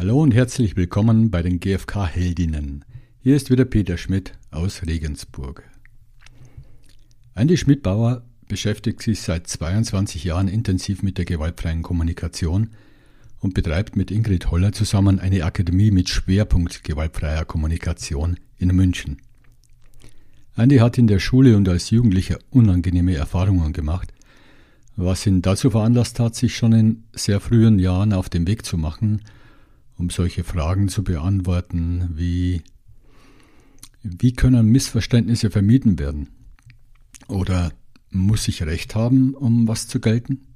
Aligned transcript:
Hallo 0.00 0.22
und 0.22 0.32
herzlich 0.32 0.76
willkommen 0.76 1.32
bei 1.32 1.42
den 1.42 1.58
GfK-Heldinnen. 1.58 2.84
Hier 3.18 3.34
ist 3.34 3.50
wieder 3.50 3.64
Peter 3.64 3.96
Schmidt 3.96 4.38
aus 4.52 4.82
Regensburg. 4.86 5.64
Andi 7.34 7.56
Schmidbauer 7.56 8.22
beschäftigt 8.46 9.02
sich 9.02 9.20
seit 9.20 9.48
22 9.48 10.22
Jahren 10.22 10.46
intensiv 10.46 11.02
mit 11.02 11.18
der 11.18 11.24
gewaltfreien 11.24 11.82
Kommunikation 11.82 12.70
und 13.40 13.54
betreibt 13.54 13.96
mit 13.96 14.12
Ingrid 14.12 14.52
Holler 14.52 14.70
zusammen 14.70 15.18
eine 15.18 15.44
Akademie 15.44 15.90
mit 15.90 16.08
Schwerpunkt 16.08 16.84
gewaltfreier 16.84 17.44
Kommunikation 17.44 18.38
in 18.56 18.68
München. 18.68 19.20
Andi 20.54 20.76
hat 20.76 20.96
in 20.96 21.08
der 21.08 21.18
Schule 21.18 21.56
und 21.56 21.68
als 21.68 21.90
Jugendlicher 21.90 22.38
unangenehme 22.50 23.16
Erfahrungen 23.16 23.72
gemacht, 23.72 24.14
was 24.94 25.26
ihn 25.26 25.42
dazu 25.42 25.70
veranlasst 25.70 26.20
hat, 26.20 26.36
sich 26.36 26.56
schon 26.56 26.72
in 26.72 27.02
sehr 27.14 27.40
frühen 27.40 27.80
Jahren 27.80 28.12
auf 28.12 28.28
den 28.28 28.46
Weg 28.46 28.64
zu 28.64 28.78
machen– 28.78 29.22
um 29.98 30.10
solche 30.10 30.44
Fragen 30.44 30.88
zu 30.88 31.04
beantworten 31.04 32.10
wie 32.14 32.62
wie 34.02 34.32
können 34.32 34.66
Missverständnisse 34.66 35.50
vermieden 35.50 35.98
werden? 35.98 36.28
Oder 37.26 37.72
muss 38.10 38.48
ich 38.48 38.62
Recht 38.62 38.94
haben, 38.94 39.34
um 39.34 39.68
was 39.68 39.88
zu 39.88 40.00
gelten? 40.00 40.46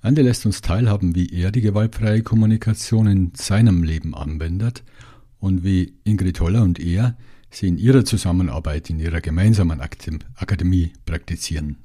Ande 0.00 0.22
lässt 0.22 0.46
uns 0.46 0.60
teilhaben, 0.60 1.14
wie 1.16 1.28
er 1.28 1.50
die 1.50 1.60
gewaltfreie 1.60 2.22
Kommunikation 2.22 3.08
in 3.08 3.32
seinem 3.34 3.82
Leben 3.82 4.14
anwendet 4.14 4.84
und 5.40 5.64
wie 5.64 5.94
Ingrid 6.04 6.40
Holler 6.40 6.62
und 6.62 6.78
er 6.78 7.18
sie 7.50 7.66
in 7.66 7.78
ihrer 7.78 8.04
Zusammenarbeit 8.04 8.88
in 8.90 9.00
ihrer 9.00 9.20
gemeinsamen 9.20 9.80
Akademie 9.80 10.92
praktizieren. 11.04 11.76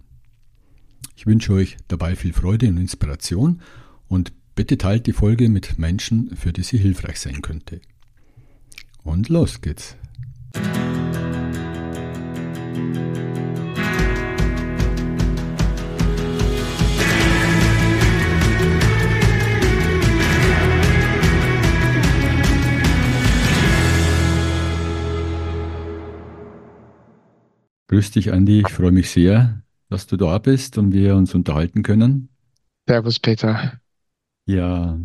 Ich 1.16 1.26
wünsche 1.26 1.54
euch 1.54 1.78
dabei 1.88 2.16
viel 2.16 2.34
Freude 2.34 2.68
und 2.70 2.78
Inspiration 2.78 3.62
und 4.08 4.34
Bitte 4.56 4.78
teilt 4.78 5.08
die 5.08 5.14
Folge 5.14 5.50
mit 5.50 5.80
Menschen, 5.80 6.36
für 6.36 6.54
die 6.54 6.62
sie 6.62 6.78
hilfreich 6.78 7.20
sein 7.20 7.42
könnte. 7.42 7.82
Und 9.04 9.30
los 9.30 9.62
geht's. 9.62 9.96
Grüß 27.88 28.12
dich, 28.12 28.32
Andi. 28.32 28.62
Ich 28.62 28.70
freue 28.70 28.92
mich 28.92 29.10
sehr, 29.10 29.62
dass 29.90 30.08
du 30.08 30.18
da 30.18 30.38
bist 30.38 30.78
und 30.78 30.94
wir 30.94 31.16
uns 31.16 31.34
unterhalten 31.36 31.84
können. 31.84 32.30
Servus, 32.88 33.20
Peter. 33.20 33.80
Ja, 34.46 35.00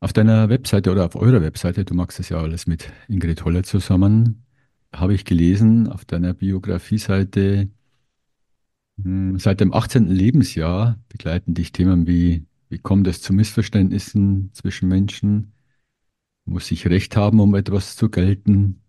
auf 0.00 0.12
deiner 0.12 0.48
Webseite 0.48 0.90
oder 0.90 1.04
auf 1.06 1.14
eurer 1.14 1.42
Webseite, 1.42 1.84
du 1.84 1.94
machst 1.94 2.18
das 2.18 2.30
ja 2.30 2.38
alles 2.38 2.66
mit 2.66 2.90
Ingrid 3.06 3.44
Holler 3.44 3.62
zusammen, 3.62 4.44
habe 4.92 5.14
ich 5.14 5.24
gelesen 5.24 5.88
auf 5.88 6.04
deiner 6.04 6.34
Biografie-Seite, 6.34 7.68
hm, 9.02 9.38
seit 9.38 9.60
dem 9.60 9.72
18. 9.72 10.08
Lebensjahr 10.08 10.98
begleiten 11.08 11.54
dich 11.54 11.72
Themen 11.72 12.06
wie, 12.06 12.46
wie 12.70 12.78
kommt 12.78 13.06
es 13.06 13.22
zu 13.22 13.32
Missverständnissen 13.32 14.50
zwischen 14.52 14.88
Menschen? 14.88 15.52
Muss 16.46 16.70
ich 16.70 16.86
Recht 16.88 17.16
haben, 17.16 17.40
um 17.40 17.54
etwas 17.54 17.94
zu 17.96 18.08
gelten? 18.08 18.80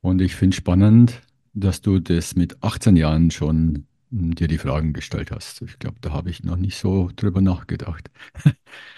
Und 0.00 0.20
ich 0.20 0.34
finde 0.34 0.56
spannend, 0.56 1.22
dass 1.54 1.80
du 1.80 1.98
das 2.00 2.34
mit 2.34 2.62
18 2.62 2.96
Jahren 2.96 3.30
schon 3.30 3.86
dir 4.14 4.48
die 4.48 4.58
Fragen 4.58 4.92
gestellt 4.92 5.30
hast. 5.30 5.62
Ich 5.62 5.78
glaube, 5.78 5.96
da 6.00 6.12
habe 6.12 6.30
ich 6.30 6.44
noch 6.44 6.56
nicht 6.56 6.78
so 6.78 7.10
drüber 7.16 7.40
nachgedacht. 7.40 8.10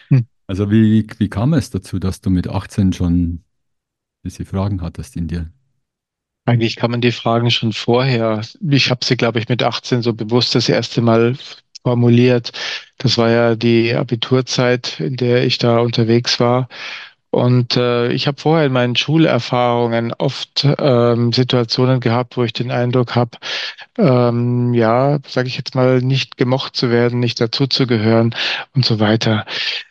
Hm. 0.08 0.26
Also 0.48 0.70
wie, 0.70 1.04
wie 1.18 1.28
kam 1.28 1.54
es 1.54 1.70
dazu, 1.70 1.98
dass 1.98 2.20
du 2.20 2.30
mit 2.30 2.46
18 2.46 2.92
schon 2.92 3.42
diese 4.24 4.44
Fragen 4.44 4.80
hattest 4.80 5.16
in 5.16 5.26
dir? 5.26 5.50
Eigentlich 6.44 6.76
kann 6.76 6.92
man 6.92 7.00
die 7.00 7.10
Fragen 7.10 7.50
schon 7.50 7.72
vorher. 7.72 8.42
Ich 8.70 8.90
habe 8.90 9.04
sie, 9.04 9.16
glaube 9.16 9.40
ich, 9.40 9.48
mit 9.48 9.64
18 9.64 10.02
so 10.02 10.14
bewusst 10.14 10.54
das 10.54 10.68
erste 10.68 11.02
Mal 11.02 11.36
formuliert. 11.82 12.52
Das 12.98 13.18
war 13.18 13.30
ja 13.30 13.56
die 13.56 13.94
Abiturzeit, 13.94 15.00
in 15.00 15.16
der 15.16 15.44
ich 15.44 15.58
da 15.58 15.80
unterwegs 15.80 16.38
war. 16.38 16.68
Und 17.36 17.76
äh, 17.76 18.10
ich 18.12 18.26
habe 18.26 18.40
vorher 18.40 18.64
in 18.64 18.72
meinen 18.72 18.96
Schulerfahrungen 18.96 20.14
oft 20.14 20.66
ähm, 20.78 21.34
Situationen 21.34 22.00
gehabt, 22.00 22.38
wo 22.38 22.44
ich 22.44 22.54
den 22.54 22.70
Eindruck 22.70 23.14
habe, 23.14 23.32
ähm, 23.98 24.72
ja, 24.72 25.18
sage 25.28 25.46
ich 25.46 25.58
jetzt 25.58 25.74
mal, 25.74 26.00
nicht 26.00 26.38
gemocht 26.38 26.76
zu 26.76 26.90
werden, 26.90 27.20
nicht 27.20 27.38
dazuzugehören 27.38 28.34
und 28.74 28.86
so 28.86 29.00
weiter. 29.00 29.44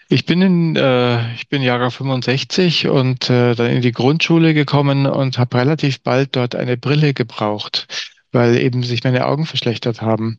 Ich 0.10 0.26
bin 0.26 0.42
in, 0.42 0.76
äh, 0.76 1.34
ich 1.36 1.48
bin 1.48 1.62
Jahre 1.62 1.92
65 1.92 2.88
und 2.88 3.30
äh, 3.30 3.54
dann 3.54 3.70
in 3.70 3.84
die 3.84 3.92
Grundschule 3.92 4.56
gekommen 4.56 5.06
und 5.06 5.38
habe 5.38 5.60
relativ 5.60 6.02
bald 6.02 6.36
dort 6.36 6.56
eine 6.56 6.78
Brille 6.78 7.14
gebraucht 7.14 8.15
weil 8.35 8.57
eben 8.57 8.84
sich 8.84 9.03
meine 9.03 9.25
Augen 9.25 9.46
verschlechtert 9.46 10.01
haben. 10.01 10.38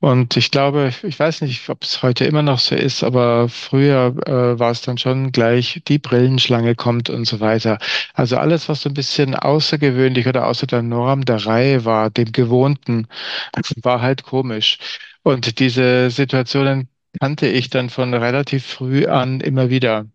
Und 0.00 0.36
ich 0.36 0.50
glaube, 0.52 0.92
ich 1.02 1.18
weiß 1.18 1.42
nicht, 1.42 1.68
ob 1.68 1.82
es 1.82 2.02
heute 2.02 2.24
immer 2.24 2.42
noch 2.42 2.60
so 2.60 2.74
ist, 2.76 3.02
aber 3.02 3.48
früher 3.48 4.14
äh, 4.26 4.58
war 4.58 4.70
es 4.70 4.80
dann 4.82 4.96
schon 4.98 5.32
gleich, 5.32 5.82
die 5.88 5.98
Brillenschlange 5.98 6.74
kommt 6.76 7.10
und 7.10 7.26
so 7.26 7.40
weiter. 7.40 7.78
Also 8.14 8.36
alles, 8.38 8.68
was 8.68 8.82
so 8.82 8.90
ein 8.90 8.94
bisschen 8.94 9.34
außergewöhnlich 9.34 10.26
oder 10.28 10.46
außer 10.46 10.66
der 10.66 10.82
Norm 10.82 11.24
der 11.24 11.44
Reihe 11.44 11.84
war, 11.84 12.10
dem 12.10 12.32
Gewohnten, 12.32 13.08
war 13.82 14.00
halt 14.00 14.22
komisch. 14.22 14.78
Und 15.22 15.58
diese 15.60 16.10
Situationen 16.10 16.88
kannte 17.20 17.48
ich 17.48 17.70
dann 17.70 17.90
von 17.90 18.14
relativ 18.14 18.64
früh 18.66 19.06
an 19.06 19.40
immer 19.40 19.68
wieder. 19.70 20.06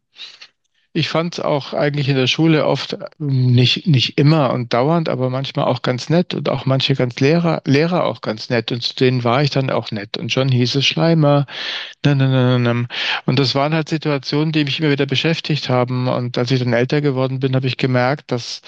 Ich 0.97 1.09
fand 1.09 1.35
es 1.35 1.39
auch 1.39 1.75
eigentlich 1.75 2.09
in 2.09 2.15
der 2.15 2.25
Schule 2.25 2.65
oft 2.65 2.97
nicht, 3.19 3.85
nicht 3.85 4.17
immer 4.17 4.51
und 4.51 4.73
dauernd, 4.73 5.09
aber 5.09 5.29
manchmal 5.29 5.65
auch 5.65 5.83
ganz 5.83 6.09
nett 6.09 6.33
und 6.33 6.49
auch 6.49 6.65
manche 6.65 6.95
ganz 6.95 7.19
Lehrer, 7.19 7.61
Lehrer 7.65 8.03
auch 8.05 8.21
ganz 8.21 8.49
nett 8.49 8.71
und 8.71 8.81
zu 8.81 8.95
denen 8.95 9.23
war 9.23 9.43
ich 9.43 9.51
dann 9.51 9.69
auch 9.69 9.91
nett 9.91 10.17
und 10.17 10.31
schon 10.31 10.49
hieß 10.49 10.73
es 10.73 10.87
Schleimer. 10.87 11.45
Und 12.03 13.37
das 13.37 13.53
waren 13.53 13.75
halt 13.75 13.89
Situationen, 13.89 14.51
die 14.51 14.63
mich 14.63 14.79
immer 14.79 14.89
wieder 14.89 15.05
beschäftigt 15.05 15.69
haben 15.69 16.07
und 16.07 16.35
als 16.39 16.49
ich 16.49 16.57
dann 16.57 16.73
älter 16.73 17.01
geworden 17.01 17.39
bin, 17.39 17.55
habe 17.55 17.67
ich 17.67 17.77
gemerkt, 17.77 18.31
dass 18.31 18.63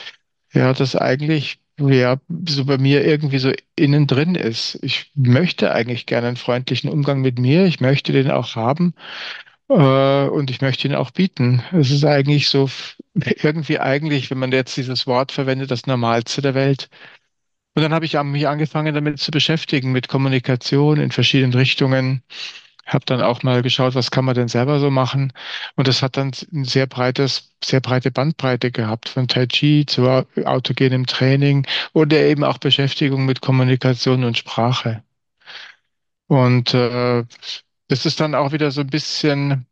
ja, 0.54 0.74
das 0.74 0.96
eigentlich 0.96 1.60
ja, 1.80 2.18
so 2.48 2.66
bei 2.66 2.78
mir 2.78 3.06
irgendwie 3.06 3.40
so 3.40 3.52
innen 3.76 4.06
drin 4.06 4.36
ist. 4.36 4.78
Ich 4.84 5.12
möchte 5.16 5.72
eigentlich 5.72 6.06
gerne 6.06 6.28
einen 6.28 6.38
freundlichen 6.38 6.92
Umgang 6.92 7.22
mit 7.22 7.40
mir. 7.40 7.66
Ich 7.66 7.80
möchte 7.80 8.12
den 8.12 8.30
auch 8.30 8.56
haben. 8.56 8.94
Äh, 9.70 10.28
und 10.28 10.50
ich 10.50 10.62
möchte 10.62 10.88
ihn 10.88 10.96
auch 10.96 11.12
bieten. 11.12 11.64
Es 11.72 11.92
ist 11.92 12.06
eigentlich 12.06 12.50
so, 12.50 12.70
irgendwie 13.16 13.80
eigentlich, 13.80 14.30
wenn 14.32 14.40
man 14.40 14.52
jetzt 14.52 14.76
dieses 14.78 15.08
Wort 15.08 15.32
verwendet, 15.32 15.72
das 15.72 15.86
Normalste 15.88 16.42
der 16.42 16.56
Welt. 16.56 16.90
Und 17.76 17.84
dann 17.84 17.94
habe 17.94 18.06
ich 18.06 18.22
mich 18.24 18.48
angefangen, 18.48 18.96
damit 18.96 19.20
zu 19.20 19.32
beschäftigen, 19.32 19.92
mit 19.92 20.08
Kommunikation 20.10 21.00
in 21.00 21.12
verschiedenen 21.12 21.54
Richtungen. 21.54 22.24
Habe 22.86 23.06
dann 23.06 23.22
auch 23.22 23.44
mal 23.44 23.62
geschaut, 23.64 23.96
was 23.96 24.12
kann 24.12 24.26
man 24.26 24.36
denn 24.36 24.48
selber 24.50 24.80
so 24.80 24.92
machen. 24.92 25.34
Und 25.76 25.88
das 25.88 26.04
hat 26.04 26.18
dann 26.18 26.32
ein 26.54 26.66
sehr 26.66 26.88
breites, 26.88 27.56
sehr 27.64 27.82
breite 27.82 28.12
Bandbreite 28.12 28.72
gehabt, 28.72 29.10
von 29.10 29.28
Tai 29.28 29.48
Chi 29.48 29.86
zu 29.88 30.08
autogenem 30.46 31.06
Training 31.08 31.68
oder 31.94 32.20
eben 32.20 32.44
auch 32.44 32.58
Beschäftigung 32.60 33.26
mit 33.26 33.42
Kommunikation 33.42 34.24
und 34.26 34.38
Sprache. 34.38 35.04
Und 36.28 36.74
äh, 36.74 37.24
das 37.90 38.06
ist 38.06 38.20
dann 38.20 38.36
auch 38.36 38.54
wieder 38.54 38.72
so 38.72 38.82
ein 38.82 38.88
bisschen, 38.88 39.66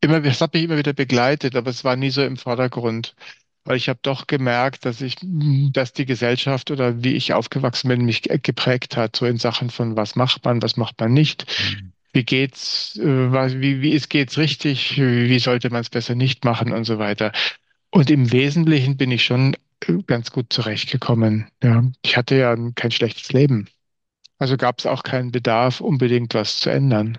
immer, 0.00 0.20
das 0.20 0.40
hat 0.40 0.54
mich 0.54 0.62
immer 0.62 0.78
wieder 0.78 0.92
begleitet, 0.92 1.56
aber 1.56 1.70
es 1.70 1.82
war 1.82 1.96
nie 1.96 2.10
so 2.10 2.22
im 2.22 2.36
Vordergrund. 2.36 3.16
Weil 3.64 3.76
ich 3.76 3.88
habe 3.88 3.98
doch 4.02 4.26
gemerkt, 4.26 4.86
dass 4.86 5.00
ich, 5.00 5.16
dass 5.20 5.92
die 5.92 6.06
Gesellschaft 6.06 6.70
oder 6.70 7.02
wie 7.02 7.14
ich 7.14 7.34
aufgewachsen 7.34 7.88
bin, 7.88 8.04
mich 8.04 8.22
geprägt 8.22 8.96
hat, 8.96 9.16
so 9.16 9.26
in 9.26 9.36
Sachen 9.36 9.68
von 9.68 9.96
was 9.96 10.14
macht 10.14 10.44
man, 10.44 10.62
was 10.62 10.76
macht 10.76 11.00
man 11.00 11.12
nicht. 11.12 11.46
Mhm. 11.60 11.92
Wie 12.12 12.24
geht's, 12.24 12.96
äh, 12.96 13.60
wie, 13.60 13.82
wie 13.82 13.90
ist, 13.90 14.08
geht's 14.08 14.38
richtig, 14.38 14.96
wie 14.96 15.38
sollte 15.38 15.68
man 15.68 15.82
es 15.82 15.90
besser 15.90 16.14
nicht 16.14 16.44
machen 16.44 16.72
und 16.72 16.84
so 16.84 16.98
weiter. 16.98 17.32
Und 17.90 18.10
im 18.10 18.32
Wesentlichen 18.32 18.96
bin 18.96 19.10
ich 19.10 19.24
schon 19.24 19.54
äh, 19.86 19.98
ganz 20.06 20.30
gut 20.30 20.52
zurechtgekommen. 20.52 21.48
Ja, 21.62 21.84
ich 22.02 22.16
hatte 22.16 22.36
ja 22.36 22.56
kein 22.74 22.90
schlechtes 22.90 23.32
Leben. 23.32 23.68
Also 24.38 24.56
gab 24.56 24.78
es 24.78 24.86
auch 24.86 25.02
keinen 25.02 25.30
Bedarf, 25.30 25.80
unbedingt 25.80 26.32
was 26.34 26.58
zu 26.60 26.70
ändern. 26.70 27.18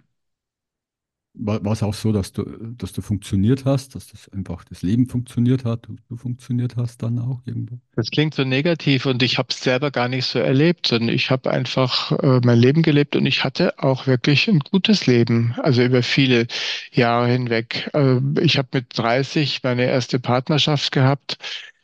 War, 1.42 1.66
es 1.72 1.84
auch 1.84 1.94
so, 1.94 2.12
dass 2.12 2.34
du, 2.34 2.44
dass 2.78 2.92
du 2.92 3.02
funktioniert 3.02 3.64
hast, 3.64 3.96
dass 3.96 4.08
das 4.08 4.30
einfach 4.30 4.66
das 4.66 4.82
Leben 4.82 5.08
funktioniert 5.08 5.64
hat, 5.64 5.88
du, 5.88 5.96
du 6.10 6.18
funktioniert 6.18 6.76
hast 6.76 7.02
dann 7.02 7.18
auch 7.18 7.40
irgendwo? 7.46 7.80
Das 7.96 8.12
klingt 8.12 8.34
so 8.34 8.44
negativ 8.44 9.06
und 9.06 9.24
ich 9.24 9.38
habe 9.38 9.48
es 9.52 9.62
selber 9.62 9.90
gar 9.90 10.10
nicht 10.10 10.26
so 10.26 10.40
erlebt, 10.40 10.88
sondern 10.88 11.16
ich 11.16 11.32
habe 11.32 11.50
einfach 11.50 12.12
äh, 12.12 12.42
mein 12.44 12.60
Leben 12.60 12.82
gelebt 12.82 13.16
und 13.16 13.26
ich 13.26 13.44
hatte 13.44 13.80
auch 13.80 14.06
wirklich 14.06 14.48
ein 14.50 14.60
gutes 14.60 15.08
Leben, 15.08 15.56
also 15.64 15.82
über 15.82 16.04
viele 16.04 16.48
Jahre 16.92 17.28
hinweg. 17.28 17.90
Äh, 17.94 18.20
ich 18.42 18.58
habe 18.58 18.68
mit 18.74 18.98
30 18.98 19.64
meine 19.64 19.86
erste 19.86 20.20
Partnerschaft 20.20 20.92
gehabt 20.92 21.38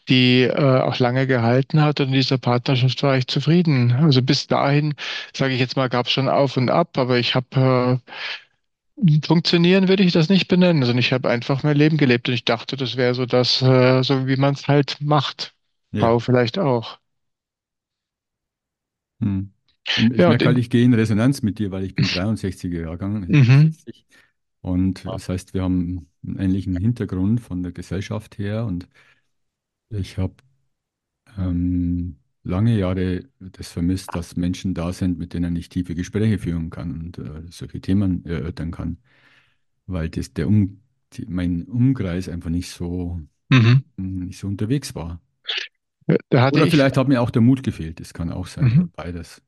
die 0.08 0.44
äh, 0.44 0.82
auch 0.82 1.00
lange 1.00 1.28
gehalten 1.28 1.82
hat 1.82 2.00
und 2.00 2.08
in 2.10 2.14
dieser 2.14 2.38
Partnerschaft 2.38 3.02
war 3.04 3.18
ich 3.18 3.28
zufrieden. 3.28 3.92
Also 3.92 4.22
bis 4.22 4.48
dahin, 4.48 4.94
sage 5.34 5.54
ich 5.54 5.60
jetzt 5.60 5.76
mal, 5.76 5.90
gab 5.90 6.06
es 6.08 6.12
schon 6.12 6.30
auf 6.30 6.58
und 6.58 6.70
ab, 6.70 6.98
aber 6.98 7.18
ich 7.18 7.34
habe 7.36 8.02
äh, 8.06 8.12
Funktionieren 9.26 9.88
würde 9.88 10.04
ich 10.04 10.12
das 10.14 10.28
nicht 10.30 10.48
benennen. 10.50 10.84
Also 10.84 10.94
ich 10.98 11.12
habe 11.14 11.30
einfach 11.30 11.64
mein 11.64 11.78
Leben 11.78 11.96
gelebt 11.98 12.28
und 12.30 12.34
ich 12.36 12.44
dachte, 12.46 12.76
das 12.78 12.96
wäre 12.98 13.14
so 13.14 13.26
das, 13.26 13.62
äh, 13.62 14.04
so 14.04 14.28
wie 14.28 14.36
man 14.38 14.54
es 14.54 14.68
halt 14.68 14.98
macht. 15.02 15.54
Ja. 15.92 16.06
Frau 16.06 16.20
vielleicht 16.20 16.58
auch. 16.60 17.00
Hm. 19.22 19.54
Ich 20.12 20.28
Ja, 20.28 20.28
merke 20.28 20.50
halt, 20.50 20.58
ich 20.58 20.70
gehe 20.70 20.84
in 20.84 20.94
Resonanz 20.94 21.42
mit 21.42 21.60
dir, 21.60 21.72
weil 21.72 21.84
ich 21.86 21.96
bin 21.96 22.10
63er 22.10 22.82
Jahrgang, 22.82 23.34
du 23.38 23.38
mhm, 23.38 23.76
40. 23.76 24.06
Und 24.62 25.06
das 25.14 25.30
heißt, 25.30 25.54
wir 25.54 25.64
haben 25.64 26.10
einen 26.26 26.40
ähnlichen 26.40 26.76
Hintergrund 26.78 27.40
von 27.42 27.64
der 27.64 27.72
Gesellschaft 27.72 28.38
her. 28.40 28.66
Und 28.66 28.90
ich 29.90 30.18
habe 30.18 30.36
ähm, 31.38 32.18
lange 32.46 32.78
Jahre 32.78 33.26
das 33.40 33.72
vermisst, 33.72 34.10
dass 34.14 34.38
Menschen 34.38 34.74
da 34.74 34.94
sind, 34.94 35.18
mit 35.18 35.34
denen 35.34 35.56
ich 35.56 35.68
tiefe 35.70 35.96
Gespräche 35.96 36.38
führen 36.38 36.70
kann 36.70 36.92
und 36.92 37.18
äh, 37.18 37.42
solche 37.50 37.82
Themen 37.82 38.24
erörtern 38.26 38.72
kann, 38.72 38.98
weil 39.88 40.10
das 40.10 40.34
der 40.34 40.48
um, 40.48 40.82
die, 41.14 41.26
mein 41.28 41.64
Umkreis 41.64 42.30
einfach 42.30 42.52
nicht 42.52 42.70
so, 42.70 43.20
mhm. 43.50 43.84
nicht 43.98 44.40
so 44.40 44.48
unterwegs 44.48 44.96
war. 44.96 45.22
Oder 46.08 46.66
ich, 46.66 46.72
vielleicht 46.72 46.98
hat 46.98 47.08
mir 47.08 47.22
auch 47.22 47.32
der 47.32 47.42
Mut 47.42 47.64
gefehlt, 47.64 48.00
das 48.00 48.14
kann 48.14 48.32
auch 48.32 48.46
sein, 48.46 48.66
mhm. 48.66 48.92
beides. 48.96 49.42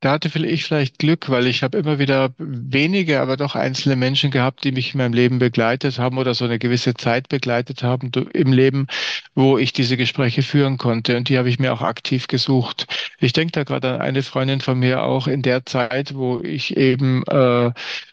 Da 0.00 0.12
hatte 0.12 0.30
ich 0.46 0.64
vielleicht 0.64 0.98
Glück, 0.98 1.28
weil 1.28 1.46
ich 1.46 1.62
habe 1.62 1.78
immer 1.78 1.98
wieder 1.98 2.34
wenige, 2.38 3.20
aber 3.20 3.36
doch 3.36 3.54
einzelne 3.54 3.96
Menschen 3.96 4.30
gehabt, 4.30 4.64
die 4.64 4.72
mich 4.72 4.94
in 4.94 4.98
meinem 4.98 5.12
Leben 5.12 5.38
begleitet 5.38 5.98
haben 5.98 6.18
oder 6.18 6.34
so 6.34 6.44
eine 6.44 6.58
gewisse 6.58 6.94
Zeit 6.94 7.28
begleitet 7.28 7.82
haben 7.82 8.10
im 8.32 8.52
Leben, 8.52 8.86
wo 9.34 9.58
ich 9.58 9.72
diese 9.72 9.96
Gespräche 9.96 10.42
führen 10.42 10.78
konnte. 10.78 11.16
Und 11.16 11.28
die 11.28 11.38
habe 11.38 11.48
ich 11.48 11.58
mir 11.58 11.72
auch 11.72 11.82
aktiv 11.82 12.26
gesucht. 12.26 12.86
Ich 13.18 13.32
denke 13.32 13.52
da 13.52 13.64
gerade 13.64 13.94
an 13.94 14.00
eine 14.00 14.22
Freundin 14.22 14.60
von 14.60 14.78
mir 14.78 15.02
auch 15.02 15.26
in 15.26 15.42
der 15.42 15.64
Zeit, 15.66 16.14
wo 16.14 16.40
ich 16.42 16.76
eben 16.76 17.22
äh, 17.26 17.70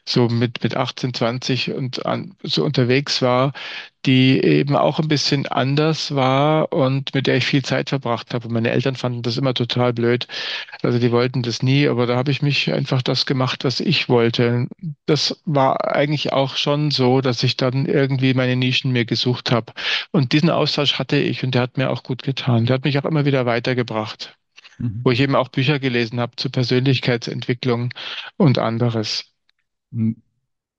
so 0.10 0.28
mit, 0.30 0.64
mit 0.64 0.76
18, 0.76 1.14
20 1.14 1.72
und 1.74 2.06
an, 2.06 2.36
so 2.44 2.64
unterwegs 2.66 3.22
war, 3.22 3.54
die 4.06 4.40
eben 4.42 4.76
auch 4.76 5.00
ein 5.00 5.08
bisschen 5.10 5.46
anders 5.48 6.16
war 6.16 6.72
und 6.72 7.14
mit 7.14 7.28
der 7.28 7.38
ich 7.38 7.46
viel 7.46 7.64
Zeit 7.64 7.90
verbracht 7.90 8.34
habe. 8.34 8.48
Und 8.48 8.54
meine 8.54 8.72
Eltern 8.72 8.96
fanden 8.96 9.22
das 9.24 9.38
immer 9.38 9.54
total 9.54 9.94
blöd 9.94 10.28
also 10.84 11.00
die 11.00 11.12
wollten 11.12 11.44
das 11.44 11.62
nie, 11.64 11.88
aber 11.88 12.06
da 12.06 12.16
habe 12.16 12.32
ich 12.32 12.42
mich 12.42 12.72
einfach 12.72 13.02
das 13.02 13.26
gemacht, 13.26 13.64
was 13.64 13.80
ich 13.80 14.10
wollte. 14.10 14.68
Das 15.06 15.42
war 15.46 15.94
eigentlich 15.96 16.34
auch 16.34 16.56
schon 16.56 16.92
so, 16.92 17.22
dass 17.22 17.44
ich 17.44 17.58
dann 17.58 17.86
irgendwie 17.86 18.34
meine 18.34 18.56
Nischen 18.56 18.92
mir 18.92 19.06
gesucht 19.06 19.52
habe. 19.52 19.74
Und 20.12 20.32
diesen 20.34 20.50
Austausch 20.50 21.00
hatte 21.00 21.18
ich 21.18 21.44
und 21.44 21.56
der 21.56 21.62
hat 21.64 21.78
mir 21.78 21.90
auch 21.90 22.04
gut 22.04 22.24
getan. 22.24 22.66
Der 22.66 22.76
hat 22.76 22.84
mich 22.86 22.98
auch 23.00 23.06
immer 23.06 23.26
wieder 23.26 23.46
weitergebracht, 23.46 24.38
Mhm. 24.80 25.02
wo 25.04 25.12
ich 25.12 25.20
eben 25.22 25.36
auch 25.36 25.50
Bücher 25.50 25.80
gelesen 25.80 26.20
habe 26.20 26.36
zur 26.38 26.52
Persönlichkeitsentwicklung 26.52 27.94
und 28.38 28.58
anderes. 28.60 29.29
M- 29.92 30.22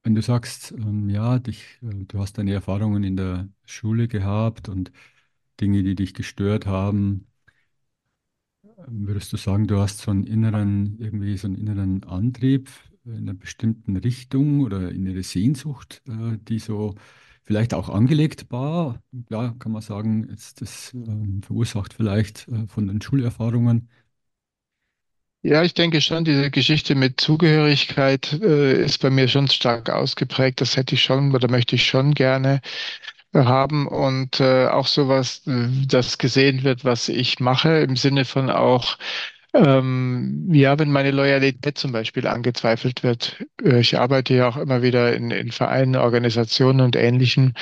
Wenn 0.05 0.15
du 0.17 0.23
sagst, 0.23 0.73
ähm, 0.73 1.11
ja, 1.11 1.39
dich, 1.41 1.79
äh, 1.83 2.05
du 2.07 2.21
hast 2.21 2.39
deine 2.39 2.53
Erfahrungen 2.55 3.05
in 3.05 3.17
der 3.17 3.49
Schule 3.67 4.09
gehabt 4.09 4.69
und 4.69 4.93
Dinge, 5.61 5.83
die 5.85 5.95
dich 5.97 6.15
gestört 6.15 6.67
haben, 6.67 7.29
würdest 8.87 9.33
du 9.33 9.37
sagen, 9.37 9.67
du 9.67 9.79
hast 9.79 9.99
so 9.99 10.11
einen 10.11 10.25
inneren, 10.25 10.99
irgendwie 10.99 11.37
so 11.37 11.47
einen 11.47 11.57
inneren 11.57 12.05
Antrieb 12.05 12.69
in 13.05 13.17
einer 13.17 13.35
bestimmten 13.35 13.97
Richtung 13.97 14.61
oder 14.61 14.91
innere 14.93 15.23
Sehnsucht, 15.23 16.03
äh, 16.09 16.39
die 16.43 16.59
so 16.59 16.95
vielleicht 17.45 17.75
auch 17.75 17.89
angelegt 17.89 18.47
war? 18.51 19.03
Klar, 19.27 19.57
kann 19.59 19.73
man 19.73 19.83
sagen, 19.83 20.25
ist 20.25 20.61
das 20.61 20.93
ähm, 20.95 21.43
verursacht 21.43 21.95
vielleicht 21.95 22.49
äh, 22.49 22.67
von 22.67 22.87
den 22.87 23.01
Schulerfahrungen. 23.01 23.89
Ja, 25.43 25.63
ich 25.63 25.73
denke 25.73 26.03
schon, 26.03 26.25
diese 26.25 26.51
Geschichte 26.51 26.95
mit 26.95 27.19
Zugehörigkeit 27.21 28.35
äh, 28.43 28.83
ist 28.85 28.99
bei 28.99 29.09
mir 29.09 29.27
schon 29.27 29.49
stark 29.49 29.89
ausgeprägt. 29.89 30.61
Das 30.61 30.77
hätte 30.77 30.95
ich 30.95 31.03
schon 31.03 31.35
oder 31.35 31.51
möchte 31.51 31.77
ich 31.77 31.87
schon 31.87 32.13
gerne 32.15 32.61
haben 33.35 33.87
und 33.89 34.41
äh, 34.41 34.67
auch 34.69 34.87
sowas, 34.89 35.47
äh, 35.47 35.69
das 35.87 36.19
gesehen 36.19 36.65
wird, 36.65 36.85
was 36.85 37.09
ich 37.09 37.41
mache, 37.41 37.79
im 37.81 37.97
Sinne 37.97 38.25
von 38.27 38.51
auch, 38.51 38.99
ähm, 39.55 40.49
ja, 40.53 40.79
wenn 40.79 40.93
meine 40.93 41.13
Loyalität 41.13 41.79
zum 41.79 41.93
Beispiel 41.93 42.27
angezweifelt 42.27 43.03
wird. 43.05 43.45
Äh, 43.65 43.81
ich 43.81 43.99
arbeite 43.99 44.35
ja 44.35 44.49
auch 44.49 44.57
immer 44.59 44.83
wieder 44.83 45.15
in, 45.15 45.31
in 45.31 45.53
Vereinen, 45.53 45.97
Organisationen 45.97 46.81
und 46.83 46.97
Ähnlichem. 46.97 47.55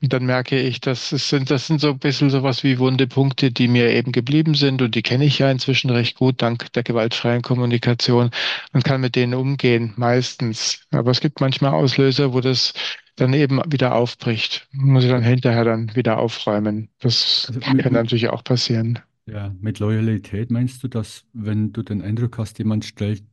Und 0.00 0.12
dann 0.12 0.26
merke 0.26 0.60
ich, 0.60 0.80
dass 0.80 1.10
es 1.12 1.28
sind, 1.28 1.50
das 1.50 1.66
sind 1.66 1.80
so 1.80 1.88
ein 1.90 1.98
bisschen 1.98 2.30
sowas 2.30 2.62
wie 2.62 2.78
wunde 2.78 3.06
Punkte, 3.08 3.50
die 3.50 3.66
mir 3.68 3.90
eben 3.90 4.12
geblieben 4.12 4.54
sind 4.54 4.80
und 4.80 4.94
die 4.94 5.02
kenne 5.02 5.24
ich 5.24 5.38
ja 5.40 5.50
inzwischen 5.50 5.90
recht 5.90 6.16
gut, 6.16 6.40
dank 6.40 6.72
der 6.72 6.84
gewaltfreien 6.84 7.42
Kommunikation 7.42 8.30
und 8.72 8.84
kann 8.84 9.00
mit 9.00 9.16
denen 9.16 9.34
umgehen, 9.34 9.94
meistens. 9.96 10.80
Aber 10.92 11.10
es 11.10 11.20
gibt 11.20 11.40
manchmal 11.40 11.72
Auslöser, 11.72 12.32
wo 12.32 12.40
das 12.40 12.74
dann 13.16 13.32
eben 13.34 13.60
wieder 13.70 13.94
aufbricht. 13.96 14.68
Muss 14.72 15.02
ich 15.04 15.10
dann 15.10 15.22
hinterher 15.24 15.64
dann 15.64 15.94
wieder 15.96 16.18
aufräumen. 16.18 16.90
Das 17.00 17.52
Also 17.52 17.60
kann 17.60 17.76
mit, 17.76 17.90
natürlich 17.90 18.28
auch 18.28 18.44
passieren. 18.44 19.00
ja, 19.26 19.54
mit 19.60 19.78
Loyalität 19.78 20.50
meinst 20.50 20.82
du, 20.82 20.88
dass 20.88 21.26
wenn 21.32 21.72
du 21.72 21.82
den 21.82 22.02
Eindruck 22.02 22.38
hast, 22.38 22.58
jemand 22.58 22.84
stellt 22.84 23.24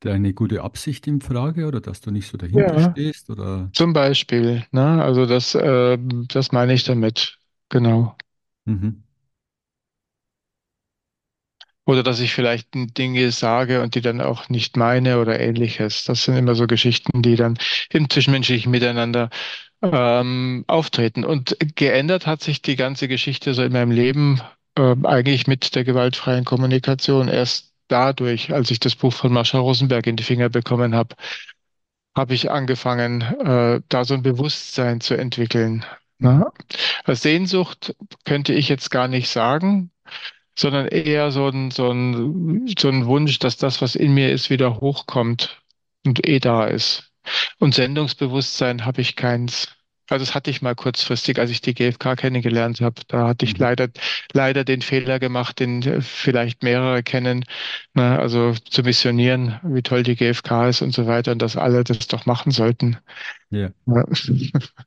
deine 0.00 0.34
gute 0.34 0.62
Absicht 0.62 1.06
in 1.06 1.20
Frage 1.20 1.66
oder 1.66 1.80
dass 1.80 2.00
du 2.00 2.10
nicht 2.10 2.28
so 2.28 2.36
dahinter 2.38 2.78
Ja, 2.78 2.78
stehst 2.78 3.30
oder 3.30 3.72
zum 3.72 3.92
Beispiel, 3.92 4.66
ne? 4.72 5.02
Also 5.02 5.26
das, 5.26 5.54
äh, 5.54 5.98
das 6.28 6.52
meine 6.52 6.74
ich 6.74 6.84
damit. 6.84 7.38
Genau. 7.70 8.16
mhm. 8.66 9.02
Oder 11.84 12.02
dass 12.04 12.20
ich 12.20 12.32
vielleicht 12.32 12.68
Dinge 12.74 13.30
sage 13.32 13.82
und 13.82 13.94
die 13.96 14.00
dann 14.00 14.20
auch 14.20 14.48
nicht 14.48 14.76
meine 14.76 15.18
oder 15.20 15.40
ähnliches. 15.40 16.04
Das 16.04 16.24
sind 16.24 16.36
immer 16.36 16.54
so 16.54 16.66
Geschichten, 16.68 17.22
die 17.22 17.34
dann 17.36 17.58
im 17.90 18.08
zwischenmenschlichen 18.08 18.70
Miteinander 18.70 19.30
ähm, 19.82 20.64
auftreten. 20.68 21.24
Und 21.24 21.56
geändert 21.76 22.26
hat 22.26 22.42
sich 22.42 22.62
die 22.62 22.76
ganze 22.76 23.08
Geschichte 23.08 23.54
so 23.54 23.62
in 23.64 23.72
meinem 23.72 23.90
Leben 23.92 24.40
ähm, 24.78 25.06
eigentlich 25.06 25.46
mit 25.48 25.74
der 25.76 25.84
gewaltfreien 25.84 26.44
Kommunikation 26.44 27.28
erst 27.28 27.71
dadurch, 27.88 28.52
als 28.52 28.70
ich 28.70 28.80
das 28.80 28.96
Buch 28.96 29.12
von 29.12 29.32
Marsha 29.32 29.58
Rosenberg 29.58 30.06
in 30.06 30.16
die 30.16 30.22
Finger 30.24 30.48
bekommen 30.48 30.94
habe, 30.94 31.16
habe 32.16 32.34
ich 32.34 32.50
angefangen, 32.50 33.22
äh, 33.22 33.80
da 33.88 34.04
so 34.04 34.14
ein 34.14 34.22
Bewusstsein 34.22 35.00
zu 35.00 35.14
entwickeln. 35.14 35.84
Mhm. 36.18 36.44
Ne? 37.06 37.14
Sehnsucht 37.14 37.94
könnte 38.24 38.52
ich 38.52 38.68
jetzt 38.68 38.90
gar 38.90 39.08
nicht 39.08 39.28
sagen 39.28 39.90
sondern 40.54 40.86
eher 40.88 41.32
so 41.32 41.48
ein, 41.48 41.70
so 41.70 41.90
ein, 41.90 42.66
so 42.78 42.88
ein 42.88 43.06
Wunsch, 43.06 43.38
dass 43.38 43.56
das, 43.56 43.80
was 43.80 43.94
in 43.94 44.12
mir 44.14 44.30
ist, 44.30 44.50
wieder 44.50 44.80
hochkommt 44.80 45.62
und 46.04 46.26
eh 46.26 46.40
da 46.40 46.66
ist. 46.66 47.10
Und 47.58 47.74
Sendungsbewusstsein 47.74 48.84
habe 48.84 49.00
ich 49.00 49.16
keins. 49.16 49.68
Also 50.12 50.24
das 50.26 50.34
hatte 50.34 50.50
ich 50.50 50.62
mal 50.62 50.74
kurzfristig, 50.74 51.38
als 51.38 51.50
ich 51.50 51.60
die 51.60 51.74
GfK 51.74 52.16
kennengelernt 52.16 52.80
habe. 52.80 53.02
Da 53.08 53.28
hatte 53.28 53.44
ich 53.44 53.58
Mhm. 53.58 53.58
leider, 53.58 53.88
leider 54.32 54.64
den 54.64 54.82
Fehler 54.82 55.18
gemacht, 55.18 55.60
den 55.60 55.82
äh, 55.82 56.00
vielleicht 56.02 56.62
mehrere 56.62 57.02
kennen, 57.02 57.44
ne? 57.94 58.18
Also 58.18 58.54
zu 58.54 58.82
missionieren, 58.82 59.58
wie 59.64 59.82
toll 59.82 60.02
die 60.02 60.16
GfK 60.16 60.68
ist 60.68 60.82
und 60.82 60.92
so 60.94 61.06
weiter 61.06 61.32
und 61.32 61.42
dass 61.42 61.56
alle 61.56 61.84
das 61.84 62.06
doch 62.08 62.26
machen 62.26 62.52
sollten. 62.52 62.98
Ja. 63.50 63.72
Ja. 63.86 64.04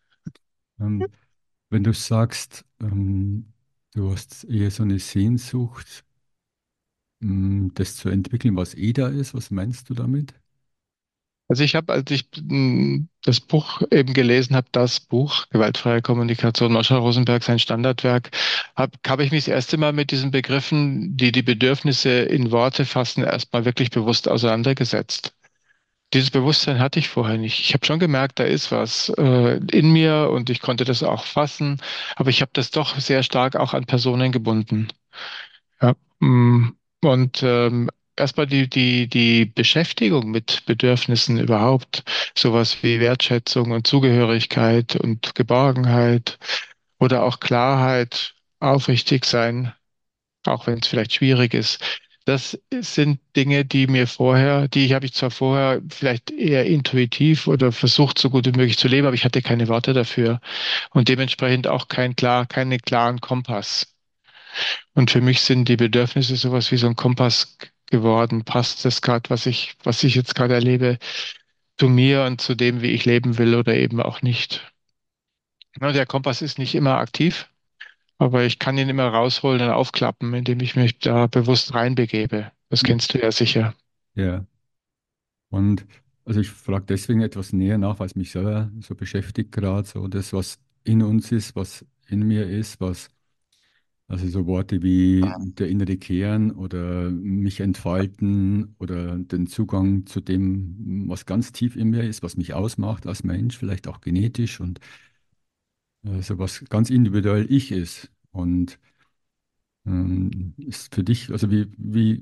Ähm, 0.80 1.12
wenn 1.70 1.84
du 1.86 1.94
sagst, 1.94 2.66
ähm, 2.82 3.54
du 3.94 4.12
hast 4.12 4.46
eher 4.46 4.72
so 4.72 4.84
eine 4.84 5.00
Sehnsucht, 5.00 6.06
mh, 7.20 7.72
das 7.76 7.98
zu 7.98 8.08
entwickeln, 8.10 8.56
was 8.56 8.74
eh 8.76 8.94
da 8.94 9.08
ist, 9.10 9.34
was 9.34 9.52
meinst 9.52 9.90
du 9.90 9.94
damit? 9.94 10.34
Also 11.48 11.64
ich 11.64 11.76
habe, 11.76 11.94
als 11.94 12.10
ich 12.12 12.28
mh, 12.42 13.06
das 13.26 13.40
Buch 13.40 13.82
eben 13.92 14.14
gelesen 14.14 14.56
habe, 14.56 14.68
das 14.72 15.00
Buch 15.00 15.48
Gewaltfreie 15.50 16.02
Kommunikation, 16.02 16.72
Mascha 16.74 16.98
Rosenberg, 16.98 17.44
sein 17.44 17.60
Standardwerk, 17.60 18.30
habe 18.76 18.98
hab 19.06 19.20
ich 19.20 19.32
mich 19.32 19.46
das 19.46 19.54
erste 19.54 19.78
Mal 19.78 19.94
mit 19.94 20.12
diesen 20.12 20.32
Begriffen, 20.32 21.18
die 21.18 21.32
die 21.32 21.42
Bedürfnisse 21.42 22.10
in 22.10 22.52
Worte 22.52 22.86
fassen, 22.86 23.24
erstmal 23.24 23.66
wirklich 23.66 23.90
bewusst 23.90 24.30
auseinandergesetzt. 24.30 25.34
Dieses 26.14 26.32
Bewusstsein 26.32 26.80
hatte 26.80 27.00
ich 27.00 27.10
vorher 27.10 27.38
nicht. 27.38 27.60
Ich 27.60 27.74
habe 27.74 27.86
schon 27.86 28.00
gemerkt, 28.00 28.40
da 28.40 28.44
ist 28.44 28.72
was 28.72 29.10
äh, 29.18 29.60
in 29.72 29.92
mir 29.92 30.30
und 30.32 30.50
ich 30.50 30.62
konnte 30.62 30.86
das 30.86 31.04
auch 31.04 31.26
fassen, 31.26 31.82
aber 32.16 32.30
ich 32.30 32.42
habe 32.42 32.52
das 32.54 32.72
doch 32.72 33.00
sehr 33.00 33.24
stark 33.24 33.56
auch 33.56 33.74
an 33.74 33.86
Personen 33.86 34.32
gebunden. 34.32 34.88
Ja, 35.82 35.96
mm, 36.20 36.76
und 37.02 37.44
ähm, 37.44 37.90
erstmal 38.18 38.48
die, 38.48 38.70
die, 38.70 39.08
die 39.08 39.46
Beschäftigung 39.46 40.32
mit 40.32 40.64
Bedürfnissen 40.66 41.40
überhaupt, 41.40 42.04
sowas 42.38 42.82
wie 42.82 43.00
Wertschätzung 43.00 43.72
und 43.72 43.88
Zugehörigkeit 43.88 44.96
und 44.96 45.36
Geborgenheit 45.36 46.38
oder 47.00 47.24
auch 47.24 47.40
Klarheit, 47.40 48.34
aufrichtig 48.60 49.26
sein, 49.26 49.74
auch 50.46 50.68
wenn 50.68 50.80
es 50.80 50.88
vielleicht 50.88 51.14
schwierig 51.14 51.54
ist. 51.54 51.84
Das 52.26 52.60
sind 52.72 53.20
Dinge, 53.36 53.66
die 53.66 53.86
mir 53.86 54.08
vorher, 54.08 54.68
die 54.68 54.96
habe 54.96 55.06
ich 55.06 55.14
zwar 55.14 55.30
vorher 55.30 55.82
vielleicht 55.90 56.32
eher 56.32 56.66
intuitiv 56.66 57.48
oder 57.48 57.72
versucht, 57.72 58.18
so 58.18 58.32
gut 58.32 58.48
wie 58.48 58.58
möglich 58.58 58.80
zu 58.80 58.88
leben, 58.88 59.06
aber 59.06 59.14
ich 59.14 59.26
hatte 59.26 59.44
keine 59.44 59.68
Worte 59.68 59.94
dafür 59.94 60.40
und 60.90 61.08
dementsprechend 61.08 61.68
auch 61.68 61.88
kein 61.88 62.16
klar, 62.16 62.48
keinen 62.48 62.80
klaren 62.80 63.22
Kompass. 63.22 63.96
Und 64.94 65.12
für 65.12 65.22
mich 65.22 65.42
sind 65.42 65.70
die 65.70 65.78
Bedürfnisse 65.78 66.36
sowas 66.36 66.72
wie 66.72 66.78
so 66.78 66.88
ein 66.88 66.96
Kompass 66.96 67.58
geworden. 67.88 68.44
Passt 68.46 68.86
das 68.86 69.02
gerade, 69.02 69.30
was 69.30 69.46
ich, 69.46 69.76
was 69.84 70.04
ich 70.04 70.16
jetzt 70.16 70.36
gerade 70.36 70.54
erlebe? 70.56 71.00
zu 71.78 71.90
mir 71.90 72.24
und 72.24 72.42
zu 72.42 72.56
dem, 72.56 72.82
wie 72.82 72.92
ich 72.92 73.06
leben 73.06 73.38
will 73.38 73.56
oder 73.56 73.76
eben 73.76 74.02
auch 74.02 74.22
nicht. 74.22 74.72
Ja, 75.80 75.92
der 75.92 76.06
Kompass 76.06 76.42
ist 76.42 76.58
nicht 76.58 76.74
immer 76.76 76.98
aktiv, 76.98 77.50
aber 78.18 78.46
ich 78.46 78.60
kann 78.60 78.78
ihn 78.78 78.90
immer 78.90 79.08
rausholen 79.08 79.62
und 79.62 79.70
aufklappen, 79.70 80.34
indem 80.34 80.62
ich 80.62 80.76
mich 80.76 81.00
da 81.00 81.28
bewusst 81.28 81.74
reinbegebe. 81.74 82.52
Das 82.70 82.84
kennst 82.84 83.14
du 83.14 83.20
ja 83.20 83.32
sicher. 83.32 83.76
Ja. 84.16 84.46
Und 85.50 85.86
also 86.24 86.40
ich 86.40 86.50
frage 86.50 86.86
deswegen 86.88 87.22
etwas 87.22 87.54
näher 87.54 87.78
nach, 87.78 88.00
weil 88.00 88.08
es 88.08 88.16
mich 88.16 88.32
selber 88.32 88.72
so 88.80 88.96
beschäftigt 88.96 89.52
gerade, 89.52 89.88
so 89.88 90.08
das, 90.08 90.34
was 90.34 90.60
in 90.84 91.04
uns 91.04 91.32
ist, 91.32 91.56
was 91.56 91.86
in 92.08 92.24
mir 92.28 92.48
ist, 92.48 92.80
was, 92.80 93.10
also 94.08 94.28
so 94.28 94.46
Worte 94.46 94.84
wie 94.84 95.36
der 95.40 95.68
innere 95.70 95.98
Kern 95.98 96.52
oder 96.52 97.10
mich 97.10 97.60
entfalten 97.60 98.76
oder 98.80 99.18
den 99.18 99.48
Zugang 99.48 100.06
zu 100.06 100.22
dem, 100.22 101.06
was 101.10 101.26
ganz 101.26 101.52
tief 101.52 101.76
in 101.76 101.90
mir 101.90 102.04
ist, 102.04 102.22
was 102.24 102.38
mich 102.38 102.54
ausmacht 102.54 103.08
als 103.08 103.24
Mensch, 103.24 103.58
vielleicht 103.58 103.88
auch 103.88 104.02
genetisch 104.02 104.60
und 104.60 104.80
äh, 106.04 106.22
so 106.22 106.38
was 106.40 106.64
ganz 106.70 106.90
individuell 106.90 107.52
ich 107.52 107.72
ist. 107.72 108.12
Und 108.32 108.80
ähm, 109.86 110.54
ist 110.58 110.94
für 110.96 111.04
dich, 111.04 111.32
also 111.32 111.52
wie, 111.52 111.68
wie, 111.78 112.22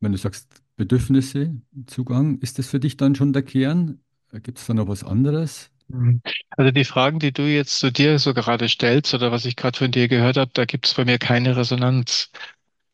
wenn 0.00 0.12
du 0.12 0.18
sagst, 0.18 0.62
Bedürfnisse, 0.76 1.60
Zugang, 1.86 2.38
ist 2.40 2.58
das 2.58 2.68
für 2.68 2.80
dich 2.80 2.96
dann 2.96 3.14
schon 3.14 3.32
der 3.32 3.42
Kern? 3.42 4.00
Gibt 4.42 4.58
es 4.58 4.66
da 4.66 4.74
noch 4.74 4.88
was 4.88 5.04
anderes? 5.04 5.70
Mhm. 5.88 6.20
Also 6.50 6.70
die 6.70 6.84
Fragen, 6.84 7.18
die 7.18 7.32
du 7.32 7.42
jetzt 7.42 7.78
zu 7.78 7.90
dir 7.90 8.18
so 8.18 8.34
gerade 8.34 8.68
stellst 8.68 9.14
oder 9.14 9.32
was 9.32 9.44
ich 9.44 9.56
gerade 9.56 9.78
von 9.78 9.90
dir 9.90 10.08
gehört 10.08 10.36
habe, 10.36 10.50
da 10.54 10.64
gibt 10.64 10.86
es 10.86 10.94
bei 10.94 11.04
mir 11.04 11.18
keine 11.18 11.56
Resonanz. 11.56 12.30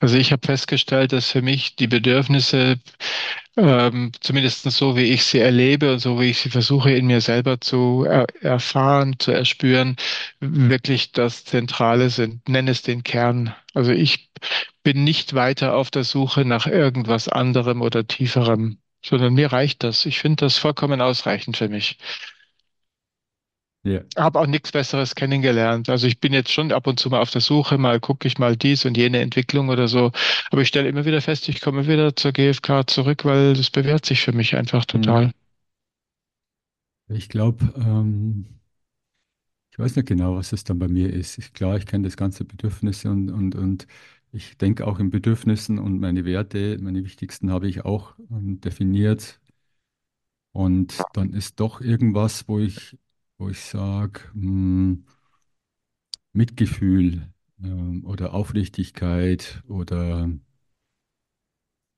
Also 0.01 0.17
ich 0.19 0.33
habe 0.33 0.47
festgestellt, 0.47 1.13
dass 1.13 1.31
für 1.31 1.43
mich 1.43 1.77
die 1.77 1.87
Bedürfnisse, 1.89 2.81
ähm, 3.57 4.13
zumindest 4.21 4.65
so 4.71 4.97
wie 4.97 5.05
ich 5.05 5.25
sie 5.25 5.41
erlebe 5.41 5.93
und 5.95 6.01
so 6.01 6.21
wie 6.21 6.31
ich 6.31 6.39
sie 6.41 6.51
versuche 6.51 6.93
in 6.93 7.07
mir 7.07 7.21
selber 7.23 7.61
zu 7.61 8.05
er 8.09 8.27
erfahren, 8.43 9.17
zu 9.19 9.33
erspüren, 9.33 9.97
wirklich 10.41 11.13
das 11.13 11.45
Zentrale 11.45 12.11
sind. 12.11 12.49
Nenn 12.49 12.69
es 12.69 12.83
den 12.83 13.05
Kern. 13.05 13.55
Also 13.75 13.93
ich 13.93 14.31
bin 14.85 15.05
nicht 15.05 15.35
weiter 15.35 15.77
auf 15.77 15.91
der 15.91 16.05
Suche 16.05 16.45
nach 16.45 16.67
irgendwas 16.67 17.29
anderem 17.29 17.83
oder 17.83 18.07
tieferem, 18.07 18.79
sondern 19.05 19.35
mir 19.35 19.53
reicht 19.53 19.85
das. 19.85 20.07
Ich 20.07 20.21
finde 20.21 20.47
das 20.47 20.59
vollkommen 20.59 21.01
ausreichend 21.01 21.57
für 21.59 21.69
mich. 21.71 21.99
Ja. 23.85 24.05
Habe 24.17 24.41
auch 24.41 24.47
nichts 24.47 24.73
Besseres 24.73 25.15
kennengelernt. 25.15 25.89
Also 25.89 26.07
ich 26.09 26.19
bin 26.21 26.33
jetzt 26.33 26.51
schon 26.53 26.73
ab 26.73 26.87
und 26.89 26.99
zu 27.01 27.11
mal 27.11 27.21
auf 27.21 27.31
der 27.31 27.41
Suche, 27.41 27.79
mal 27.79 28.01
gucke 28.01 28.27
ich 28.29 28.39
mal 28.39 28.57
dies 28.57 28.85
und 28.85 28.97
jene 28.97 29.21
Entwicklung 29.21 29.69
oder 29.69 29.89
so. 29.89 30.13
Aber 30.51 30.63
ich 30.63 30.69
stelle 30.69 30.89
immer 30.89 31.05
wieder 31.05 31.21
fest, 31.21 31.49
ich 31.49 31.61
komme 31.61 31.87
wieder 31.89 32.15
zur 32.17 32.33
GfK 32.33 32.87
zurück, 32.87 33.25
weil 33.25 33.55
das 33.55 33.71
bewährt 33.71 34.05
sich 34.07 34.21
für 34.23 34.33
mich 34.33 34.57
einfach 34.57 34.85
Hm. 34.93 35.15
total. 35.15 35.33
Ich 37.09 37.31
glaube, 37.31 37.73
ähm, 37.79 38.61
ich 39.71 39.79
weiß 39.79 39.97
nicht 39.97 40.07
genau, 40.09 40.37
was 40.37 40.53
es 40.53 40.65
dann 40.65 40.79
bei 40.79 40.89
mir 40.89 41.13
ist. 41.13 41.39
Ich, 41.39 41.53
klar, 41.53 41.77
ich 41.77 41.87
kenne 41.87 42.05
das 42.05 42.17
ganze 42.17 42.45
Bedürfnisse 42.45 43.11
und, 43.11 43.31
und, 43.31 43.55
und 43.57 43.87
ich 44.33 44.57
denke 44.59 44.87
auch 44.87 44.99
in 45.01 45.11
Bedürfnissen 45.11 45.79
und 45.79 45.99
meine 46.01 46.25
Werte, 46.25 46.79
meine 46.81 47.05
wichtigsten 47.05 47.51
habe 47.51 47.69
ich 47.69 47.85
auch 47.85 48.15
ähm, 48.31 48.61
definiert. 48.61 49.41
Und 50.53 51.07
dann 51.13 51.33
ist 51.33 51.61
doch 51.61 51.81
irgendwas, 51.81 52.49
wo 52.49 52.59
ich, 52.61 52.97
wo 53.39 53.49
ich 53.49 53.61
sage, 53.61 54.21
Mitgefühl 56.33 57.33
ähm, 57.63 58.05
oder 58.05 58.35
Aufrichtigkeit 58.35 59.63
oder 59.69 60.29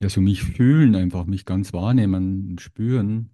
ja, 0.01 0.09
so 0.09 0.21
mich 0.21 0.43
fühlen, 0.43 0.95
einfach 0.95 1.25
mich 1.25 1.45
ganz 1.45 1.73
wahrnehmen, 1.73 2.57
spüren. 2.59 3.31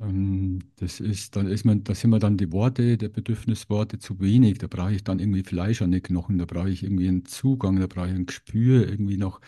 Ähm, 0.00 0.60
das 0.76 1.00
ist, 1.00 1.36
dann 1.36 1.46
ist 1.48 1.64
man, 1.64 1.84
da 1.84 1.94
sind 1.94 2.10
mir 2.10 2.18
dann 2.20 2.36
die 2.36 2.52
Worte, 2.52 2.98
der 2.98 3.08
Bedürfnisworte 3.08 3.98
zu 3.98 4.20
wenig. 4.20 4.58
Da 4.58 4.66
brauche 4.68 4.94
ich 4.94 5.04
dann 5.04 5.20
irgendwie 5.20 5.44
Fleisch 5.44 5.82
an 5.82 5.92
den 5.92 6.02
Knochen, 6.02 6.38
da 6.38 6.46
brauche 6.46 6.70
ich 6.70 6.82
irgendwie 6.84 7.08
einen 7.08 7.24
Zugang, 7.26 7.80
da 7.80 7.86
brauche 7.86 8.08
ich 8.08 8.14
ein 8.14 8.26
Gespür 8.26 8.88
irgendwie 8.88 9.16
noch. 9.18 9.40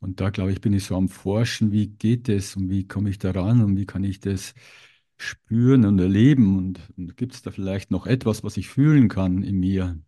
Und 0.00 0.20
da 0.20 0.30
glaube 0.30 0.52
ich, 0.52 0.60
bin 0.60 0.72
ich 0.74 0.84
so 0.84 0.96
am 0.96 1.08
Forschen, 1.08 1.72
wie 1.72 1.88
geht 1.88 2.28
das 2.28 2.56
und 2.56 2.70
wie 2.70 2.86
komme 2.86 3.10
ich 3.10 3.18
da 3.18 3.32
ran 3.32 3.62
und 3.62 3.76
wie 3.76 3.86
kann 3.86 4.04
ich 4.04 4.20
das 4.20 4.54
spüren 5.18 5.84
und 5.86 5.98
erleben 5.98 6.58
und, 6.58 6.80
und 6.96 7.16
gibt 7.16 7.34
es 7.34 7.42
da 7.42 7.50
vielleicht 7.50 7.90
noch 7.90 8.06
etwas, 8.06 8.44
was 8.44 8.56
ich 8.56 8.68
fühlen 8.68 9.08
kann 9.08 9.42
in 9.42 9.58
mir? 9.60 9.98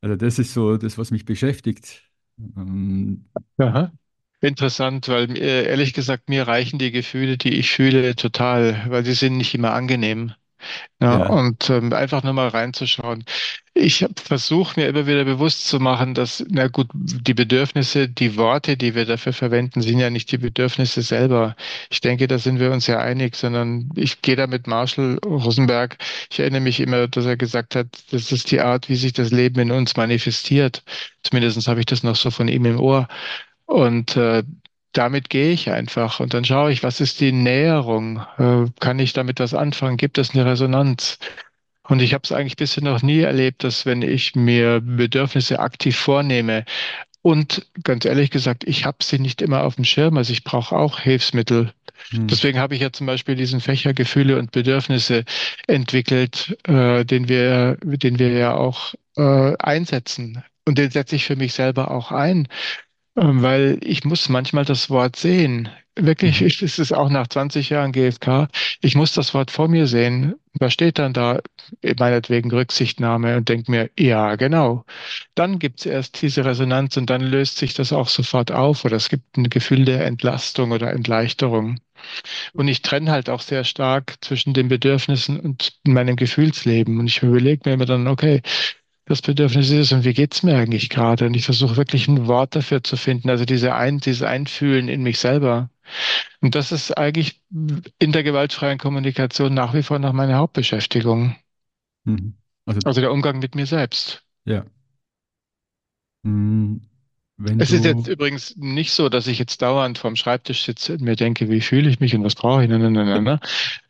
Also 0.00 0.16
das 0.16 0.38
ist 0.40 0.54
so 0.54 0.76
das, 0.78 0.98
was 0.98 1.10
mich 1.12 1.24
beschäftigt. 1.26 2.04
Ähm, 2.38 3.26
Aha. 3.58 3.92
Interessant, 4.40 5.08
weil 5.08 5.36
äh, 5.36 5.66
ehrlich 5.68 5.92
gesagt, 5.92 6.28
mir 6.30 6.46
reichen 6.48 6.78
die 6.78 6.90
Gefühle, 6.90 7.36
die 7.38 7.54
ich 7.54 7.70
fühle, 7.70 8.16
total, 8.16 8.84
weil 8.88 9.04
sie 9.04 9.12
sind 9.14 9.36
nicht 9.36 9.54
immer 9.54 9.72
angenehm. 9.74 10.32
Ja, 11.00 11.18
ja. 11.20 11.26
und 11.26 11.68
ähm, 11.68 11.92
einfach 11.92 12.22
nur 12.22 12.32
mal 12.32 12.48
reinzuschauen. 12.48 13.24
Ich 13.74 14.02
habe 14.02 14.14
versucht, 14.16 14.78
mir 14.78 14.88
immer 14.88 15.06
wieder 15.06 15.24
bewusst 15.24 15.66
zu 15.68 15.78
machen, 15.78 16.14
dass, 16.14 16.42
na 16.48 16.68
gut, 16.68 16.88
die 16.94 17.34
Bedürfnisse, 17.34 18.08
die 18.08 18.36
Worte, 18.36 18.78
die 18.78 18.94
wir 18.94 19.04
dafür 19.04 19.34
verwenden, 19.34 19.82
sind 19.82 19.98
ja 19.98 20.08
nicht 20.08 20.32
die 20.32 20.38
Bedürfnisse 20.38 21.02
selber. 21.02 21.54
Ich 21.90 22.00
denke, 22.00 22.26
da 22.28 22.38
sind 22.38 22.58
wir 22.60 22.72
uns 22.72 22.86
ja 22.86 22.98
einig, 22.98 23.36
sondern 23.36 23.90
ich 23.94 24.22
gehe 24.22 24.36
da 24.36 24.46
mit 24.46 24.66
Marshall 24.66 25.18
Rosenberg. 25.24 25.98
Ich 26.30 26.40
erinnere 26.40 26.62
mich 26.62 26.80
immer, 26.80 27.08
dass 27.08 27.26
er 27.26 27.36
gesagt 27.36 27.74
hat, 27.76 27.88
das 28.10 28.32
ist 28.32 28.50
die 28.50 28.60
Art, 28.60 28.88
wie 28.88 28.96
sich 28.96 29.12
das 29.12 29.30
Leben 29.30 29.60
in 29.60 29.70
uns 29.72 29.96
manifestiert. 29.96 30.82
Zumindest 31.22 31.68
habe 31.68 31.80
ich 31.80 31.86
das 31.86 32.02
noch 32.02 32.16
so 32.16 32.30
von 32.30 32.48
ihm 32.48 32.64
im 32.64 32.80
Ohr. 32.80 33.08
Und 33.66 34.16
äh, 34.16 34.44
damit 34.96 35.30
gehe 35.30 35.52
ich 35.52 35.70
einfach 35.70 36.20
und 36.20 36.34
dann 36.34 36.44
schaue 36.44 36.72
ich, 36.72 36.82
was 36.82 37.00
ist 37.00 37.20
die 37.20 37.32
Näherung? 37.32 38.24
Äh, 38.38 38.70
kann 38.80 38.98
ich 38.98 39.12
damit 39.12 39.40
was 39.40 39.54
anfangen? 39.54 39.96
Gibt 39.96 40.18
es 40.18 40.30
eine 40.34 40.46
Resonanz? 40.46 41.18
Und 41.88 42.02
ich 42.02 42.14
habe 42.14 42.22
es 42.24 42.32
eigentlich 42.32 42.56
bisher 42.56 42.82
noch 42.82 43.02
nie 43.02 43.20
erlebt, 43.20 43.62
dass 43.62 43.86
wenn 43.86 44.02
ich 44.02 44.34
mir 44.34 44.80
Bedürfnisse 44.80 45.60
aktiv 45.60 45.96
vornehme 45.96 46.64
und 47.22 47.66
ganz 47.82 48.04
ehrlich 48.04 48.30
gesagt, 48.30 48.64
ich 48.64 48.84
habe 48.84 48.98
sie 49.02 49.18
nicht 49.18 49.42
immer 49.42 49.64
auf 49.64 49.76
dem 49.76 49.84
Schirm, 49.84 50.16
also 50.16 50.32
ich 50.32 50.44
brauche 50.44 50.76
auch 50.76 51.00
Hilfsmittel. 51.00 51.72
Hm. 52.10 52.28
Deswegen 52.28 52.58
habe 52.58 52.74
ich 52.74 52.80
ja 52.80 52.92
zum 52.92 53.06
Beispiel 53.06 53.34
diesen 53.34 53.60
Fächer 53.60 53.94
Gefühle 53.94 54.38
und 54.38 54.52
Bedürfnisse 54.52 55.24
entwickelt, 55.66 56.56
äh, 56.64 57.04
den 57.04 57.28
wir, 57.28 57.78
den 57.82 58.18
wir 58.18 58.30
ja 58.30 58.54
auch 58.54 58.94
äh, 59.16 59.56
einsetzen. 59.58 60.42
Und 60.66 60.78
den 60.78 60.90
setze 60.90 61.16
ich 61.16 61.24
für 61.24 61.36
mich 61.36 61.52
selber 61.52 61.90
auch 61.90 62.12
ein. 62.12 62.48
Ähm, 63.16 63.42
Weil 63.42 63.78
ich 63.82 64.04
muss 64.04 64.28
manchmal 64.28 64.64
das 64.64 64.90
Wort 64.90 65.16
sehen. 65.16 65.68
Wirklich, 65.98 66.42
Mhm. 66.42 66.46
ich, 66.48 66.60
es 66.62 66.78
ist 66.78 66.92
auch 66.92 67.08
nach 67.08 67.26
20 67.28 67.70
Jahren 67.70 67.92
GfK. 67.92 68.48
Ich 68.82 68.94
muss 68.94 69.12
das 69.14 69.32
Wort 69.32 69.50
vor 69.50 69.68
mir 69.68 69.86
sehen. 69.86 70.34
Was 70.58 70.72
steht 70.74 70.98
dann 70.98 71.12
da? 71.14 71.40
Meinetwegen 71.98 72.50
Rücksichtnahme 72.50 73.36
und 73.38 73.48
denke 73.48 73.70
mir, 73.70 73.90
ja, 73.98 74.36
genau. 74.36 74.84
Dann 75.34 75.58
gibt 75.58 75.80
es 75.80 75.86
erst 75.86 76.20
diese 76.22 76.44
Resonanz 76.44 76.96
und 76.98 77.08
dann 77.10 77.22
löst 77.22 77.56
sich 77.58 77.74
das 77.74 77.92
auch 77.92 78.08
sofort 78.08 78.52
auf 78.52 78.84
oder 78.84 78.96
es 78.96 79.08
gibt 79.08 79.36
ein 79.38 79.48
Gefühl 79.50 79.84
der 79.86 80.06
Entlastung 80.06 80.72
oder 80.72 80.90
Erleichterung. 80.90 81.78
Und 82.54 82.68
ich 82.68 82.82
trenne 82.82 83.10
halt 83.12 83.30
auch 83.30 83.40
sehr 83.42 83.64
stark 83.64 84.16
zwischen 84.22 84.54
den 84.54 84.68
Bedürfnissen 84.68 85.40
und 85.40 85.74
meinem 85.86 86.16
Gefühlsleben. 86.16 86.98
Und 87.00 87.06
ich 87.08 87.22
überlege 87.22 87.62
mir 87.66 87.74
immer 87.74 87.86
dann, 87.86 88.08
okay, 88.08 88.42
das 89.06 89.22
Bedürfnis 89.22 89.70
ist 89.70 89.92
und 89.92 90.04
wie 90.04 90.14
geht's 90.14 90.42
mir 90.44 90.56
eigentlich 90.56 90.88
gerade? 90.90 91.26
Und 91.26 91.34
ich 91.34 91.46
versuche 91.46 91.76
wirklich 91.76 92.08
ein 92.08 92.26
Wort 92.26 92.56
dafür 92.56 92.82
zu 92.84 92.96
finden, 92.96 93.30
also 93.30 93.44
diese 93.46 93.74
ein, 93.74 93.98
dieses 94.00 94.22
Einfühlen 94.22 94.88
in 94.88 95.02
mich 95.02 95.18
selber. 95.20 95.70
Und 96.40 96.54
das 96.56 96.72
ist 96.72 96.96
eigentlich 96.98 97.42
in 97.98 98.12
der 98.12 98.22
gewaltfreien 98.24 98.78
Kommunikation 98.78 99.54
nach 99.54 99.74
wie 99.74 99.82
vor 99.84 99.98
noch 100.00 100.12
meine 100.14 100.36
Hauptbeschäftigung. 100.36 101.36
Mhm. 102.04 102.34
Also 102.66 102.80
Also 102.84 103.00
der 103.02 103.12
Umgang 103.12 103.38
mit 103.38 103.54
mir 103.54 103.66
selbst. 103.66 104.24
ja, 104.44 104.64
Hm, 106.24 106.80
wenn 107.38 107.60
Es 107.60 107.70
ist 107.70 107.84
jetzt 107.84 108.08
übrigens 108.08 108.56
nicht 108.56 108.92
so, 108.92 109.10
dass 109.10 109.26
ich 109.26 109.38
jetzt 109.38 109.60
dauernd 109.60 109.98
vorm 109.98 110.16
Schreibtisch 110.16 110.64
sitze 110.64 110.94
und 110.94 111.02
mir 111.02 111.16
denke, 111.16 111.50
wie 111.50 111.60
fühle 111.60 111.90
ich 111.90 112.00
mich 112.00 112.14
und 112.14 112.24
was 112.24 112.34
brauche 112.34 112.62
ich? 112.62 112.70
Nein, 112.70 112.80
nein, 112.80 112.92
nein, 112.92 113.24
nein. 113.24 113.40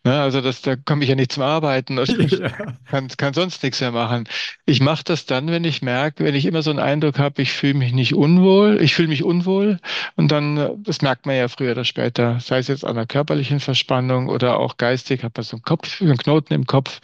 Ne, 0.04 0.20
also 0.20 0.40
das, 0.40 0.62
da 0.62 0.74
komme 0.74 1.04
ich 1.04 1.10
ja 1.10 1.14
nicht 1.14 1.32
zum 1.32 1.44
Arbeiten 1.44 1.98
und 1.98 2.08
ja. 2.32 2.50
kann, 2.86 3.08
kann 3.08 3.34
sonst 3.34 3.62
nichts 3.62 3.80
mehr 3.80 3.92
machen. 3.92 4.28
Ich 4.64 4.80
mache 4.80 5.04
das 5.04 5.26
dann, 5.26 5.48
wenn 5.48 5.62
ich 5.64 5.80
merke, 5.80 6.24
wenn 6.24 6.34
ich 6.34 6.46
immer 6.46 6.62
so 6.62 6.70
einen 6.70 6.80
Eindruck 6.80 7.18
habe, 7.18 7.40
ich 7.40 7.52
fühle 7.52 7.74
mich 7.74 7.92
nicht 7.92 8.14
unwohl, 8.14 8.80
ich 8.80 8.94
fühle 8.94 9.08
mich 9.08 9.22
unwohl 9.22 9.78
und 10.16 10.32
dann, 10.32 10.56
äh, 10.56 10.70
das 10.78 11.00
merkt 11.02 11.26
man 11.26 11.36
ja 11.36 11.46
früher 11.46 11.72
oder 11.72 11.84
später, 11.84 12.40
sei 12.40 12.58
es 12.58 12.66
jetzt 12.66 12.84
an 12.84 12.96
einer 12.96 13.06
körperlichen 13.06 13.60
Verspannung 13.60 14.28
oder 14.28 14.58
auch 14.58 14.76
geistig, 14.76 15.22
hat 15.22 15.36
man 15.36 15.44
so 15.44 15.56
einen 15.56 15.62
Kopf, 15.62 16.00
einen 16.02 16.16
Knoten 16.16 16.52
im 16.52 16.66
Kopf. 16.66 17.00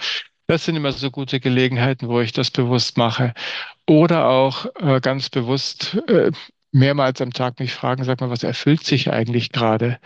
Das 0.52 0.66
sind 0.66 0.76
immer 0.76 0.92
so 0.92 1.10
gute 1.10 1.40
Gelegenheiten, 1.40 2.08
wo 2.08 2.20
ich 2.20 2.32
das 2.32 2.50
bewusst 2.50 2.98
mache. 2.98 3.32
Oder 3.86 4.28
auch 4.28 4.66
äh, 4.80 5.00
ganz 5.00 5.30
bewusst 5.30 5.94
äh, 6.08 6.32
mehrmals 6.72 7.20
am 7.22 7.32
Tag 7.32 7.60
mich 7.60 7.72
fragen, 7.74 8.04
sag 8.04 8.20
mal, 8.20 8.30
was 8.30 8.42
erfüllt 8.42 8.84
sich 8.84 9.10
eigentlich 9.12 9.52
gerade? 9.52 9.98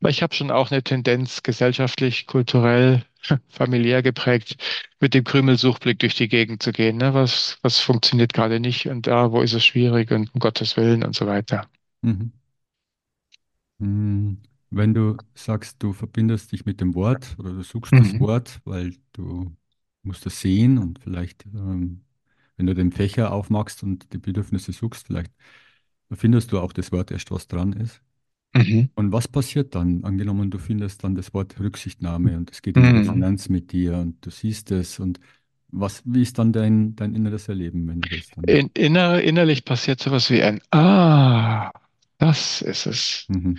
Weil 0.00 0.12
ich 0.12 0.22
habe 0.22 0.34
schon 0.34 0.50
auch 0.52 0.70
eine 0.70 0.82
Tendenz, 0.84 1.42
gesellschaftlich, 1.42 2.26
kulturell, 2.26 3.04
familiär 3.50 4.02
geprägt, 4.02 4.56
mit 5.00 5.14
dem 5.14 5.24
Krümelsuchblick 5.24 5.98
durch 6.00 6.16
die 6.16 6.28
Gegend 6.28 6.62
zu 6.62 6.72
gehen. 6.72 6.98
Ne? 6.98 7.14
Was, 7.14 7.58
was 7.62 7.80
funktioniert 7.80 8.34
gerade 8.34 8.60
nicht 8.60 8.88
und 8.88 9.06
da, 9.08 9.32
wo 9.32 9.42
ist 9.42 9.54
es 9.54 9.64
schwierig 9.66 10.10
und 10.12 10.34
um 10.34 10.40
Gottes 10.40 10.76
Willen 10.76 11.04
und 11.04 11.16
so 11.16 11.26
weiter. 11.26 11.68
Mhm. 12.02 12.32
Hm. 13.80 14.38
Wenn 14.70 14.92
du 14.94 15.16
sagst, 15.34 15.82
du 15.82 15.92
verbindest 15.92 16.52
dich 16.52 16.66
mit 16.66 16.80
dem 16.80 16.94
Wort 16.94 17.36
oder 17.38 17.52
du 17.52 17.62
suchst 17.62 17.98
das 17.98 18.18
Mhm. 18.18 18.20
Wort, 18.20 18.60
weil 18.64 18.94
du 19.12 19.56
musst 20.02 20.26
das 20.26 20.40
sehen 20.40 20.78
und 20.78 20.98
vielleicht, 21.00 21.46
ähm, 21.46 22.02
wenn 22.56 22.66
du 22.66 22.74
den 22.74 22.92
Fächer 22.92 23.32
aufmachst 23.32 23.82
und 23.82 24.12
die 24.12 24.18
Bedürfnisse 24.18 24.72
suchst, 24.72 25.06
vielleicht 25.06 25.32
findest 26.12 26.52
du 26.52 26.60
auch 26.60 26.72
das 26.72 26.92
Wort 26.92 27.10
erst, 27.10 27.30
was 27.30 27.48
dran 27.48 27.72
ist. 27.74 28.02
Mhm. 28.54 28.88
Und 28.94 29.12
was 29.12 29.28
passiert 29.28 29.74
dann? 29.74 30.04
Angenommen, 30.04 30.50
du 30.50 30.58
findest 30.58 31.04
dann 31.04 31.14
das 31.14 31.32
Wort 31.34 31.58
Rücksichtnahme 31.60 32.36
und 32.36 32.50
es 32.50 32.62
geht 32.62 32.76
in 32.76 32.82
Mhm. 32.82 32.90
Resonanz 32.90 33.48
mit 33.48 33.72
dir 33.72 33.96
und 33.98 34.24
du 34.26 34.30
siehst 34.30 34.70
es 34.72 34.98
und 34.98 35.20
was, 35.68 36.02
wie 36.04 36.22
ist 36.22 36.38
dann 36.38 36.52
dein, 36.52 36.96
dein 36.96 37.14
inneres 37.14 37.48
Erleben, 37.48 37.86
wenn 37.88 38.02
du 38.02 38.08
das 38.08 38.30
dann? 38.30 38.44
In, 38.46 38.70
inner, 38.74 39.20
innerlich 39.22 39.64
passiert 39.64 40.00
sowas 40.00 40.30
wie 40.30 40.42
ein 40.42 40.60
Ah, 40.72 41.70
das 42.18 42.62
ist 42.62 42.86
es. 42.86 43.28
Mhm. 43.28 43.54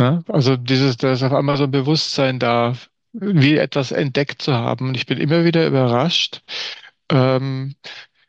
Ne? 0.00 0.22
Also 0.28 0.56
dieses, 0.56 0.96
da 0.96 1.12
ist 1.12 1.22
auf 1.22 1.32
einmal 1.32 1.56
so 1.56 1.64
ein 1.64 1.70
Bewusstsein 1.70 2.38
da, 2.38 2.74
wie 3.12 3.56
etwas 3.56 3.92
entdeckt 3.92 4.42
zu 4.42 4.54
haben. 4.54 4.88
Und 4.88 4.96
ich 4.96 5.06
bin 5.06 5.18
immer 5.18 5.44
wieder 5.44 5.66
überrascht, 5.66 6.42
ähm, 7.10 7.74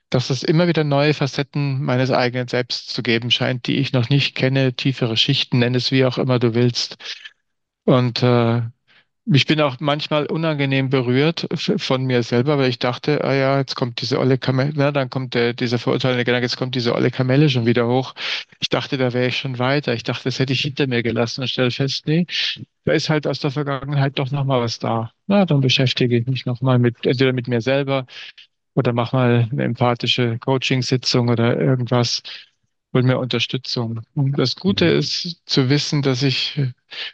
dass 0.10 0.30
es 0.30 0.44
immer 0.44 0.68
wieder 0.68 0.84
neue 0.84 1.14
Facetten 1.14 1.84
meines 1.84 2.12
eigenen 2.12 2.48
Selbst 2.48 2.90
zu 2.90 3.04
geben 3.04 3.32
scheint, 3.32 3.68
die 3.68 3.78
ich 3.78 3.94
noch 3.94 4.10
nicht 4.10 4.36
kenne, 4.36 4.74
tiefere 4.74 5.18
Schichten, 5.18 5.60
nenn 5.60 5.76
es 5.76 5.92
wie 5.92 6.06
auch 6.06 6.18
immer 6.18 6.40
du 6.40 6.56
willst. 6.56 6.98
Und 7.86 8.24
äh, 8.24 8.62
ich 9.32 9.46
bin 9.46 9.62
auch 9.62 9.78
manchmal 9.80 10.26
unangenehm 10.26 10.90
berührt 10.90 11.48
von 11.78 12.04
mir 12.06 12.24
selber, 12.24 12.58
weil 12.58 12.70
ich 12.70 12.80
dachte, 12.80 13.24
ah 13.24 13.34
ja, 13.34 13.58
jetzt 13.60 13.76
kommt 13.76 14.02
diese 14.02 14.20
olle 14.20 14.38
Kamelle, 14.38 14.74
na, 14.76 14.92
dann 14.92 15.10
kommt 15.10 15.34
der, 15.36 15.54
dieser 15.54 15.78
verurteilende 15.80 16.26
Gedanke, 16.26 16.46
jetzt 16.46 16.58
kommt 16.58 16.76
diese 16.76 16.96
olle 16.96 17.12
Kamelle 17.12 17.50
schon 17.50 17.66
wieder 17.66 17.88
hoch. 17.88 18.16
Ich 18.60 18.70
dachte, 18.70 18.98
da 18.98 19.14
wäre 19.14 19.28
ich 19.28 19.38
schon 19.38 19.60
weiter. 19.60 19.94
Ich 19.94 20.04
dachte, 20.04 20.24
das 20.26 20.40
hätte 20.40 20.54
ich 20.54 20.62
hinter 20.62 20.88
mir 20.88 21.04
gelassen 21.04 21.42
und 21.42 21.48
stelle 21.48 21.72
fest, 21.72 22.08
nee, 22.08 22.26
da 22.86 22.94
ist 22.94 23.10
halt 23.10 23.28
aus 23.28 23.40
der 23.40 23.52
Vergangenheit 23.52 24.18
doch 24.18 24.32
noch 24.32 24.46
mal 24.46 24.62
was 24.62 24.80
da. 24.80 25.12
Na, 25.28 25.46
dann 25.46 25.62
beschäftige 25.62 26.18
ich 26.18 26.26
mich 26.28 26.46
noch 26.46 26.62
mal 26.62 26.80
mit, 26.80 27.06
entweder 27.06 27.34
mit 27.34 27.48
mir 27.48 27.62
selber 27.62 28.06
oder 28.74 28.94
mach 28.94 29.14
mal 29.14 29.48
eine 29.52 29.64
empathische 29.64 30.40
Coaching-Sitzung 30.40 31.30
oder 31.30 31.60
irgendwas. 31.60 32.24
Hol 32.94 33.04
mir 33.04 33.20
Unterstützung. 33.20 34.02
Und 34.16 34.38
das 34.40 34.56
Gute 34.56 34.86
Mhm. 34.86 35.00
ist 35.00 35.42
zu 35.46 35.70
wissen, 35.70 36.02
dass 36.02 36.24
ich, 36.24 36.60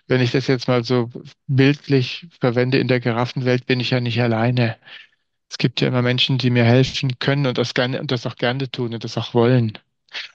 wenn 0.07 0.21
ich 0.21 0.31
das 0.31 0.47
jetzt 0.47 0.67
mal 0.67 0.83
so 0.83 1.09
bildlich 1.47 2.27
verwende 2.39 2.77
in 2.79 2.87
der 2.87 2.99
Giraffenwelt, 3.01 3.65
bin 3.65 3.79
ich 3.81 3.89
ja 3.91 3.99
nicht 3.99 4.21
alleine. 4.21 4.77
Es 5.49 5.57
gibt 5.57 5.81
ja 5.81 5.89
immer 5.89 6.01
Menschen, 6.03 6.37
die 6.37 6.49
mir 6.51 6.65
helfen 6.65 7.19
können 7.19 7.47
und 7.47 7.57
das 7.57 7.73
gerne 7.73 7.99
und 8.01 8.11
das 8.11 8.25
auch 8.27 8.35
gerne 8.37 8.69
tun 8.71 8.93
und 8.93 9.03
das 9.03 9.17
auch 9.17 9.33
wollen. 9.33 9.77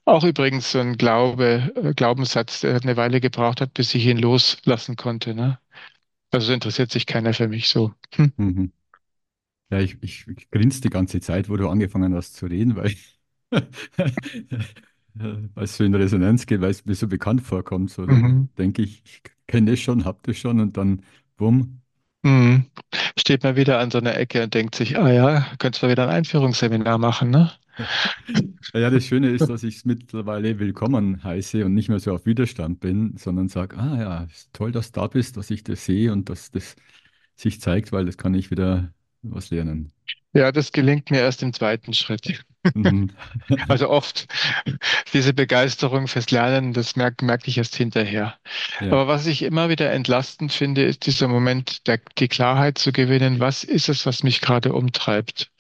Auch 0.06 0.25
übrigens 0.25 0.73
so 0.73 0.80
ein 0.80 0.97
Glaube, 0.99 1.73
äh, 1.76 1.94
Glaubenssatz, 1.94 2.61
der 2.62 2.76
eine 2.82 2.97
Weile 2.97 3.20
gebraucht 3.20 3.61
hat, 3.62 3.75
bis 3.75 3.94
ich 3.94 4.06
ihn 4.06 4.18
loslassen 4.18 4.97
konnte, 4.97 5.35
ne? 5.35 5.59
Also 6.32 6.52
interessiert 6.52 6.92
sich 6.92 7.06
keiner 7.06 7.35
für 7.35 7.49
mich 7.49 7.68
so. 7.68 7.94
Hm. 8.16 8.32
Mhm. 8.37 8.73
Ja, 9.70 9.80
ich, 9.80 10.02
ich, 10.02 10.26
ich 10.28 10.50
grinse 10.50 10.80
die 10.82 10.90
ganze 10.90 11.20
Zeit, 11.20 11.49
wo 11.49 11.56
du 11.56 11.68
angefangen 11.68 12.14
hast 12.14 12.35
zu 12.37 12.47
reden, 12.47 12.76
weil 12.76 12.94
weil 15.14 15.64
es 15.64 15.76
so 15.76 15.84
in 15.84 15.94
Resonanz 15.94 16.46
geht, 16.46 16.60
weil 16.60 16.70
es 16.70 16.84
mir 16.86 16.94
so 16.94 17.08
bekannt 17.08 17.42
vorkommt. 17.42 17.90
So, 17.90 18.06
Mhm. 18.06 18.48
denke 18.58 18.82
ich, 18.82 19.02
ich 19.04 19.22
kenne 19.46 19.72
das 19.72 19.80
schon, 19.80 20.04
hab 20.04 20.22
das 20.24 20.38
schon 20.38 20.60
und 20.60 20.76
dann 20.76 21.02
bumm. 21.36 21.82
Mhm. 22.22 22.70
Steht 23.18 23.42
man 23.44 23.56
wieder 23.56 23.78
an 23.78 23.90
so 23.90 23.98
einer 23.98 24.16
Ecke 24.16 24.42
und 24.44 24.54
denkt 24.54 24.74
sich, 24.74 24.98
ah 24.98 25.10
ja, 25.12 25.46
könntest 25.58 25.82
du 25.82 25.88
wieder 25.88 26.04
ein 26.04 26.10
Einführungsseminar 26.16 26.98
machen, 26.98 27.30
ne? 27.30 27.52
Ja, 28.74 28.90
das 28.90 29.04
Schöne 29.04 29.30
ist, 29.30 29.48
dass 29.48 29.62
ich 29.62 29.76
es 29.76 29.84
mittlerweile 29.84 30.58
willkommen 30.58 31.22
heiße 31.24 31.64
und 31.64 31.74
nicht 31.74 31.88
mehr 31.88 31.98
so 32.00 32.14
auf 32.14 32.26
Widerstand 32.26 32.80
bin, 32.80 33.16
sondern 33.16 33.48
sage, 33.48 33.76
ah 33.78 33.98
ja, 34.00 34.24
ist 34.24 34.52
toll, 34.52 34.72
dass 34.72 34.92
du 34.92 35.00
da 35.00 35.06
bist, 35.08 35.36
dass 35.36 35.50
ich 35.50 35.64
das 35.64 35.84
sehe 35.84 36.12
und 36.12 36.28
dass 36.28 36.50
das 36.50 36.76
sich 37.36 37.60
zeigt, 37.60 37.92
weil 37.92 38.06
das 38.06 38.16
kann 38.18 38.34
ich 38.34 38.50
wieder 38.50 38.92
was 39.22 39.50
lernen. 39.50 39.92
Ja, 40.32 40.50
das 40.52 40.72
gelingt 40.72 41.10
mir 41.10 41.20
erst 41.20 41.42
im 41.42 41.52
zweiten 41.52 41.92
Schritt. 41.94 42.44
Mhm. 42.74 43.10
Also 43.68 43.88
oft 43.88 44.26
diese 45.12 45.32
Begeisterung 45.32 46.08
fürs 46.08 46.30
Lernen, 46.30 46.73
das 46.73 46.96
merke 46.96 47.25
merk 47.25 47.46
ich 47.49 47.58
erst 47.58 47.75
hinterher. 47.76 48.36
Ja. 48.80 48.86
Aber 48.86 49.08
was 49.08 49.26
ich 49.26 49.42
immer 49.42 49.68
wieder 49.68 49.92
entlastend 49.92 50.52
finde, 50.52 50.84
ist 50.84 51.06
dieser 51.06 51.28
Moment, 51.28 51.86
der, 51.86 52.00
die 52.18 52.28
Klarheit 52.28 52.78
zu 52.78 52.92
gewinnen, 52.92 53.40
was 53.40 53.64
ist 53.64 53.88
es, 53.88 54.06
was 54.06 54.23
mich 54.23 54.40
gerade 54.40 54.73
umtreibt? 54.73 55.50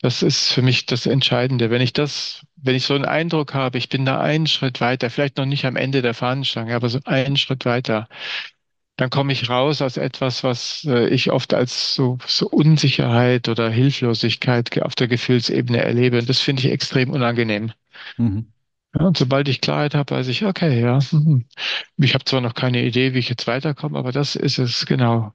Das 0.00 0.22
ist 0.22 0.52
für 0.52 0.62
mich 0.62 0.86
das 0.86 1.06
Entscheidende. 1.06 1.70
Wenn 1.70 1.80
ich 1.80 1.92
das, 1.92 2.46
wenn 2.56 2.76
ich 2.76 2.84
so 2.84 2.94
einen 2.94 3.06
Eindruck 3.06 3.54
habe, 3.54 3.78
ich 3.78 3.88
bin 3.88 4.04
da 4.04 4.20
einen 4.20 4.46
Schritt 4.46 4.80
weiter, 4.80 5.10
vielleicht 5.10 5.38
noch 5.38 5.46
nicht 5.46 5.64
am 5.64 5.76
Ende 5.76 6.02
der 6.02 6.14
Fahnenstange, 6.14 6.74
aber 6.74 6.88
so 6.88 7.00
einen 7.04 7.36
Schritt 7.36 7.64
weiter, 7.64 8.08
dann 8.96 9.10
komme 9.10 9.32
ich 9.32 9.48
raus 9.48 9.82
aus 9.82 9.98
etwas, 9.98 10.42
was 10.42 10.84
äh, 10.88 11.08
ich 11.08 11.30
oft 11.30 11.52
als 11.52 11.94
so, 11.94 12.18
so 12.26 12.48
Unsicherheit 12.48 13.48
oder 13.48 13.70
Hilflosigkeit 13.70 14.82
auf 14.82 14.94
der 14.94 15.08
Gefühlsebene 15.08 15.82
erlebe. 15.82 16.18
Und 16.18 16.28
das 16.28 16.40
finde 16.40 16.62
ich 16.62 16.72
extrem 16.72 17.10
unangenehm. 17.10 17.72
Mhm. 18.16 18.52
Ja, 18.94 19.06
und 19.06 19.18
sobald 19.18 19.48
ich 19.48 19.60
Klarheit 19.60 19.94
habe, 19.94 20.14
weiß 20.14 20.28
ich, 20.28 20.44
okay, 20.44 20.80
ja, 20.80 20.98
mhm. 21.12 21.44
ich 21.98 22.14
habe 22.14 22.24
zwar 22.24 22.40
noch 22.40 22.54
keine 22.54 22.82
Idee, 22.82 23.12
wie 23.12 23.18
ich 23.18 23.28
jetzt 23.28 23.46
weiterkomme, 23.46 23.98
aber 23.98 24.12
das 24.12 24.36
ist 24.36 24.58
es, 24.58 24.86
genau. 24.86 25.34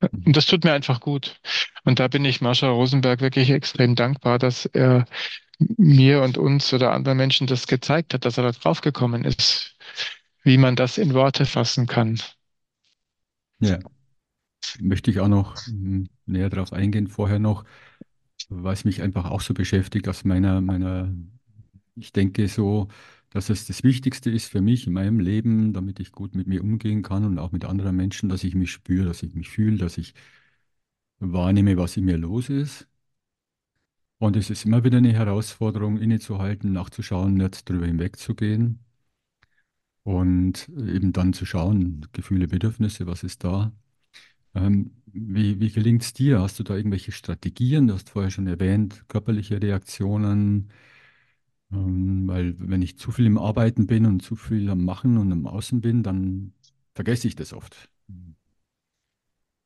Mhm. 0.00 0.24
Und 0.26 0.36
das 0.36 0.46
tut 0.46 0.64
mir 0.64 0.72
einfach 0.72 1.00
gut. 1.00 1.40
Und 1.84 2.00
da 2.00 2.08
bin 2.08 2.24
ich 2.26 2.42
Mascha 2.42 2.68
Rosenberg 2.68 3.20
wirklich 3.22 3.50
extrem 3.50 3.94
dankbar, 3.94 4.38
dass 4.38 4.66
er 4.66 5.06
mir 5.58 6.22
und 6.22 6.36
uns 6.36 6.72
oder 6.74 6.92
anderen 6.92 7.16
Menschen 7.18 7.46
das 7.46 7.66
gezeigt 7.66 8.12
hat, 8.12 8.24
dass 8.24 8.36
er 8.38 8.44
da 8.44 8.52
drauf 8.52 8.80
gekommen 8.82 9.24
ist, 9.24 9.76
wie 10.42 10.58
man 10.58 10.76
das 10.76 10.98
in 10.98 11.14
Worte 11.14 11.46
fassen 11.46 11.86
kann. 11.86 12.18
Ja, 13.64 13.78
möchte 14.80 15.10
ich 15.10 15.20
auch 15.20 15.28
noch 15.28 15.56
mm, 15.66 16.04
näher 16.26 16.50
darauf 16.50 16.72
eingehen. 16.72 17.08
Vorher 17.08 17.38
noch, 17.38 17.64
weil 18.48 18.74
es 18.74 18.84
mich 18.84 19.02
einfach 19.02 19.26
auch 19.30 19.40
so 19.42 19.54
beschäftigt 19.54 20.08
aus 20.08 20.24
meiner, 20.24 20.60
meiner, 20.60 21.12
ich 21.96 22.12
denke 22.12 22.48
so, 22.48 22.88
dass 23.30 23.50
es 23.50 23.66
das 23.66 23.84
Wichtigste 23.84 24.30
ist 24.30 24.48
für 24.48 24.60
mich 24.62 24.86
in 24.86 24.94
meinem 24.94 25.20
Leben, 25.20 25.72
damit 25.72 26.00
ich 26.00 26.12
gut 26.12 26.34
mit 26.36 26.46
mir 26.48 26.62
umgehen 26.62 27.02
kann 27.02 27.24
und 27.24 27.38
auch 27.38 27.52
mit 27.52 27.64
anderen 27.64 27.96
Menschen, 27.96 28.28
dass 28.30 28.44
ich 28.44 28.54
mich 28.54 28.72
spüre, 28.72 29.06
dass 29.06 29.22
ich 29.22 29.34
mich 29.34 29.50
fühle, 29.50 29.78
dass 29.78 29.98
ich 29.98 30.14
wahrnehme, 31.18 31.76
was 31.76 31.96
in 31.96 32.04
mir 32.04 32.16
los 32.18 32.48
ist. 32.50 32.86
Und 34.18 34.34
es 34.36 34.50
ist 34.50 34.64
immer 34.64 34.82
wieder 34.82 34.98
eine 34.98 35.12
Herausforderung, 35.12 35.98
innezuhalten, 35.98 36.72
nachzuschauen, 36.72 37.34
nicht 37.34 37.68
drüber 37.68 37.86
hinwegzugehen 37.86 38.83
und 40.04 40.68
eben 40.70 41.12
dann 41.14 41.34
zu 41.34 41.46
schauen, 41.46 42.06
Gefühle, 42.12 42.48
Bedürfnisse, 42.48 43.06
was 43.08 43.24
ist 43.24 43.44
da? 43.44 43.72
Ähm, 44.54 44.92
wie 45.06 45.60
wie 45.60 45.70
gelingt 45.72 46.02
es 46.02 46.12
dir? 46.14 46.40
Hast 46.42 46.58
du 46.60 46.64
da 46.64 46.76
irgendwelche 46.76 47.12
Strategien? 47.12 47.88
Du 47.88 47.94
hast 47.94 48.10
vorher 48.10 48.30
schon 48.30 48.46
erwähnt, 48.48 49.04
körperliche 49.08 49.62
Reaktionen, 49.62 50.70
ähm, 51.72 52.26
weil 52.28 52.54
wenn 52.58 52.82
ich 52.82 52.98
zu 52.98 53.10
viel 53.12 53.26
im 53.26 53.38
Arbeiten 53.38 53.86
bin 53.86 54.06
und 54.06 54.20
zu 54.20 54.36
viel 54.36 54.68
am 54.70 54.84
Machen 54.84 55.18
und 55.18 55.32
am 55.32 55.46
Außen 55.46 55.80
bin, 55.80 56.02
dann 56.02 56.52
vergesse 56.94 57.28
ich 57.28 57.36
das 57.36 57.52
oft. 57.52 57.90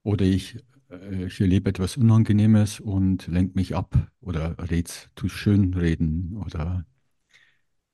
Oder 0.03 0.25
ich, 0.25 0.59
äh, 0.91 1.27
ich 1.27 1.41
erlebe 1.41 1.71
etwas 1.71 1.97
Unangenehmes 1.97 2.81
und 2.81 3.27
lenke 3.27 3.55
mich 3.55 3.77
ab 3.77 4.11
oder 4.21 4.57
red's, 4.71 5.09
tu 5.15 5.29
schön 5.29 5.75
reden 5.75 6.37
oder 6.45 6.85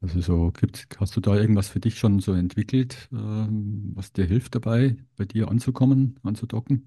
also 0.00 0.20
so 0.20 0.52
gibt, 0.52 0.86
hast 1.00 1.16
du 1.16 1.20
da 1.20 1.34
irgendwas 1.36 1.68
für 1.68 1.80
dich 1.80 1.98
schon 1.98 2.20
so 2.20 2.32
entwickelt, 2.34 3.08
ähm, 3.12 3.92
was 3.94 4.12
dir 4.12 4.24
hilft 4.26 4.54
dabei, 4.54 4.96
bei 5.16 5.24
dir 5.24 5.48
anzukommen, 5.48 6.18
anzudocken? 6.22 6.86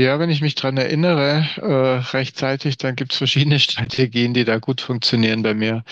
Ja, 0.00 0.20
wenn 0.20 0.30
ich 0.30 0.40
mich 0.42 0.54
dran 0.54 0.76
erinnere, 0.76 1.44
äh, 1.56 1.98
rechtzeitig, 2.16 2.76
dann 2.78 2.94
gibt 2.94 3.12
es 3.12 3.18
verschiedene 3.18 3.58
Strategien, 3.58 4.32
die 4.32 4.44
da 4.44 4.58
gut 4.58 4.80
funktionieren 4.80 5.42
bei 5.42 5.54
mir. 5.54 5.84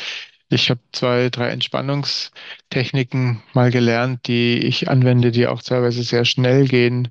Ich 0.49 0.71
habe 0.71 0.81
zwei, 0.93 1.29
drei 1.29 1.49
Entspannungstechniken 1.49 3.43
mal 3.53 3.71
gelernt, 3.73 4.29
die 4.29 4.59
ich 4.59 4.89
anwende, 4.89 5.33
die 5.33 5.49
auch 5.49 5.61
teilweise 5.61 6.05
sehr 6.05 6.25
schnell 6.25 6.69
gehen, 6.69 7.09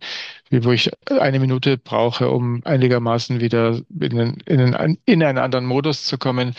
wo 0.51 0.71
ich 0.71 0.89
eine 1.09 1.39
Minute 1.39 1.77
brauche, 1.77 2.29
um 2.29 2.61
einigermaßen 2.63 3.41
wieder 3.41 3.81
in 3.99 4.19
einen, 4.19 4.39
in 4.45 4.73
einen, 4.73 4.97
in 5.05 5.21
einen 5.21 5.37
anderen 5.37 5.65
Modus 5.65 6.05
zu 6.05 6.17
kommen. 6.17 6.55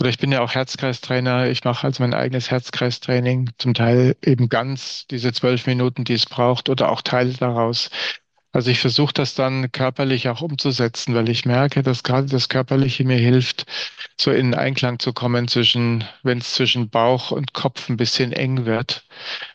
Oder 0.00 0.08
ich 0.08 0.18
bin 0.18 0.32
ja 0.32 0.40
auch 0.40 0.54
Herzkreistrainer. 0.54 1.48
Ich 1.50 1.62
mache 1.64 1.86
also 1.86 2.02
mein 2.02 2.14
eigenes 2.14 2.50
Herzkreistraining, 2.50 3.50
zum 3.58 3.74
Teil 3.74 4.16
eben 4.24 4.48
ganz 4.48 5.06
diese 5.08 5.32
zwölf 5.32 5.66
Minuten, 5.66 6.04
die 6.04 6.14
es 6.14 6.24
braucht, 6.26 6.70
oder 6.70 6.90
auch 6.90 7.02
Teile 7.02 7.34
daraus. 7.34 7.90
Also 8.54 8.70
ich 8.70 8.78
versuche 8.78 9.12
das 9.12 9.34
dann 9.34 9.72
körperlich 9.72 10.28
auch 10.28 10.40
umzusetzen, 10.40 11.12
weil 11.16 11.28
ich 11.28 11.44
merke, 11.44 11.82
dass 11.82 12.04
gerade 12.04 12.28
das 12.28 12.48
Körperliche 12.48 13.02
mir 13.04 13.18
hilft, 13.18 13.66
so 14.16 14.30
in 14.30 14.54
Einklang 14.54 15.00
zu 15.00 15.12
kommen 15.12 15.48
zwischen, 15.48 16.04
wenn 16.22 16.38
es 16.38 16.54
zwischen 16.54 16.88
Bauch 16.88 17.32
und 17.32 17.52
Kopf 17.52 17.88
ein 17.88 17.96
bisschen 17.96 18.32
eng 18.32 18.64
wird. 18.64 19.04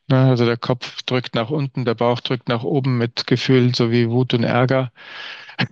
Ne, 0.09 0.17
also 0.25 0.45
der 0.45 0.57
Kopf 0.57 1.01
drückt 1.03 1.33
nach 1.33 1.49
unten, 1.49 1.85
der 1.85 1.95
Bauch 1.95 2.19
drückt 2.19 2.49
nach 2.49 2.63
oben 2.63 2.97
mit 2.97 3.25
Gefühlen 3.25 3.73
so 3.73 3.89
wie 3.89 4.09
Wut 4.09 4.33
und 4.33 4.43
Ärger. 4.43 4.91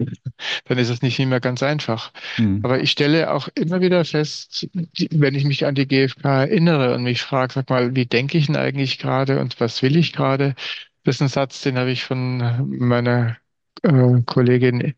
dann 0.66 0.78
ist 0.78 0.90
es 0.90 1.02
nicht 1.02 1.20
mehr 1.20 1.42
ganz 1.42 1.62
einfach. 1.62 2.14
Mhm. 2.38 2.62
Aber 2.64 2.82
ich 2.82 2.92
stelle 2.92 3.34
auch 3.34 3.50
immer 3.56 3.82
wieder 3.82 4.06
fest, 4.06 4.70
wenn 5.12 5.36
ich 5.36 5.44
mich 5.44 5.66
an 5.66 5.76
die 5.76 5.88
GfK 5.88 6.44
erinnere 6.44 6.96
und 6.96 7.04
mich 7.04 7.22
frage, 7.22 7.54
sag 7.54 7.70
mal, 7.70 7.94
wie 7.94 8.06
denke 8.06 8.38
ich 8.38 8.46
denn 8.46 8.56
eigentlich 8.56 9.00
gerade 9.00 9.42
und 9.42 9.60
was 9.60 9.82
will 9.82 9.98
ich 9.98 10.14
gerade? 10.14 10.56
Das 11.08 11.16
ist 11.16 11.22
ein 11.22 11.28
Satz, 11.30 11.62
den 11.62 11.78
habe 11.78 11.90
ich 11.92 12.04
von 12.04 12.38
meiner 12.70 13.38
äh, 13.84 14.22
Kollegin 14.26 14.94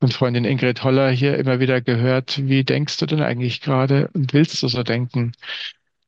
und 0.00 0.14
Freundin 0.14 0.44
Ingrid 0.44 0.84
Holler 0.84 1.10
hier 1.10 1.36
immer 1.38 1.58
wieder 1.60 1.80
gehört. 1.80 2.38
Wie 2.46 2.62
denkst 2.64 2.98
du 2.98 3.06
denn 3.06 3.22
eigentlich 3.22 3.60
gerade 3.60 4.08
und 4.14 4.32
willst 4.34 4.62
du 4.62 4.68
so 4.68 4.84
denken? 4.84 5.32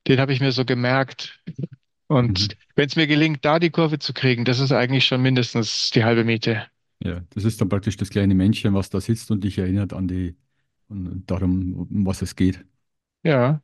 Den 0.07 0.19
habe 0.21 0.33
ich 0.33 0.41
mir 0.41 0.51
so 0.53 0.65
gemerkt. 0.65 1.41
Und 2.07 2.49
Mhm. 2.49 2.55
wenn 2.75 2.87
es 2.87 2.95
mir 2.97 3.07
gelingt, 3.07 3.45
da 3.45 3.59
die 3.59 3.71
Kurve 3.71 3.99
zu 3.99 4.13
kriegen, 4.13 4.45
das 4.45 4.59
ist 4.59 4.71
eigentlich 4.73 5.05
schon 5.05 5.21
mindestens 5.21 5.91
die 5.91 6.05
halbe 6.05 6.25
Miete. 6.25 6.67
Ja, 7.03 7.21
das 7.31 7.43
ist 7.45 7.59
dann 7.61 7.69
praktisch 7.69 7.97
das 7.97 8.09
kleine 8.09 8.35
Männchen, 8.35 8.73
was 8.73 8.89
da 8.89 9.01
sitzt 9.01 9.31
und 9.31 9.43
dich 9.43 9.57
erinnert 9.57 9.93
an 9.93 10.07
die, 10.07 10.35
und 10.87 11.25
darum, 11.31 11.73
um 11.75 12.05
was 12.05 12.21
es 12.21 12.35
geht. 12.35 12.63
Ja. 13.23 13.61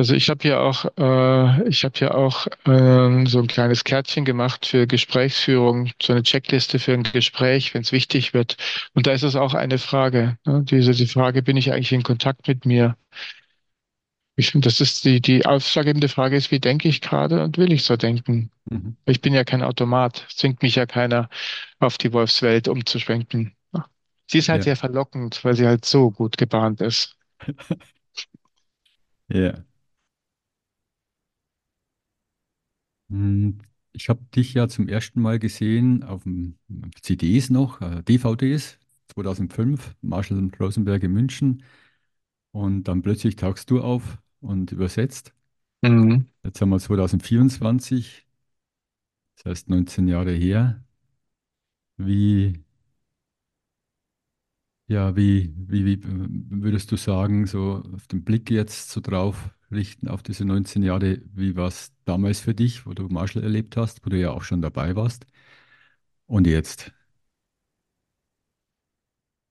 Also 0.00 0.14
ich 0.14 0.30
habe 0.30 0.40
hier 0.42 0.60
auch, 0.62 0.86
äh, 0.96 1.68
ich 1.68 1.84
habe 1.84 1.92
hier 1.98 2.14
auch 2.14 2.46
ähm, 2.64 3.26
so 3.26 3.38
ein 3.38 3.46
kleines 3.48 3.84
Kärtchen 3.84 4.24
gemacht 4.24 4.64
für 4.64 4.86
Gesprächsführung, 4.86 5.90
so 6.00 6.14
eine 6.14 6.22
Checkliste 6.22 6.78
für 6.78 6.94
ein 6.94 7.02
Gespräch, 7.02 7.74
wenn 7.74 7.82
es 7.82 7.92
wichtig 7.92 8.32
wird. 8.32 8.56
Und 8.94 9.06
da 9.06 9.12
ist 9.12 9.24
es 9.24 9.36
auch 9.36 9.52
eine 9.52 9.76
Frage. 9.76 10.38
Ne? 10.46 10.62
Diese 10.64 10.92
die 10.92 11.06
Frage, 11.06 11.42
bin 11.42 11.58
ich 11.58 11.70
eigentlich 11.72 11.92
in 11.92 12.02
Kontakt 12.02 12.48
mit 12.48 12.64
mir? 12.64 12.96
Ich 14.36 14.50
finde, 14.52 14.66
das 14.68 14.80
ist 14.80 15.04
die 15.04 15.20
die 15.20 15.44
ausschlaggebende 15.46 16.08
Frage 16.08 16.36
ist, 16.36 16.50
wie 16.50 16.60
denke 16.60 16.88
ich 16.88 17.00
gerade 17.00 17.42
und 17.44 17.58
will 17.58 17.72
ich 17.72 17.84
so 17.84 17.96
denken? 17.96 18.50
Mhm. 18.70 18.96
Ich 19.06 19.20
bin 19.20 19.34
ja 19.34 19.44
kein 19.44 19.62
Automat, 19.62 20.26
zwingt 20.30 20.62
mich 20.62 20.76
ja 20.76 20.86
keiner 20.86 21.28
auf 21.80 21.98
die 21.98 22.12
Wolfswelt 22.12 22.68
umzuschwenken. 22.68 23.56
Sie 24.28 24.38
ist 24.38 24.48
halt 24.50 24.62
Ja, 24.62 24.64
sehr 24.64 24.76
verlockend, 24.76 25.44
weil 25.44 25.56
sie 25.56 25.66
halt 25.66 25.84
so 25.86 26.10
gut 26.12 26.38
gebahnt 26.38 26.80
ist. 26.82 27.16
ja. 29.28 29.54
Hm, 29.54 29.64
Ich 33.92 34.08
habe 34.08 34.24
dich 34.34 34.54
ja 34.54 34.68
zum 34.68 34.88
ersten 34.88 35.20
Mal 35.20 35.38
gesehen 35.38 36.04
auf 36.04 36.22
dem 36.22 36.56
CDs 37.02 37.50
noch, 37.50 37.80
äh, 37.80 38.02
DVDs, 38.02 38.78
2005, 39.08 39.96
Marshall 40.00 40.38
und 40.38 40.58
Rosenberg 40.60 41.02
in 41.02 41.12
München. 41.12 41.62
Und 42.52 42.84
dann 42.84 43.02
plötzlich 43.02 43.36
tauchst 43.36 43.70
du 43.70 43.80
auf 43.82 44.18
und 44.40 44.72
übersetzt. 44.72 45.34
Mhm. 45.82 46.26
Jetzt 46.44 46.60
haben 46.60 46.70
wir 46.70 46.78
2024, 46.78 48.26
das 49.36 49.44
heißt 49.46 49.68
19 49.70 50.08
Jahre 50.08 50.32
her. 50.32 50.84
Wie, 51.98 52.64
ja, 54.88 55.14
wie, 55.16 55.54
wie, 55.56 55.84
wie 55.86 56.02
würdest 56.62 56.90
du 56.92 56.96
sagen, 56.96 57.46
so 57.46 57.82
auf 57.94 58.06
den 58.08 58.24
Blick 58.24 58.50
jetzt 58.50 58.90
so 58.90 59.00
drauf 59.00 59.50
richten 59.72 60.08
auf 60.08 60.22
diese 60.22 60.44
19 60.44 60.82
Jahre, 60.82 61.20
wie 61.34 61.56
war 61.56 61.68
es 61.68 61.92
damals 62.04 62.40
für 62.40 62.54
dich, 62.54 62.86
wo 62.86 62.94
du 62.94 63.08
Marshall 63.08 63.42
erlebt 63.44 63.76
hast, 63.76 64.04
wo 64.04 64.10
du 64.10 64.18
ja 64.18 64.30
auch 64.32 64.42
schon 64.44 64.62
dabei 64.62 64.96
warst? 64.96 65.26
Und 66.26 66.46
jetzt? 66.46 66.92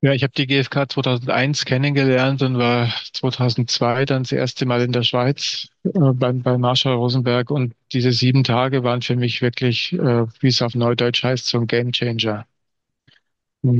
Ja, 0.01 0.13
ich 0.13 0.23
habe 0.23 0.31
die 0.35 0.47
GfK 0.47 0.87
2001 0.87 1.65
kennengelernt 1.65 2.41
und 2.41 2.57
war 2.57 2.89
2002 3.13 4.05
dann 4.05 4.23
das 4.23 4.31
erste 4.31 4.65
Mal 4.65 4.81
in 4.81 4.93
der 4.93 5.03
Schweiz 5.03 5.67
äh, 5.83 5.89
beim, 6.13 6.41
bei 6.41 6.57
Marshall 6.57 6.93
Rosenberg. 6.93 7.51
Und 7.51 7.73
diese 7.91 8.13
sieben 8.13 8.45
Tage 8.45 8.83
waren 8.83 9.01
für 9.01 9.17
mich 9.17 9.41
wirklich, 9.41 9.91
äh, 9.93 10.25
wie 10.39 10.47
es 10.47 10.61
auf 10.61 10.73
Neudeutsch 10.73 11.23
heißt, 11.23 11.47
so 11.47 11.59
ein 11.59 11.67
Gamechanger. 11.67 12.45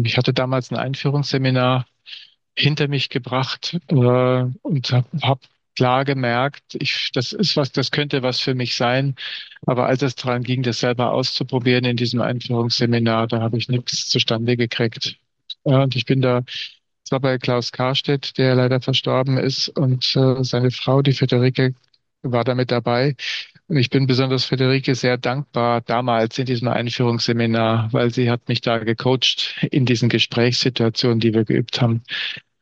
Ich 0.03 0.17
hatte 0.17 0.33
damals 0.33 0.71
ein 0.71 0.77
Einführungsseminar 0.77 1.85
hinter 2.57 2.87
mich 2.87 3.09
gebracht 3.09 3.79
äh, 3.89 3.95
und 3.95 4.91
habe 4.91 5.07
hab 5.21 5.41
klar 5.75 6.05
gemerkt, 6.05 6.63
ich, 6.73 7.11
das 7.13 7.33
ist 7.33 7.55
was, 7.57 7.71
das 7.71 7.91
könnte 7.91 8.23
was 8.23 8.39
für 8.39 8.55
mich 8.55 8.75
sein. 8.75 9.15
Aber 9.65 9.87
als 9.87 10.01
es 10.01 10.15
daran 10.15 10.43
ging, 10.43 10.63
das 10.63 10.79
selber 10.79 11.11
auszuprobieren 11.11 11.85
in 11.85 11.97
diesem 11.97 12.21
Einführungsseminar, 12.21 13.27
da 13.27 13.41
habe 13.41 13.57
ich 13.57 13.69
nichts 13.69 14.07
zustande 14.07 14.57
gekriegt. 14.57 15.17
Ja, 15.65 15.83
und 15.83 15.95
ich 15.95 16.05
bin 16.05 16.21
da, 16.21 16.43
es 17.03 17.11
war 17.11 17.19
bei 17.19 17.37
Klaus 17.37 17.71
Karstedt, 17.71 18.37
der 18.37 18.55
leider 18.55 18.81
verstorben 18.81 19.37
ist, 19.37 19.69
und 19.69 20.15
äh, 20.15 20.43
seine 20.43 20.71
Frau, 20.71 21.01
die 21.01 21.13
Friederike, 21.13 21.73
war 22.21 22.43
da 22.43 22.55
mit 22.55 22.71
dabei. 22.71 23.15
Und 23.67 23.77
ich 23.77 23.89
bin 23.89 24.07
besonders 24.07 24.45
Friederike 24.45 24.95
sehr 24.95 25.17
dankbar 25.17 25.81
damals 25.81 26.37
in 26.39 26.45
diesem 26.45 26.67
Einführungsseminar, 26.67 27.93
weil 27.93 28.11
sie 28.11 28.29
hat 28.29 28.47
mich 28.49 28.61
da 28.61 28.79
gecoacht 28.79 29.55
in 29.71 29.85
diesen 29.85 30.09
Gesprächssituationen, 30.09 31.19
die 31.19 31.33
wir 31.33 31.45
geübt 31.45 31.81
haben. 31.81 32.03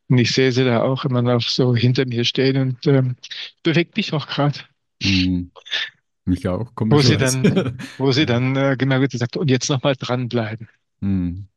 Und 0.10 0.18
ich 0.20 0.32
sehe 0.34 0.52
sie 0.52 0.64
da 0.66 0.82
auch 0.84 1.06
immer 1.06 1.22
noch 1.22 1.42
so 1.42 1.76
hinter 1.76 2.06
mir 2.06 2.24
stehen 2.26 2.58
und 2.58 2.88
ähm, 2.88 3.16
bewegt 3.64 3.98
mich 3.98 4.14
auch 4.14 4.28
gerade, 4.28 4.60
Hm, 5.04 5.52
mich 6.26 6.48
auch, 6.48 6.72
wo 6.90 7.02
sie 7.02 7.18
dann, 7.18 7.78
wo 7.98 8.12
sie 8.12 8.26
dann 8.26 8.56
äh, 8.56 8.78
gemerkt 8.78 9.14
hat, 9.22 9.38
und 9.38 9.50
jetzt 9.50 9.70
nochmal 9.70 9.96
dranbleiben. 9.98 10.70
Hm, 11.02 11.48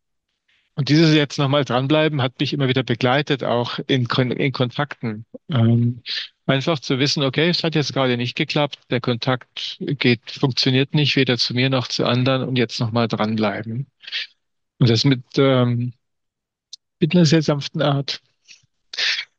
Und 0.76 0.88
dieses 0.88 1.14
jetzt 1.14 1.38
nochmal 1.38 1.64
dranbleiben 1.64 2.22
hat 2.22 2.40
mich 2.40 2.52
immer 2.52 2.68
wieder 2.68 2.82
begleitet, 2.82 3.44
auch 3.44 3.78
in, 3.86 4.06
in 4.06 4.52
Kontakten. 4.52 5.26
Ähm, 5.50 6.02
einfach 6.46 6.78
zu 6.80 6.98
wissen, 6.98 7.22
okay, 7.22 7.50
es 7.50 7.62
hat 7.64 7.74
jetzt 7.74 7.92
gerade 7.92 8.16
nicht 8.16 8.34
geklappt, 8.36 8.78
der 8.90 9.00
Kontakt 9.00 9.76
geht, 9.80 10.30
funktioniert 10.30 10.94
nicht, 10.94 11.16
weder 11.16 11.36
zu 11.38 11.54
mir 11.54 11.68
noch 11.70 11.88
zu 11.88 12.06
anderen 12.06 12.48
und 12.48 12.56
jetzt 12.56 12.80
nochmal 12.80 13.08
dranbleiben. 13.08 13.86
Und 14.78 14.90
das 14.90 15.04
mit, 15.04 15.22
ähm, 15.38 15.94
mit 17.00 17.14
einer 17.14 17.24
sehr 17.26 17.42
sanften 17.42 17.82
Art. 17.82 18.22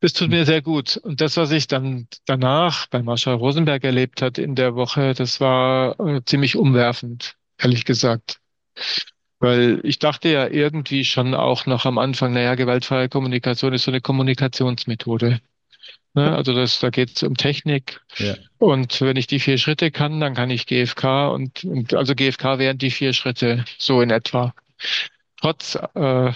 Das 0.02 0.14
tut 0.14 0.30
mir 0.30 0.46
sehr 0.46 0.64
gut. 0.64 0.98
Und 0.98 1.22
das, 1.22 1.38
was 1.38 1.52
ich 1.52 1.68
dann 1.68 2.08
danach 2.26 2.88
bei 2.88 3.04
Marshall 3.04 3.36
Rosenberg 3.36 3.84
erlebt 3.84 4.24
hat 4.24 4.40
in 4.40 4.56
der 4.56 4.76
Woche, 4.76 5.14
das 5.14 5.40
war 5.40 6.00
äh, 6.00 6.22
ziemlich 6.26 6.56
umwerfend, 6.56 7.36
ehrlich 7.60 7.86
gesagt. 7.86 8.40
Weil 9.40 9.80
ich 9.84 10.00
dachte 10.00 10.30
ja 10.30 10.48
irgendwie 10.48 11.06
schon 11.06 11.36
auch 11.36 11.68
noch 11.68 11.86
am 11.86 12.00
Anfang, 12.00 12.34
naja, 12.34 12.56
gewaltfreie 12.56 13.10
Kommunikation 13.10 13.74
ist 13.74 13.84
so 13.84 13.92
eine 13.92 14.02
Kommunikationsmethode. 14.02 15.40
Ne? 16.16 16.36
Also 16.36 16.54
das, 16.54 16.80
da 16.80 16.90
geht 16.90 17.16
es 17.16 17.24
um 17.24 17.36
Technik. 17.36 18.02
ja. 18.18 18.36
Und 18.58 19.02
wenn 19.02 19.18
ich 19.18 19.28
die 19.28 19.40
vier 19.40 19.60
Schritte 19.60 19.92
kann, 19.92 20.20
dann 20.20 20.34
kann 20.34 20.50
ich 20.50 20.66
GFK 20.66 21.30
und, 21.32 21.64
und 21.64 21.94
also 21.94 22.16
GFK 22.16 22.58
wären 22.58 22.80
die 22.80 22.92
vier 22.92 23.14
Schritte 23.14 23.66
so 23.78 24.02
in 24.02 24.10
etwa. 24.10 24.54
Trotz 25.40 25.76
äh, 25.94 26.32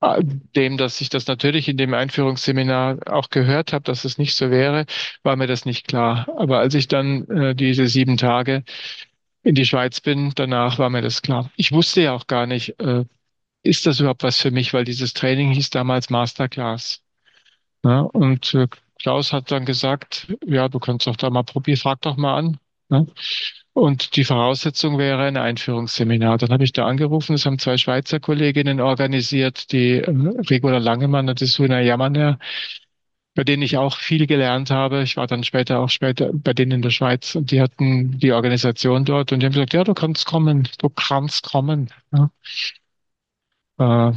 dem, 0.00 0.76
dass 0.76 1.00
ich 1.00 1.08
das 1.08 1.26
natürlich 1.26 1.68
in 1.68 1.76
dem 1.76 1.94
Einführungsseminar 1.94 2.98
auch 3.06 3.30
gehört 3.30 3.72
habe, 3.72 3.82
dass 3.84 4.04
es 4.04 4.18
nicht 4.18 4.36
so 4.36 4.50
wäre, 4.50 4.86
war 5.22 5.36
mir 5.36 5.46
das 5.46 5.64
nicht 5.64 5.88
klar. 5.88 6.28
Aber 6.36 6.60
als 6.60 6.74
ich 6.74 6.88
dann 6.88 7.26
äh, 7.28 7.54
diese 7.54 7.88
sieben 7.88 8.16
Tage 8.16 8.64
in 9.42 9.54
die 9.54 9.64
Schweiz 9.64 10.00
bin, 10.00 10.32
danach 10.34 10.78
war 10.78 10.90
mir 10.90 11.02
das 11.02 11.22
klar. 11.22 11.50
Ich 11.56 11.72
wusste 11.72 12.02
ja 12.02 12.12
auch 12.12 12.26
gar 12.26 12.46
nicht, 12.46 12.78
äh, 12.80 13.04
ist 13.62 13.86
das 13.86 14.00
überhaupt 14.00 14.22
was 14.22 14.40
für 14.40 14.50
mich, 14.50 14.72
weil 14.72 14.84
dieses 14.84 15.14
Training 15.14 15.50
hieß 15.52 15.70
damals 15.70 16.10
Masterclass. 16.10 17.02
Ja, 17.84 18.00
und 18.00 18.54
äh, 18.54 18.68
Klaus 19.00 19.32
hat 19.32 19.50
dann 19.50 19.64
gesagt, 19.64 20.34
ja, 20.44 20.68
du 20.68 20.78
kannst 20.80 21.06
doch 21.06 21.16
da 21.16 21.30
mal 21.30 21.44
probieren, 21.44 21.78
frag 21.78 22.00
doch 22.02 22.16
mal 22.16 22.36
an. 22.36 22.58
Ne? 22.88 23.06
Und 23.78 24.16
die 24.16 24.24
Voraussetzung 24.24 24.98
wäre 24.98 25.22
ein 25.22 25.36
Einführungsseminar. 25.36 26.36
Dann 26.36 26.50
habe 26.50 26.64
ich 26.64 26.72
da 26.72 26.84
angerufen, 26.84 27.34
das 27.34 27.46
haben 27.46 27.60
zwei 27.60 27.76
Schweizer 27.78 28.18
Kolleginnen 28.18 28.80
organisiert, 28.80 29.70
die 29.70 29.98
äh, 30.00 30.10
Regula 30.50 30.78
Langemann 30.78 31.28
und 31.28 31.40
die 31.40 31.46
Suna 31.46 31.80
Jammerner, 31.80 32.40
bei 33.36 33.44
denen 33.44 33.62
ich 33.62 33.76
auch 33.76 33.96
viel 33.96 34.26
gelernt 34.26 34.72
habe. 34.72 35.04
Ich 35.04 35.16
war 35.16 35.28
dann 35.28 35.44
später 35.44 35.78
auch 35.78 35.90
später 35.90 36.32
bei 36.32 36.54
denen 36.54 36.72
in 36.72 36.82
der 36.82 36.90
Schweiz 36.90 37.36
und 37.36 37.52
die 37.52 37.60
hatten 37.60 38.18
die 38.18 38.32
Organisation 38.32 39.04
dort 39.04 39.30
und 39.30 39.38
die 39.40 39.46
haben 39.46 39.52
gesagt, 39.52 39.74
ja, 39.74 39.84
du 39.84 39.94
kannst 39.94 40.26
kommen, 40.26 40.68
du 40.78 40.88
kannst 40.88 41.44
kommen. 41.44 41.90
Ja. 42.12 42.30
Äh, 44.10 44.12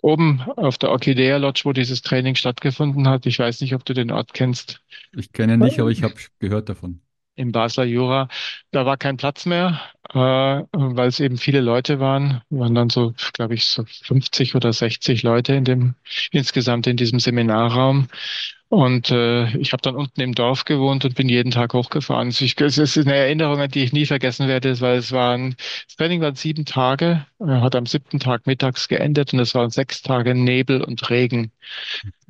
oben 0.00 0.42
auf 0.42 0.78
der 0.78 0.90
Orchidea 0.90 1.38
Lodge, 1.38 1.62
wo 1.64 1.72
dieses 1.72 2.02
Training 2.02 2.36
stattgefunden 2.36 3.08
hat, 3.08 3.26
ich 3.26 3.40
weiß 3.40 3.62
nicht, 3.62 3.74
ob 3.74 3.84
du 3.84 3.94
den 3.94 4.12
Ort 4.12 4.32
kennst, 4.32 4.80
Ich 5.16 5.32
kenne 5.32 5.54
ihn 5.54 5.58
nicht, 5.58 5.80
aber 5.80 5.90
ich 5.90 6.04
habe 6.04 6.14
gehört 6.38 6.68
davon. 6.68 7.00
Im 7.36 7.52
Basler 7.52 7.84
Jura. 7.84 8.28
Da 8.70 8.86
war 8.86 8.96
kein 8.96 9.16
Platz 9.16 9.46
mehr, 9.46 9.80
äh, 10.10 10.16
weil 10.16 11.08
es 11.08 11.20
eben 11.20 11.38
viele 11.38 11.60
Leute 11.60 12.00
waren. 12.00 12.42
Waren 12.50 12.74
dann 12.74 12.90
so, 12.90 13.14
glaube 13.32 13.54
ich, 13.54 13.64
so 13.64 13.84
50 13.86 14.54
oder 14.54 14.72
60 14.72 15.22
Leute 15.22 15.54
in 15.54 15.64
dem 15.64 15.94
insgesamt 16.30 16.86
in 16.86 16.96
diesem 16.96 17.20
Seminarraum. 17.20 18.08
Und 18.72 19.10
äh, 19.10 19.54
ich 19.58 19.74
habe 19.74 19.82
dann 19.82 19.96
unten 19.96 20.22
im 20.22 20.34
Dorf 20.34 20.64
gewohnt 20.64 21.04
und 21.04 21.14
bin 21.14 21.28
jeden 21.28 21.50
Tag 21.50 21.74
hochgefahren. 21.74 22.28
Also 22.28 22.46
ich, 22.46 22.58
es 22.58 22.78
ist 22.78 22.96
eine 22.96 23.14
Erinnerung, 23.14 23.68
die 23.68 23.84
ich 23.84 23.92
nie 23.92 24.06
vergessen 24.06 24.48
werde, 24.48 24.80
weil 24.80 24.96
es 24.96 25.12
waren, 25.12 25.56
das 25.86 25.96
Training 25.98 26.22
waren 26.22 26.36
sieben 26.36 26.64
Tage, 26.64 27.26
hat 27.38 27.76
am 27.76 27.84
siebten 27.84 28.18
Tag 28.18 28.46
mittags 28.46 28.88
geendet 28.88 29.34
und 29.34 29.40
es 29.40 29.54
waren 29.54 29.68
sechs 29.68 30.00
Tage 30.00 30.34
Nebel 30.34 30.82
und 30.82 31.10
Regen. 31.10 31.52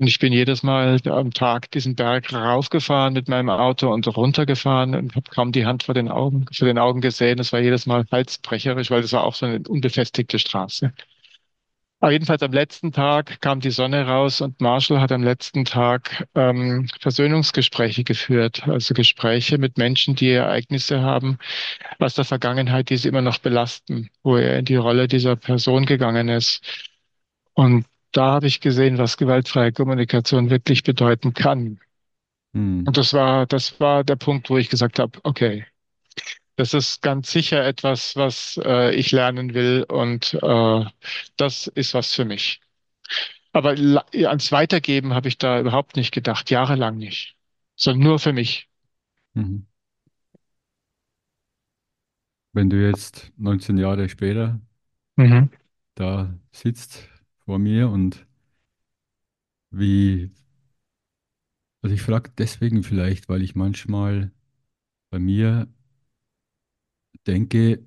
Und 0.01 0.09
ich 0.09 0.19
bin 0.19 0.33
jedes 0.33 0.65
Mal 0.65 0.99
am 1.05 1.31
Tag 1.33 1.71
diesen 1.71 1.95
Berg 1.95 2.33
raufgefahren 2.33 3.13
mit 3.13 3.29
meinem 3.29 3.49
Auto 3.49 3.93
und 3.93 4.09
runtergefahren 4.09 4.97
und 4.97 5.15
habe 5.15 5.31
kaum 5.31 5.53
die 5.53 5.65
Hand 5.65 5.85
vor 5.85 5.95
den 5.95 6.09
Augen, 6.09 6.47
vor 6.53 6.67
den 6.67 6.79
Augen 6.79 7.01
gesehen. 7.01 7.39
Es 7.39 7.53
war 7.53 7.61
jedes 7.61 7.87
Mal 7.87 8.05
halsbrecherisch, 8.11 8.91
weil 8.91 9.03
das 9.03 9.13
war 9.13 9.23
auch 9.23 9.37
so 9.37 9.47
eine 9.47 9.61
unbefestigte 9.69 10.41
Straße. 10.41 10.93
Aber 12.03 12.11
jedenfalls 12.11 12.43
am 12.43 12.53
letzten 12.53 12.91
Tag 12.91 13.41
kam 13.41 13.61
die 13.61 13.71
Sonne 13.71 14.05
raus 14.09 14.41
und 14.41 14.61
Marshall 14.61 15.01
hat 15.01 15.13
am 15.13 15.23
letzten 15.23 15.65
Tag 15.65 16.27
ähm, 16.35 16.89
Versöhnungsgespräche 16.99 18.03
geführt, 18.03 18.67
also 18.67 18.93
Gespräche 18.93 19.57
mit 19.57 19.79
Menschen, 19.79 20.17
die 20.17 20.31
Ereignisse 20.31 21.01
haben 21.01 21.39
aus 22.01 22.15
der 22.15 22.25
Vergangenheit, 22.25 22.91
die 22.91 22.97
sie 22.97 23.07
immer 23.07 23.23
noch 23.23 23.39
belasten, 23.39 24.11
wo 24.25 24.37
er 24.37 24.59
in 24.59 24.65
die 24.65 24.75
Rolle 24.75 25.07
dieser 25.07 25.37
Person 25.37 25.87
gegangen 25.87 26.29
ist. 26.29 26.65
Und 27.55 27.87
da 28.11 28.33
habe 28.33 28.49
ich 28.49 28.61
gesehen, 28.61 28.99
was 28.99 29.17
gewaltfreie 29.17 29.71
Kommunikation 29.71 30.51
wirklich 30.51 30.83
bedeuten 30.83 31.35
kann. 31.35 31.79
Hm. 32.53 32.83
Und 32.85 32.97
das 32.97 33.15
war, 33.15 33.47
das 33.47 33.79
war 33.79 34.03
der 34.03 34.17
Punkt, 34.17 34.51
wo 34.51 34.59
ich 34.59 34.71
gesagt 34.71 34.99
habe, 34.99 35.21
okay, 35.23 35.67
das 36.57 36.75
ist 36.75 37.03
ganz 37.03 37.31
sicher 37.33 37.65
etwas, 37.67 38.17
was 38.17 38.61
äh, 38.65 38.95
ich 38.95 39.13
lernen 39.13 39.55
will 39.55 39.85
und 39.89 40.35
äh, 40.43 40.85
das 41.37 41.67
ist 41.69 41.95
was 41.95 42.15
für 42.15 42.25
mich. 42.25 42.61
Aber 43.53 43.71
ans 43.73 44.53
Weitergeben 44.53 45.15
habe 45.15 45.29
ich 45.29 45.39
da 45.39 45.61
überhaupt 45.61 45.97
nicht 45.97 46.13
gedacht, 46.13 46.51
jahrelang 46.51 46.99
nicht, 46.99 47.37
sondern 47.77 48.05
nur 48.05 48.19
für 48.19 48.33
mich. 48.35 48.69
Mhm. 49.35 49.63
Wenn 52.55 52.71
du 52.71 52.83
jetzt 52.83 53.31
19 53.37 53.77
Jahre 53.77 54.09
später 54.09 54.59
Mhm. 55.17 55.49
da 55.95 56.39
sitzt 56.51 57.09
vor 57.47 57.59
mir 57.59 57.89
und 57.89 58.27
wie, 59.73 60.31
also 61.83 61.95
ich 61.95 62.03
frage 62.03 62.31
deswegen 62.39 62.83
vielleicht, 62.83 63.29
weil 63.29 63.43
ich 63.43 63.55
manchmal 63.55 64.31
bei 65.11 65.19
mir 65.21 65.69
denke, 67.27 67.83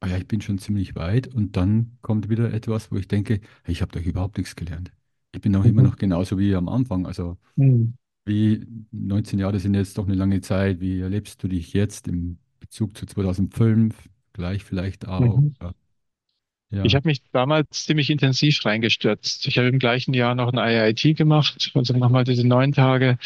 ah 0.00 0.06
ja, 0.08 0.16
ich 0.18 0.26
bin 0.28 0.40
schon 0.40 0.58
ziemlich 0.58 0.94
weit 0.96 1.28
und 1.34 1.56
dann 1.56 1.98
kommt 2.02 2.28
wieder 2.28 2.52
etwas, 2.52 2.90
wo 2.90 2.96
ich 2.96 3.08
denke, 3.08 3.40
hey, 3.64 3.72
ich 3.72 3.82
habe 3.82 3.92
doch 3.98 4.04
überhaupt 4.06 4.38
nichts 4.38 4.56
gelernt. 4.56 4.92
Ich 5.32 5.40
bin 5.40 5.54
auch 5.56 5.64
immer 5.64 5.82
Mhm. 5.82 5.82
noch 5.82 5.96
genauso 5.96 6.38
wie 6.38 6.54
am 6.54 6.68
Anfang. 6.68 7.06
Also 7.06 7.38
Mhm. 7.56 7.94
wie 8.26 8.66
19 8.92 9.38
Jahre 9.40 9.60
sind 9.60 9.74
jetzt 9.74 9.98
doch 9.98 10.06
eine 10.06 10.14
lange 10.16 10.40
Zeit. 10.42 10.80
Wie 10.80 11.00
erlebst 11.00 11.42
du 11.42 11.48
dich 11.48 11.72
jetzt 11.74 12.08
im 12.08 12.38
Bezug 12.60 12.96
zu 12.96 13.06
2005? 13.06 14.10
Gleich 14.34 14.64
vielleicht 14.64 15.08
auch. 15.08 15.42
Mhm. 15.42 15.54
Ja, 15.60 15.74
Ich 16.82 16.94
habe 16.94 17.08
mich 17.08 17.22
damals 17.32 17.84
ziemlich 17.84 18.10
intensiv 18.10 18.64
reingestürzt. 18.64 19.46
Ich 19.46 19.56
habe 19.58 19.68
im 19.68 19.78
gleichen 19.78 20.12
Jahr 20.14 20.34
noch 20.34 20.52
ein 20.52 20.58
IIT 20.58 21.14
gemacht, 21.14 21.70
also 21.74 21.94
nochmal 21.96 22.24
diese 22.24 22.46
neun 22.46 22.72
Tage, 22.72 23.18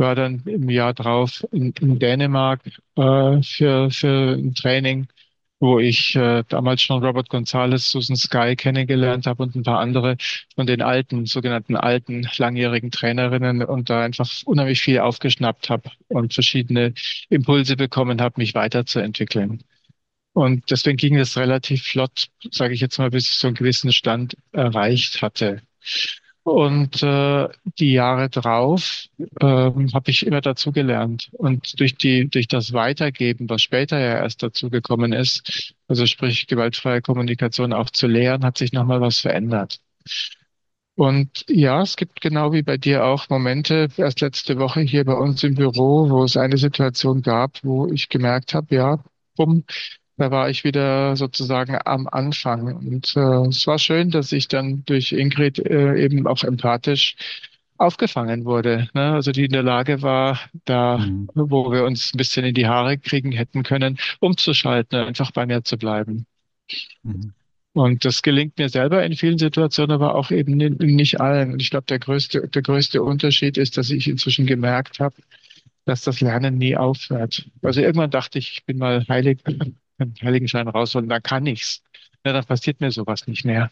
war 0.00 0.16
dann 0.16 0.42
im 0.46 0.68
Jahr 0.70 0.94
drauf 0.94 1.44
in, 1.52 1.72
in 1.80 1.98
Dänemark 2.00 2.62
äh, 2.96 3.42
für, 3.42 3.90
für 3.92 4.34
ein 4.34 4.54
Training, 4.54 5.08
wo 5.60 5.78
ich 5.78 6.16
äh, 6.16 6.42
damals 6.48 6.82
schon 6.82 7.04
Robert 7.04 7.28
Gonzalez, 7.28 7.90
Susan 7.90 8.16
Sky 8.16 8.56
kennengelernt 8.56 9.26
habe 9.26 9.42
und 9.44 9.54
ein 9.54 9.62
paar 9.62 9.80
andere 9.80 10.16
von 10.56 10.66
den 10.66 10.82
alten, 10.82 11.26
sogenannten 11.26 11.76
alten, 11.76 12.26
langjährigen 12.38 12.90
Trainerinnen 12.90 13.62
und 13.64 13.90
da 13.90 14.02
einfach 14.02 14.28
unheimlich 14.46 14.80
viel 14.82 15.00
aufgeschnappt 15.00 15.70
habe 15.70 15.90
und 16.08 16.34
verschiedene 16.34 16.94
Impulse 17.28 17.76
bekommen 17.76 18.20
habe, 18.22 18.34
mich 18.38 18.54
weiterzuentwickeln. 18.54 19.62
Und 20.32 20.70
deswegen 20.70 20.96
ging 20.96 21.16
es 21.16 21.36
relativ 21.36 21.84
flott, 21.84 22.28
sage 22.50 22.74
ich 22.74 22.80
jetzt 22.80 22.98
mal, 22.98 23.10
bis 23.10 23.28
ich 23.28 23.36
so 23.36 23.48
einen 23.48 23.56
gewissen 23.56 23.92
Stand 23.92 24.36
erreicht 24.52 25.22
hatte. 25.22 25.62
Und 26.42 27.02
äh, 27.02 27.48
die 27.78 27.92
Jahre 27.92 28.30
drauf 28.30 29.04
ähm, 29.40 29.92
habe 29.92 30.10
ich 30.10 30.26
immer 30.26 30.40
dazugelernt. 30.40 31.28
Und 31.32 31.78
durch 31.78 31.96
die, 31.96 32.28
durch 32.28 32.48
das 32.48 32.72
Weitergeben, 32.72 33.48
was 33.50 33.62
später 33.62 33.98
ja 33.98 34.16
erst 34.16 34.42
dazugekommen 34.42 35.12
ist, 35.12 35.74
also 35.86 36.06
sprich 36.06 36.46
gewaltfreie 36.46 37.02
Kommunikation 37.02 37.72
auch 37.74 37.90
zu 37.90 38.06
lehren, 38.06 38.44
hat 38.44 38.56
sich 38.58 38.72
nochmal 38.72 39.00
was 39.02 39.20
verändert. 39.20 39.80
Und 40.96 41.44
ja, 41.48 41.82
es 41.82 41.96
gibt 41.96 42.20
genau 42.20 42.52
wie 42.52 42.62
bei 42.62 42.76
dir 42.76 43.04
auch 43.06 43.28
Momente, 43.30 43.88
erst 43.96 44.20
letzte 44.20 44.58
Woche 44.58 44.80
hier 44.82 45.04
bei 45.04 45.14
uns 45.14 45.42
im 45.44 45.54
Büro, 45.54 46.10
wo 46.10 46.24
es 46.24 46.36
eine 46.36 46.58
Situation 46.58 47.22
gab, 47.22 47.58
wo 47.64 47.86
ich 47.90 48.08
gemerkt 48.08 48.54
habe, 48.54 48.74
ja, 48.74 49.02
bumm, 49.36 49.64
da 50.20 50.30
war 50.30 50.50
ich 50.50 50.64
wieder 50.64 51.16
sozusagen 51.16 51.78
am 51.84 52.06
Anfang. 52.08 52.74
Und 52.76 53.16
äh, 53.16 53.48
es 53.48 53.66
war 53.66 53.78
schön, 53.78 54.10
dass 54.10 54.32
ich 54.32 54.48
dann 54.48 54.84
durch 54.84 55.12
Ingrid 55.12 55.58
äh, 55.58 55.96
eben 56.04 56.26
auch 56.26 56.44
empathisch 56.44 57.16
aufgefangen 57.78 58.44
wurde. 58.44 58.88
Ne? 58.94 59.12
Also 59.14 59.32
die 59.32 59.46
in 59.46 59.52
der 59.52 59.62
Lage 59.62 60.02
war, 60.02 60.38
da, 60.66 60.98
Mhm. 60.98 61.28
wo 61.34 61.72
wir 61.72 61.84
uns 61.84 62.12
ein 62.14 62.18
bisschen 62.18 62.44
in 62.44 62.54
die 62.54 62.66
Haare 62.66 62.98
kriegen 62.98 63.32
hätten 63.32 63.62
können, 63.62 63.98
umzuschalten, 64.20 64.98
einfach 65.00 65.30
bei 65.32 65.46
mir 65.46 65.64
zu 65.64 65.78
bleiben. 65.78 66.26
Mhm. 67.02 67.34
Und 67.72 68.04
das 68.04 68.22
gelingt 68.22 68.58
mir 68.58 68.68
selber 68.68 69.04
in 69.04 69.14
vielen 69.14 69.38
Situationen, 69.38 69.92
aber 69.94 70.16
auch 70.16 70.30
eben 70.32 70.56
nicht 70.56 71.20
allen. 71.20 71.52
Und 71.52 71.62
ich 71.62 71.70
glaube, 71.70 71.86
der 71.86 72.00
größte, 72.00 72.48
der 72.48 72.62
größte 72.62 73.02
Unterschied 73.02 73.56
ist, 73.58 73.76
dass 73.78 73.90
ich 73.90 74.08
inzwischen 74.08 74.46
gemerkt 74.46 74.98
habe, 75.00 75.14
dass 75.84 76.02
das 76.02 76.20
Lernen 76.20 76.58
nie 76.58 76.76
aufhört. 76.76 77.46
Also 77.62 77.80
irgendwann 77.80 78.10
dachte 78.10 78.38
ich, 78.38 78.52
ich 78.52 78.64
bin 78.66 78.78
mal 78.78 79.04
heilig, 79.08 79.40
einen 80.00 80.14
Heiligenschein 80.22 80.68
rausholen, 80.68 81.08
da 81.08 81.20
kann 81.20 81.46
ich's. 81.46 81.82
Ja, 82.24 82.32
dann 82.32 82.44
passiert 82.44 82.80
mir 82.80 82.90
sowas 82.90 83.26
nicht 83.26 83.44
mehr. 83.44 83.70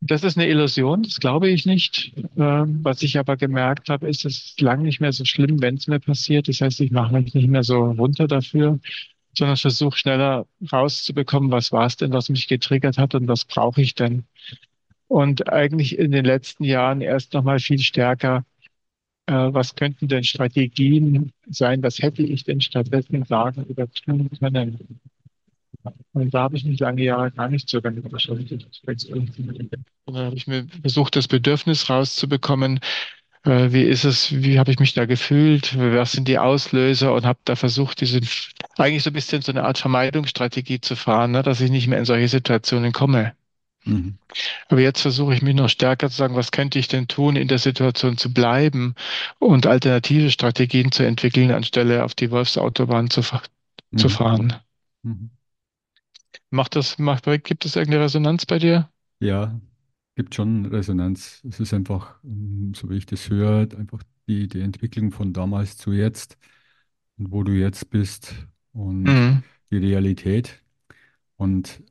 Das 0.00 0.22
ist 0.22 0.38
eine 0.38 0.46
Illusion, 0.46 1.02
das 1.02 1.18
glaube 1.18 1.48
ich 1.48 1.66
nicht. 1.66 2.12
Ähm, 2.36 2.78
was 2.84 3.02
ich 3.02 3.18
aber 3.18 3.36
gemerkt 3.36 3.88
habe, 3.88 4.08
ist, 4.08 4.24
es 4.24 4.44
ist 4.44 4.60
lang 4.60 4.82
nicht 4.82 5.00
mehr 5.00 5.12
so 5.12 5.24
schlimm, 5.24 5.60
wenn 5.60 5.74
es 5.74 5.88
mir 5.88 5.98
passiert. 5.98 6.46
Das 6.48 6.60
heißt, 6.60 6.80
ich 6.80 6.92
mache 6.92 7.12
mich 7.14 7.34
nicht 7.34 7.48
mehr 7.48 7.64
so 7.64 7.90
runter 7.92 8.28
dafür, 8.28 8.78
sondern 9.36 9.56
versuche 9.56 9.98
schneller 9.98 10.46
rauszubekommen, 10.72 11.50
was 11.50 11.72
war 11.72 11.86
es 11.86 11.96
denn, 11.96 12.12
was 12.12 12.28
mich 12.28 12.46
getriggert 12.46 12.96
hat 12.96 13.14
und 13.16 13.26
was 13.26 13.44
brauche 13.44 13.82
ich 13.82 13.94
denn. 13.96 14.24
Und 15.08 15.50
eigentlich 15.52 15.98
in 15.98 16.12
den 16.12 16.24
letzten 16.24 16.64
Jahren 16.64 17.00
erst 17.00 17.32
nochmal 17.32 17.58
viel 17.58 17.78
stärker, 17.80 18.44
äh, 19.26 19.32
was 19.32 19.74
könnten 19.74 20.06
denn 20.08 20.24
Strategien 20.24 21.32
sein, 21.48 21.82
was 21.82 21.98
hätte 21.98 22.22
ich 22.22 22.44
denn 22.44 22.60
stattdessen 22.60 23.24
sagen 23.24 23.64
oder 23.64 23.90
tun 23.90 24.30
können. 24.38 25.00
Und 26.12 26.32
da 26.32 26.42
habe 26.42 26.56
ich 26.56 26.64
mich 26.64 26.78
lange 26.80 27.02
Jahre 27.02 27.30
gar 27.30 27.48
nicht 27.48 27.68
so 27.68 27.80
damit 27.80 28.08
beschäftigt. 28.10 28.68
Und 30.06 30.14
dann 30.14 30.26
habe 30.26 30.36
ich 30.36 30.46
mir 30.46 30.66
versucht, 30.80 31.16
das 31.16 31.28
Bedürfnis 31.28 31.90
rauszubekommen, 31.90 32.80
äh, 33.44 33.72
wie 33.72 33.82
ist 33.82 34.04
es, 34.04 34.32
wie 34.42 34.58
habe 34.58 34.70
ich 34.70 34.78
mich 34.80 34.94
da 34.94 35.06
gefühlt, 35.06 35.78
was 35.78 36.12
sind 36.12 36.28
die 36.28 36.38
Auslöser 36.38 37.14
und 37.14 37.26
habe 37.26 37.40
da 37.44 37.56
versucht, 37.56 38.00
diese 38.00 38.20
eigentlich 38.78 39.02
so 39.02 39.10
ein 39.10 39.14
bisschen 39.14 39.42
so 39.42 39.52
eine 39.52 39.64
Art 39.64 39.78
Vermeidungsstrategie 39.78 40.80
zu 40.80 40.96
fahren, 40.96 41.32
ne, 41.32 41.42
dass 41.42 41.60
ich 41.60 41.70
nicht 41.70 41.88
mehr 41.88 41.98
in 41.98 42.04
solche 42.04 42.28
Situationen 42.28 42.92
komme. 42.92 43.34
Mhm. 43.84 44.18
Aber 44.68 44.80
jetzt 44.80 45.00
versuche 45.02 45.34
ich 45.34 45.42
mich 45.42 45.54
noch 45.54 45.68
stärker 45.68 46.10
zu 46.10 46.16
sagen, 46.16 46.36
was 46.36 46.50
könnte 46.50 46.78
ich 46.78 46.88
denn 46.88 47.08
tun, 47.08 47.36
in 47.36 47.48
der 47.48 47.58
Situation 47.58 48.16
zu 48.16 48.32
bleiben 48.32 48.94
und 49.38 49.66
alternative 49.66 50.30
Strategien 50.30 50.92
zu 50.92 51.04
entwickeln, 51.04 51.50
anstelle 51.50 52.04
auf 52.04 52.14
die 52.14 52.30
Wolfsautobahn 52.30 53.10
zu, 53.10 53.22
fa 53.22 53.42
zu 53.96 54.08
Mhm. 54.08 54.12
fahren. 54.12 54.54
Mhm. 55.02 55.30
Macht 56.50 56.76
das, 56.76 56.98
macht, 56.98 57.24
gibt 57.44 57.64
es 57.64 57.74
irgendeine 57.76 58.04
Resonanz 58.04 58.44
bei 58.44 58.58
dir? 58.58 58.90
Ja, 59.20 59.60
gibt 60.14 60.34
schon 60.34 60.66
Resonanz. 60.66 61.42
Es 61.48 61.60
ist 61.60 61.74
einfach, 61.74 62.22
ähm, 62.24 62.72
so 62.74 62.88
wie 62.90 62.96
ich 62.98 63.06
das 63.06 63.28
höre, 63.30 63.68
einfach 63.78 64.02
die, 64.28 64.48
die 64.48 64.60
Entwicklung 64.60 65.10
von 65.12 65.32
damals 65.32 65.76
zu 65.76 65.92
jetzt 65.92 66.38
und 67.18 67.32
wo 67.32 67.42
du 67.44 67.52
jetzt 67.52 67.90
bist 67.90 68.34
und 68.72 69.16
Mhm. 69.16 69.42
die 69.70 69.78
Realität. 69.78 70.62
Und 71.36 71.80
im 71.80 71.86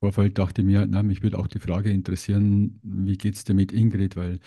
Vorfeld 0.00 0.38
dachte 0.38 0.62
ich 0.62 0.66
mir, 0.66 0.86
na, 0.86 1.02
mich 1.02 1.22
würde 1.22 1.38
auch 1.38 1.48
die 1.48 1.60
Frage 1.60 1.90
interessieren, 1.92 2.80
wie 2.84 3.16
geht 3.18 3.36
es 3.36 3.44
dir 3.44 3.54
mit 3.54 3.72
Ingrid? 3.72 4.16
Weil 4.16 4.40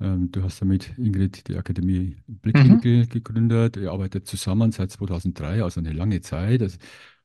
ähm, 0.00 0.30
du 0.32 0.42
hast 0.44 0.60
ja 0.60 0.66
mit 0.66 0.98
Ingrid 0.98 1.48
die 1.48 1.56
Akademie 1.56 2.16
Mhm. 2.54 2.80
Blickwinkel 2.82 3.06
gegründet. 3.08 3.76
Ihr 3.78 3.92
arbeitet 3.92 4.26
zusammen 4.28 4.72
seit 4.72 4.90
2003, 4.92 5.62
also 5.64 5.80
eine 5.80 5.92
lange 5.92 6.20
Zeit. 6.22 6.62
Also, 6.62 6.78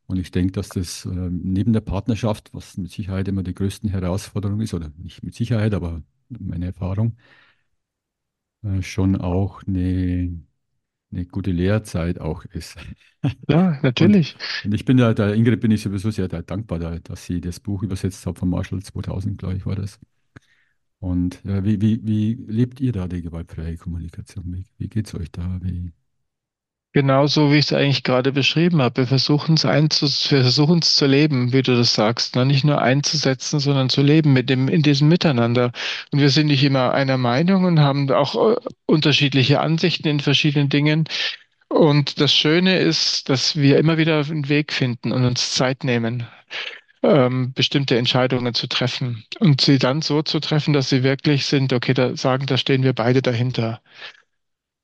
und 0.08 0.18
ich 0.20 0.32
denke, 0.32 0.54
dass 0.54 0.70
das 0.70 1.06
ähm, 1.06 1.42
neben 1.44 1.74
der 1.74 1.82
Partnerschaft, 1.82 2.54
was 2.54 2.78
mit 2.78 2.92
Sicherheit 2.92 3.28
immer 3.28 3.44
die 3.44 3.54
größten 3.54 3.90
Herausforderungen 3.90 4.62
ist, 4.62 4.74
oder 4.74 4.92
nicht 4.98 5.24
mit 5.24 5.36
Sicherheit, 5.36 5.74
aber 5.74 6.02
meine 6.30 6.68
Erfahrung, 6.68 7.18
äh, 8.64 8.82
schon 8.82 9.16
auch 9.16 9.64
eine, 9.68 10.42
eine 11.12 11.26
gute 11.28 11.52
Lehrzeit 11.52 12.20
auch 12.22 12.46
ist. 12.46 12.78
Ja, 13.50 13.80
Und, 13.98 14.20
natürlich. 14.22 14.38
und 14.64 14.74
ich 14.74 14.86
bin 14.86 14.98
da, 14.98 15.14
der 15.14 15.34
Ingrid 15.36 15.62
bin 15.62 15.72
ich 15.72 15.82
sowieso 15.84 16.12
sehr 16.12 16.28
da- 16.28 16.42
dankbar, 16.42 16.80
da, 16.80 17.00
dass 17.00 17.26
sie 17.26 17.42
das 17.42 17.60
Buch 17.60 17.84
übersetzt 17.84 18.26
hat 18.26 18.40
von 18.40 18.50
Marshall 18.50 18.82
2000, 18.84 19.38
glaube 19.40 19.56
ich, 19.58 19.66
war 19.66 19.76
das. 19.76 20.00
Und 21.00 21.44
äh, 21.46 21.64
wie, 21.64 21.82
wie, 21.82 22.06
wie 22.06 22.34
lebt 22.48 22.80
ihr 22.82 22.92
da 22.92 23.08
die 23.08 23.22
gewaltfreie 23.22 23.78
Kommunikation? 23.78 24.54
Wie, 24.54 24.66
wie 24.78 24.90
geht 24.90 25.08
es 25.08 25.16
euch 25.16 25.32
da? 25.32 25.60
Wie, 25.62 25.92
Genauso 26.96 27.52
wie 27.52 27.58
ich 27.58 27.66
es 27.66 27.74
eigentlich 27.74 28.04
gerade 28.04 28.32
beschrieben 28.32 28.82
habe. 28.82 29.02
Wir 29.02 29.08
versuchen 29.08 29.56
es 29.56 29.66
einzus 29.66 30.32
wir 30.32 30.42
versuchen 30.44 30.80
es 30.80 30.96
zu 30.96 31.06
leben, 31.06 31.52
wie 31.52 31.62
du 31.62 31.76
das 31.76 31.94
sagst. 31.94 32.36
Ne? 32.38 32.46
Nicht 32.46 32.64
nur 32.64 32.82
einzusetzen, 32.82 33.60
sondern 33.60 33.90
zu 33.90 34.02
leben 34.02 34.32
mit 34.32 34.50
dem, 34.50 34.70
in 34.70 34.82
diesem 34.82 35.10
Miteinander. 35.10 35.72
Und 36.12 36.20
wir 36.22 36.30
sind 36.30 36.48
nicht 36.48 36.64
immer 36.64 36.94
einer 36.94 37.18
Meinung 37.18 37.66
und 37.66 37.80
haben 37.82 38.10
auch 38.12 38.36
äh, 38.54 38.56
unterschiedliche 38.86 39.60
Ansichten 39.60 40.08
in 40.08 40.22
verschiedenen 40.22 40.70
Dingen. 40.70 41.04
Und 41.70 42.22
das 42.22 42.34
Schöne 42.34 42.80
ist, 42.80 43.30
dass 43.30 43.58
wir 43.58 43.78
immer 43.80 43.98
wieder 43.98 44.20
einen 44.20 44.50
Weg 44.50 44.72
finden 44.74 45.12
und 45.12 45.26
uns 45.26 45.54
Zeit 45.54 45.84
nehmen. 45.84 46.28
ähm, 47.04 47.54
bestimmte 47.54 47.98
Entscheidungen 47.98 48.54
zu 48.56 48.68
treffen 48.68 49.26
und 49.40 49.62
sie 49.62 49.80
dann 49.80 50.02
so 50.04 50.24
zu 50.24 50.40
treffen, 50.42 50.74
dass 50.74 50.90
sie 50.90 51.04
wirklich 51.04 51.46
sind, 51.48 51.74
okay, 51.74 51.94
da 51.94 52.18
sagen, 52.18 52.48
da 52.48 52.58
stehen 52.58 52.84
wir 52.84 52.94
beide 52.94 53.22
dahinter. 53.22 53.82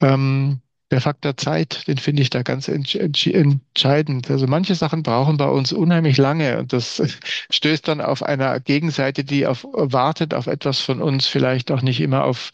Ähm, 0.01 0.61
der 0.91 1.01
Faktor 1.01 1.37
Zeit, 1.37 1.87
den 1.87 1.97
finde 1.97 2.21
ich 2.21 2.29
da 2.29 2.43
ganz 2.43 2.67
entsch 2.67 2.95
entsch 2.95 3.27
entscheidend. 3.27 4.29
Also 4.29 4.47
manche 4.47 4.75
Sachen 4.75 5.03
brauchen 5.03 5.37
bei 5.37 5.47
uns 5.49 5.73
unheimlich 5.73 6.17
lange 6.17 6.59
und 6.59 6.73
das 6.73 7.01
stößt 7.51 7.87
dann 7.87 8.01
auf 8.01 8.23
einer 8.23 8.59
Gegenseite, 8.59 9.23
die 9.23 9.47
auf, 9.47 9.65
wartet 9.73 10.33
auf 10.33 10.47
etwas 10.47 10.81
von 10.81 11.01
uns, 11.01 11.27
vielleicht 11.27 11.71
auch 11.71 11.81
nicht 11.81 12.01
immer 12.01 12.25
auf 12.25 12.51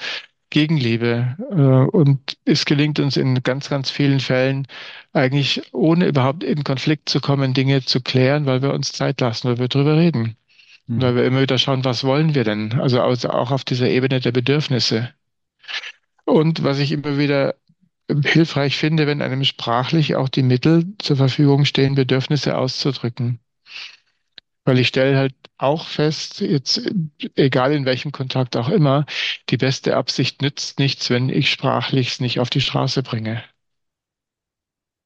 Gegenliebe. 0.50 1.36
Äh, 1.52 1.98
Und 1.98 2.38
es 2.46 2.66
gelingt 2.66 3.00
uns 3.00 3.18
in 3.18 3.44
ganz, 3.44 3.70
ganz 3.70 3.90
vielen 3.90 4.20
Fällen 4.20 4.68
eigentlich, 5.14 5.74
ohne 5.74 6.08
überhaupt 6.08 6.44
in 6.44 6.64
Konflikt 6.64 7.10
zu 7.10 7.20
kommen, 7.20 7.54
Dinge 7.54 7.84
zu 7.84 8.02
klären, 8.02 8.46
weil 8.46 8.62
wir 8.62 8.74
uns 8.74 8.92
Zeit 8.94 9.20
lassen, 9.22 9.50
weil 9.50 9.60
wir 9.60 9.68
drüber 9.68 9.98
reden. 9.98 10.38
Und 10.96 11.04
weil 11.04 11.16
Mhm. 11.16 11.18
wir 11.18 11.26
immer 11.26 11.42
wieder 11.42 11.58
schauen, 11.60 11.86
was 11.86 12.04
wollen 12.04 12.36
wir 12.36 12.44
denn? 12.46 12.74
Also 12.80 13.02
also 13.02 13.30
auch 13.32 13.52
auf 13.52 13.64
dieser 13.66 13.90
Ebene 13.90 14.20
der 14.22 14.32
Bedürfnisse. 14.34 15.14
Und 16.26 16.64
was 16.64 16.80
ich 16.80 16.92
immer 16.92 17.18
wieder 17.18 17.56
hilfreich 18.24 18.78
finde, 18.78 19.08
wenn 19.08 19.22
einem 19.22 19.44
sprachlich 19.44 20.16
auch 20.16 20.30
die 20.30 20.44
Mittel 20.44 20.94
zur 21.00 21.18
Verfügung 21.18 21.66
stehen, 21.66 21.96
Bedürfnisse 21.96 22.58
auszudrücken. 22.58 23.40
Weil 24.66 24.80
ich 24.80 24.90
stelle 24.90 25.18
halt 25.18 25.36
auch 25.58 25.88
fest, 25.88 26.42
jetzt 26.42 26.82
egal 27.36 27.74
in 27.74 27.86
welchem 27.86 28.12
Kontakt 28.12 28.56
auch 28.58 28.70
immer, 28.70 29.06
die 29.50 29.58
beste 29.58 29.96
Absicht 29.96 30.42
nützt 30.42 30.78
nichts, 30.80 31.10
wenn 31.10 31.30
ich 31.30 31.50
sprachlich 31.50 32.10
es 32.10 32.20
nicht 32.20 32.40
auf 32.40 32.50
die 32.50 32.62
Straße 32.62 33.02
bringe. 33.02 33.44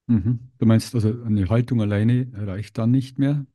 Mhm. 0.08 0.50
Du 0.58 0.66
meinst 0.66 0.94
also, 0.94 1.22
eine 1.24 1.48
Haltung 1.48 1.80
alleine 1.80 2.30
reicht 2.34 2.76
dann 2.78 2.90
nicht 2.90 3.18
mehr? 3.18 3.46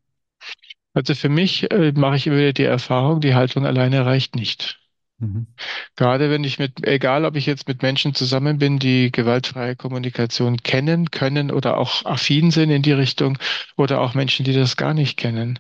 Also 0.94 1.14
für 1.16 1.30
mich 1.30 1.72
äh, 1.72 1.92
mache 1.94 2.16
ich 2.16 2.28
immer 2.28 2.38
wieder 2.38 2.54
die 2.54 2.64
Erfahrung, 2.64 3.22
die 3.22 3.36
Haltung 3.36 3.66
alleine 3.66 4.06
reicht 4.06 4.36
nicht. 4.36 4.80
Mhm. 5.20 5.48
Gerade 5.96 6.30
wenn 6.30 6.44
ich 6.44 6.60
mit, 6.60 6.86
egal 6.86 7.26
ob 7.26 7.36
ich 7.36 7.48
jetzt 7.48 7.68
mit 7.68 7.82
Menschen 7.82 8.14
zusammen 8.14 8.60
bin, 8.60 8.78
die 8.78 9.12
gewaltfreie 9.12 9.76
Kommunikation 9.76 10.58
kennen, 10.58 11.10
können 11.10 11.50
oder 11.52 11.78
auch 11.78 12.06
affin 12.06 12.52
sind 12.52 12.70
in 12.70 12.84
die 12.84 12.92
Richtung, 12.92 13.38
oder 13.78 14.00
auch 14.02 14.14
Menschen, 14.14 14.46
die 14.46 14.54
das 14.54 14.78
gar 14.78 14.94
nicht 14.94 15.18
kennen. 15.18 15.60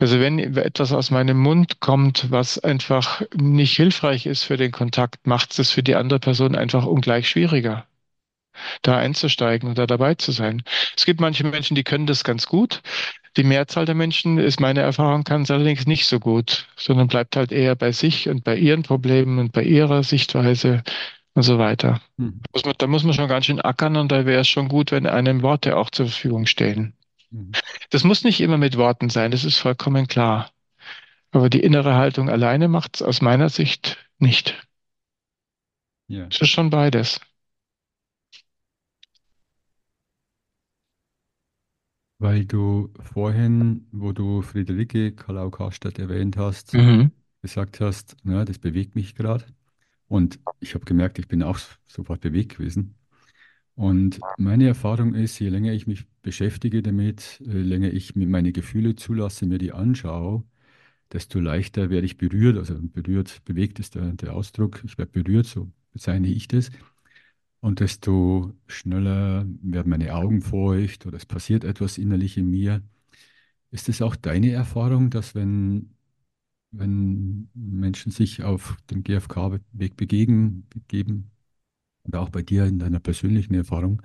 Also 0.00 0.20
wenn 0.20 0.38
etwas 0.56 0.92
aus 0.92 1.10
meinem 1.10 1.38
Mund 1.38 1.80
kommt, 1.80 2.30
was 2.30 2.58
einfach 2.58 3.22
nicht 3.34 3.76
hilfreich 3.76 4.26
ist 4.26 4.44
für 4.44 4.56
den 4.56 4.72
Kontakt, 4.72 5.26
macht 5.26 5.58
es 5.58 5.70
für 5.70 5.82
die 5.82 5.96
andere 5.96 6.20
Person 6.20 6.56
einfach 6.56 6.86
ungleich 6.86 7.28
schwieriger, 7.28 7.86
da 8.82 8.96
einzusteigen 8.98 9.70
oder 9.70 9.86
dabei 9.86 10.14
zu 10.14 10.32
sein. 10.32 10.62
Es 10.96 11.06
gibt 11.06 11.20
manche 11.20 11.44
Menschen, 11.44 11.74
die 11.74 11.84
können 11.84 12.06
das 12.06 12.24
ganz 12.24 12.46
gut. 12.46 12.82
Die 13.38 13.44
Mehrzahl 13.44 13.86
der 13.86 13.94
Menschen, 13.94 14.36
ist 14.38 14.58
meine 14.58 14.80
Erfahrung, 14.80 15.22
kann 15.22 15.42
es 15.42 15.50
allerdings 15.50 15.86
nicht 15.86 16.06
so 16.06 16.18
gut, 16.18 16.66
sondern 16.76 17.06
bleibt 17.06 17.36
halt 17.36 17.52
eher 17.52 17.76
bei 17.76 17.92
sich 17.92 18.28
und 18.28 18.42
bei 18.42 18.56
ihren 18.56 18.82
Problemen 18.82 19.38
und 19.38 19.52
bei 19.52 19.62
ihrer 19.62 20.02
Sichtweise 20.02 20.82
und 21.34 21.44
so 21.44 21.56
weiter. 21.56 22.00
Mhm. 22.16 22.40
Muss 22.52 22.64
man, 22.64 22.74
da 22.76 22.86
muss 22.88 23.04
man 23.04 23.14
schon 23.14 23.28
ganz 23.28 23.46
schön 23.46 23.60
ackern 23.60 23.96
und 23.96 24.10
da 24.10 24.26
wäre 24.26 24.40
es 24.40 24.48
schon 24.48 24.68
gut, 24.68 24.90
wenn 24.90 25.06
einem 25.06 25.42
Worte 25.42 25.76
auch 25.76 25.90
zur 25.90 26.06
Verfügung 26.06 26.46
stehen. 26.46 26.94
Mhm. 27.30 27.52
Das 27.90 28.02
muss 28.02 28.24
nicht 28.24 28.40
immer 28.40 28.58
mit 28.58 28.76
Worten 28.76 29.08
sein, 29.08 29.30
das 29.30 29.44
ist 29.44 29.58
vollkommen 29.58 30.08
klar. 30.08 30.50
Aber 31.30 31.48
die 31.48 31.60
innere 31.60 31.94
Haltung 31.94 32.28
alleine 32.28 32.68
macht 32.68 32.96
es 32.96 33.02
aus 33.02 33.20
meiner 33.22 33.50
Sicht 33.50 33.98
nicht. 34.18 34.56
Ja, 36.08 36.26
Es 36.28 36.40
ist 36.40 36.50
schon 36.50 36.70
beides. 36.70 37.20
Weil 42.18 42.44
du 42.46 42.92
vorhin, 43.00 43.86
wo 43.92 44.12
du 44.12 44.42
Friederike 44.42 45.12
Kalau-Karstadt 45.14 45.98
erwähnt 45.98 46.36
hast, 46.36 46.78
Mhm. 46.78 47.10
gesagt 47.42 47.80
hast, 47.80 48.16
ja, 48.24 48.44
das 48.44 48.58
bewegt 48.58 48.94
mich 48.96 49.14
gerade. 49.14 49.46
Und 50.08 50.40
ich 50.60 50.74
habe 50.74 50.84
gemerkt, 50.86 51.18
ich 51.18 51.28
bin 51.28 51.42
auch 51.42 51.58
sofort 51.86 52.20
bewegt 52.22 52.56
gewesen. 52.58 52.96
Und 53.74 54.20
meine 54.36 54.66
Erfahrung 54.66 55.14
ist, 55.14 55.38
je 55.38 55.48
länger 55.50 55.72
ich 55.72 55.86
mich 55.86 56.04
beschäftige 56.22 56.82
damit, 56.82 57.40
je 57.44 57.52
länger 57.62 57.92
ich 57.92 58.16
mir 58.16 58.26
meine 58.26 58.52
Gefühle 58.52 58.96
zulasse, 58.96 59.46
mir 59.46 59.58
die 59.58 59.72
anschaue, 59.72 60.44
desto 61.12 61.40
leichter 61.40 61.90
werde 61.90 62.06
ich 62.06 62.18
berührt. 62.18 62.58
Also 62.58 62.76
berührt, 62.80 63.44
bewegt 63.44 63.78
ist 63.80 63.94
der, 63.96 64.12
der 64.14 64.34
Ausdruck. 64.34 64.82
Ich 64.84 64.98
werde 64.98 65.12
berührt, 65.12 65.46
so 65.46 65.70
bezeichne 65.92 66.28
ich 66.28 66.48
das. 66.48 66.70
Und 67.60 67.80
desto 67.80 68.52
schneller 68.68 69.46
werden 69.62 69.90
meine 69.90 70.14
Augen 70.14 70.42
feucht 70.42 71.06
oder 71.06 71.16
es 71.16 71.26
passiert 71.26 71.64
etwas 71.64 71.98
innerlich 71.98 72.36
in 72.36 72.50
mir. 72.50 72.82
Ist 73.70 73.88
es 73.88 74.02
auch 74.02 74.16
deine 74.16 74.52
Erfahrung, 74.52 75.10
dass 75.10 75.34
wenn, 75.34 75.94
wenn 76.72 77.50
Menschen 77.54 78.12
sich 78.12 78.44
auf 78.44 78.78
dem 78.90 79.04
GFK-Weg 79.04 79.96
begegnen, 79.96 80.66
begeben, 80.70 81.30
und 82.04 82.16
auch 82.16 82.30
bei 82.30 82.42
dir 82.42 82.66
in 82.66 82.78
deiner 82.78 83.00
persönlichen 83.00 83.54
Erfahrung, 83.54 84.02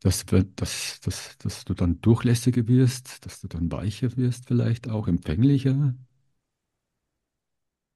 dass, 0.00 0.24
dass, 0.26 1.00
dass, 1.00 1.38
dass 1.38 1.64
du 1.64 1.74
dann 1.74 2.00
durchlässiger 2.00 2.66
wirst, 2.68 3.26
dass 3.26 3.40
du 3.40 3.48
dann 3.48 3.70
weicher 3.72 4.16
wirst, 4.16 4.46
vielleicht 4.48 4.88
auch 4.88 5.08
empfänglicher? 5.08 5.94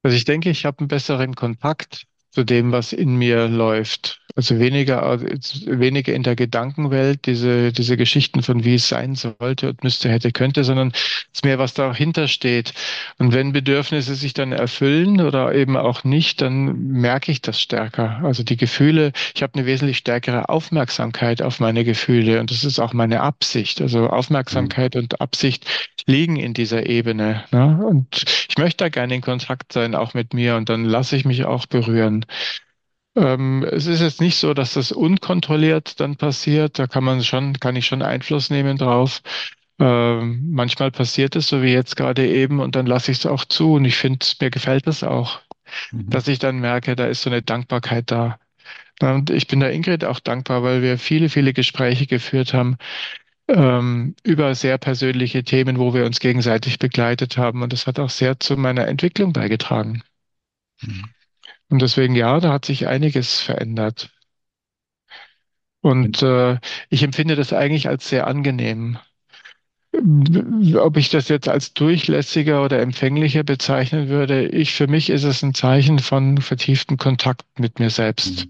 Also 0.02 0.16
ich 0.16 0.24
denke, 0.24 0.50
ich 0.50 0.64
habe 0.64 0.80
einen 0.80 0.88
besseren 0.88 1.34
Kontakt 1.34 2.06
zu 2.30 2.44
dem, 2.44 2.72
was 2.72 2.92
in 2.92 3.16
mir 3.16 3.48
läuft. 3.48 4.21
Also 4.34 4.58
weniger, 4.58 5.20
weniger 5.20 6.14
in 6.14 6.22
der 6.22 6.36
Gedankenwelt, 6.36 7.26
diese, 7.26 7.70
diese 7.72 7.96
Geschichten 7.98 8.42
von 8.42 8.64
wie 8.64 8.76
es 8.76 8.88
sein 8.88 9.14
sollte 9.14 9.68
und 9.70 9.84
müsste, 9.84 10.08
hätte, 10.08 10.32
könnte, 10.32 10.64
sondern 10.64 10.92
es 10.94 11.20
ist 11.34 11.44
mehr, 11.44 11.58
was 11.58 11.74
dahinter 11.74 12.28
steht. 12.28 12.72
Und 13.18 13.32
wenn 13.34 13.52
Bedürfnisse 13.52 14.14
sich 14.14 14.32
dann 14.32 14.52
erfüllen 14.52 15.20
oder 15.20 15.54
eben 15.54 15.76
auch 15.76 16.04
nicht, 16.04 16.40
dann 16.40 16.78
merke 16.88 17.30
ich 17.30 17.42
das 17.42 17.60
stärker. 17.60 18.20
Also 18.24 18.42
die 18.42 18.56
Gefühle, 18.56 19.12
ich 19.34 19.42
habe 19.42 19.54
eine 19.54 19.66
wesentlich 19.66 19.98
stärkere 19.98 20.48
Aufmerksamkeit 20.48 21.42
auf 21.42 21.60
meine 21.60 21.84
Gefühle 21.84 22.40
und 22.40 22.50
das 22.50 22.64
ist 22.64 22.78
auch 22.78 22.92
meine 22.94 23.20
Absicht. 23.20 23.80
Also 23.82 24.08
Mhm. 24.50 24.72
Aufmerksamkeit 24.72 24.96
und 24.96 25.20
Absicht 25.20 25.66
liegen 26.06 26.36
in 26.36 26.54
dieser 26.54 26.86
Ebene. 26.86 27.44
Ne? 27.52 27.84
Und 27.86 28.24
ich 28.48 28.56
möchte 28.58 28.84
da 28.84 28.88
gerne 28.88 29.14
in 29.14 29.20
Kontakt 29.20 29.72
sein, 29.72 29.94
auch 29.94 30.14
mit 30.14 30.34
mir, 30.34 30.56
und 30.56 30.68
dann 30.68 30.84
lasse 30.84 31.16
ich 31.16 31.24
mich 31.24 31.44
auch 31.44 31.66
berühren. 31.66 32.24
Ähm, 33.14 33.64
es 33.70 33.86
ist 33.86 34.00
jetzt 34.00 34.20
nicht 34.20 34.36
so, 34.38 34.54
dass 34.54 34.74
das 34.74 34.92
unkontrolliert 34.92 36.00
dann 36.00 36.16
passiert. 36.16 36.78
Da 36.78 36.86
kann 36.86 37.04
man 37.04 37.22
schon, 37.24 37.58
kann 37.60 37.76
ich 37.76 37.86
schon 37.86 38.02
Einfluss 38.02 38.50
nehmen 38.50 38.78
drauf. 38.78 39.22
Ähm, 39.78 40.50
manchmal 40.52 40.90
passiert 40.90 41.36
es, 41.36 41.48
so 41.48 41.62
wie 41.62 41.72
jetzt 41.72 41.96
gerade 41.96 42.26
eben, 42.26 42.60
und 42.60 42.76
dann 42.76 42.86
lasse 42.86 43.10
ich 43.12 43.18
es 43.18 43.26
auch 43.26 43.44
zu. 43.44 43.74
Und 43.74 43.84
ich 43.84 43.96
finde, 43.96 44.24
mir 44.40 44.50
gefällt 44.50 44.86
es 44.86 45.02
auch, 45.04 45.40
Mhm. 45.92 46.10
dass 46.10 46.28
ich 46.28 46.38
dann 46.38 46.60
merke, 46.60 46.96
da 46.96 47.06
ist 47.06 47.22
so 47.22 47.30
eine 47.30 47.42
Dankbarkeit 47.42 48.10
da. 48.10 48.38
Und 49.00 49.30
ich 49.30 49.46
bin 49.48 49.60
der 49.60 49.72
Ingrid 49.72 50.04
auch 50.04 50.20
dankbar, 50.20 50.62
weil 50.62 50.82
wir 50.82 50.98
viele, 50.98 51.28
viele 51.28 51.52
Gespräche 51.54 52.06
geführt 52.06 52.54
haben, 52.54 52.76
ähm, 53.48 54.14
über 54.24 54.54
sehr 54.54 54.78
persönliche 54.78 55.44
Themen, 55.44 55.78
wo 55.78 55.94
wir 55.94 56.06
uns 56.06 56.20
gegenseitig 56.20 56.78
begleitet 56.78 57.36
haben. 57.38 57.62
Und 57.62 57.72
das 57.72 57.86
hat 57.86 57.98
auch 57.98 58.10
sehr 58.10 58.40
zu 58.40 58.56
meiner 58.56 58.88
Entwicklung 58.88 59.32
beigetragen. 59.32 60.02
Mhm. 60.82 61.04
Und 61.72 61.82
deswegen, 61.82 62.14
ja, 62.14 62.38
da 62.38 62.52
hat 62.52 62.66
sich 62.66 62.86
einiges 62.86 63.40
verändert. 63.40 64.10
Und 65.80 66.22
Wenn- 66.22 66.54
äh, 66.56 66.60
ich 66.90 67.02
empfinde 67.02 67.34
das 67.34 67.52
eigentlich 67.52 67.88
als 67.88 68.08
sehr 68.08 68.26
angenehm. 68.26 68.98
Ob 69.94 70.96
ich 70.96 71.10
das 71.10 71.28
jetzt 71.28 71.48
als 71.48 71.74
durchlässiger 71.74 72.64
oder 72.64 72.80
empfänglicher 72.80 73.42
bezeichnen 73.42 74.08
würde, 74.08 74.46
ich, 74.46 74.72
für 74.72 74.86
mich 74.86 75.10
ist 75.10 75.24
es 75.24 75.42
ein 75.42 75.54
Zeichen 75.54 75.98
von 75.98 76.38
vertieften 76.38 76.96
Kontakt 76.96 77.44
mit 77.58 77.78
mir 77.78 77.90
selbst. 77.90 78.46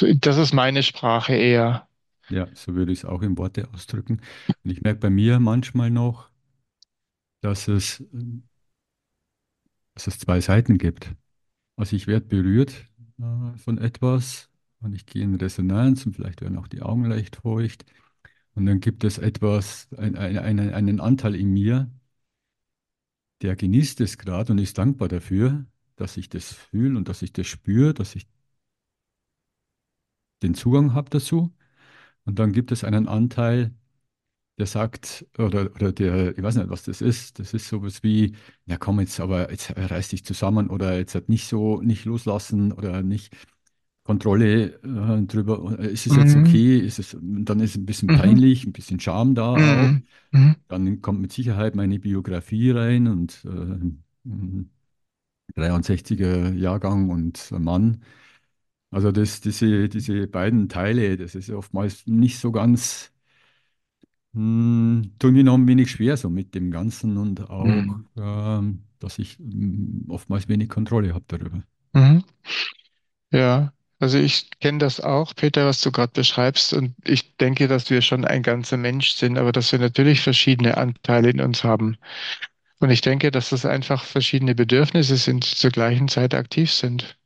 Mhm. 0.00 0.20
Das 0.20 0.36
ist 0.38 0.52
meine 0.52 0.82
Sprache 0.82 1.34
eher. 1.34 1.86
Ja, 2.28 2.48
so 2.54 2.74
würde 2.74 2.92
ich 2.92 3.00
es 3.00 3.04
auch 3.04 3.22
in 3.22 3.36
Worte 3.38 3.68
ausdrücken. 3.72 4.20
Und 4.64 4.70
ich 4.70 4.82
merke 4.82 5.00
bei 5.00 5.10
mir 5.10 5.38
manchmal 5.38 5.90
noch, 5.90 6.30
dass 7.40 7.68
es, 7.68 8.02
dass 9.94 10.06
es 10.06 10.18
zwei 10.18 10.40
Seiten 10.40 10.78
gibt. 10.78 11.10
Also 11.82 11.96
ich 11.96 12.06
werde 12.06 12.26
berührt 12.26 12.86
äh, 13.18 13.58
von 13.58 13.76
etwas 13.78 14.48
und 14.82 14.94
ich 14.94 15.04
gehe 15.04 15.24
in 15.24 15.34
Resonanz 15.34 16.06
und 16.06 16.14
vielleicht 16.14 16.40
werden 16.40 16.56
auch 16.56 16.68
die 16.68 16.80
Augen 16.80 17.06
leicht 17.06 17.34
feucht. 17.34 17.84
Und 18.54 18.66
dann 18.66 18.78
gibt 18.78 19.02
es 19.02 19.18
etwas, 19.18 19.88
ein, 19.98 20.14
ein, 20.14 20.38
einen, 20.38 20.72
einen 20.74 21.00
Anteil 21.00 21.34
in 21.34 21.52
mir, 21.52 21.90
der 23.40 23.56
genießt 23.56 24.00
es 24.00 24.16
gerade 24.16 24.52
und 24.52 24.58
ist 24.58 24.78
dankbar 24.78 25.08
dafür, 25.08 25.66
dass 25.96 26.16
ich 26.16 26.28
das 26.28 26.52
fühle 26.52 26.96
und 26.96 27.08
dass 27.08 27.20
ich 27.20 27.32
das 27.32 27.48
spüre, 27.48 27.94
dass 27.94 28.14
ich 28.14 28.28
den 30.44 30.54
Zugang 30.54 30.94
habe 30.94 31.10
dazu. 31.10 31.52
Und 32.24 32.38
dann 32.38 32.52
gibt 32.52 32.70
es 32.70 32.84
einen 32.84 33.08
Anteil, 33.08 33.74
der 34.58 34.66
sagt, 34.66 35.26
oder, 35.38 35.70
oder 35.74 35.92
der, 35.92 36.36
ich 36.36 36.42
weiß 36.42 36.56
nicht, 36.56 36.70
was 36.70 36.84
das 36.84 37.00
ist, 37.00 37.38
das 37.38 37.54
ist 37.54 37.68
sowas 37.68 38.02
wie, 38.02 38.34
ja 38.66 38.76
komm 38.78 39.00
jetzt, 39.00 39.18
aber 39.20 39.50
jetzt 39.50 39.74
reiß 39.76 40.08
dich 40.10 40.24
zusammen 40.24 40.68
oder 40.70 40.96
jetzt 40.98 41.14
halt 41.14 41.28
nicht 41.28 41.48
so, 41.48 41.80
nicht 41.82 42.04
loslassen 42.04 42.72
oder 42.72 43.02
nicht. 43.02 43.34
Kontrolle 44.04 44.74
äh, 44.82 45.22
drüber. 45.26 45.78
Ist 45.80 46.06
es 46.06 46.16
jetzt 46.16 46.34
Mhm. 46.34 46.36
okay? 46.36 46.78
Ist 46.78 46.98
es, 46.98 47.16
dann 47.20 47.60
ist 47.60 47.70
es 47.72 47.76
ein 47.76 47.86
bisschen 47.86 48.10
Mhm. 48.10 48.12
peinlich, 48.12 48.64
ein 48.66 48.72
bisschen 48.72 49.00
Scham 49.00 49.34
da. 49.34 49.56
Mhm. 49.58 50.06
Mhm. 50.32 50.56
Dann 50.68 51.02
kommt 51.02 51.20
mit 51.20 51.32
Sicherheit 51.32 51.74
meine 51.76 51.98
Biografie 52.00 52.70
rein 52.70 53.08
und 53.08 53.44
äh, 53.44 54.64
63er 55.54 56.52
Jahrgang 56.54 57.10
und 57.10 57.50
Mann. 57.52 58.02
Also 58.90 59.12
das, 59.12 59.40
diese, 59.42 59.88
diese 59.88 60.26
beiden 60.28 60.68
Teile, 60.68 61.16
das 61.18 61.34
ist 61.36 61.50
oftmals 61.50 62.06
nicht 62.06 62.38
so 62.40 62.52
ganz, 62.52 63.11
hm, 64.34 65.12
tun 65.18 65.34
mir 65.34 65.44
noch 65.44 65.54
ein 65.54 65.66
wenig 65.68 65.90
schwer 65.90 66.16
so 66.16 66.30
mit 66.30 66.54
dem 66.54 66.70
Ganzen 66.70 67.16
und 67.18 67.50
auch, 67.50 67.86
Mhm. 67.86 68.04
ähm, 68.16 68.84
dass 68.98 69.18
ich 69.18 69.38
hm, 69.38 70.06
oftmals 70.08 70.48
wenig 70.48 70.68
Kontrolle 70.68 71.14
habe 71.14 71.24
darüber. 71.28 71.62
Mhm. 71.94 72.22
Ja, 73.32 73.72
also 73.98 74.18
ich 74.18 74.50
kenne 74.60 74.78
das 74.78 75.00
auch, 75.00 75.34
Peter, 75.34 75.66
was 75.66 75.80
du 75.80 75.90
gerade 75.92 76.12
beschreibst. 76.12 76.72
Und 76.72 76.94
ich 77.04 77.36
denke, 77.36 77.68
dass 77.68 77.90
wir 77.90 78.00
schon 78.02 78.24
ein 78.24 78.42
ganzer 78.42 78.76
Mensch 78.76 79.12
sind, 79.12 79.38
aber 79.38 79.52
dass 79.52 79.72
wir 79.72 79.78
natürlich 79.78 80.20
verschiedene 80.20 80.76
Anteile 80.76 81.30
in 81.30 81.40
uns 81.40 81.64
haben. 81.64 81.96
Und 82.80 82.90
ich 82.90 83.00
denke, 83.02 83.30
dass 83.32 83.50
das 83.50 83.66
einfach 83.66 84.04
verschiedene 84.04 84.54
Bedürfnisse 84.54 85.16
sind, 85.16 85.50
die 85.50 85.56
zur 85.56 85.70
gleichen 85.70 86.08
Zeit 86.08 86.34
aktiv 86.34 86.72
sind. 86.72 87.18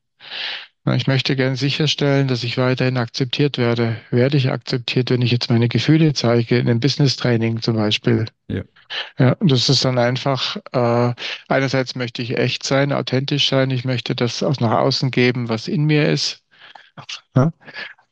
Ich 0.94 1.08
möchte 1.08 1.34
gerne 1.34 1.56
sicherstellen, 1.56 2.28
dass 2.28 2.44
ich 2.44 2.58
weiterhin 2.58 2.96
akzeptiert 2.96 3.58
werde. 3.58 3.96
Werde 4.10 4.36
ich 4.36 4.50
akzeptiert, 4.50 5.10
wenn 5.10 5.20
ich 5.20 5.32
jetzt 5.32 5.50
meine 5.50 5.68
Gefühle 5.68 6.12
zeige, 6.12 6.58
in 6.58 6.68
einem 6.68 6.78
Business-Training 6.78 7.60
zum 7.60 7.74
Beispiel? 7.74 8.26
Ja, 8.48 8.62
Ja, 9.18 9.32
und 9.32 9.50
das 9.50 9.68
ist 9.68 9.84
dann 9.84 9.98
einfach, 9.98 10.56
äh, 10.72 11.14
einerseits 11.48 11.96
möchte 11.96 12.22
ich 12.22 12.38
echt 12.38 12.62
sein, 12.62 12.92
authentisch 12.92 13.48
sein, 13.48 13.70
ich 13.70 13.84
möchte 13.84 14.14
das 14.14 14.44
auch 14.44 14.60
nach 14.60 14.78
außen 14.78 15.10
geben, 15.10 15.48
was 15.48 15.66
in 15.66 15.84
mir 15.84 16.08
ist. 16.08 16.44
Ja? 17.34 17.52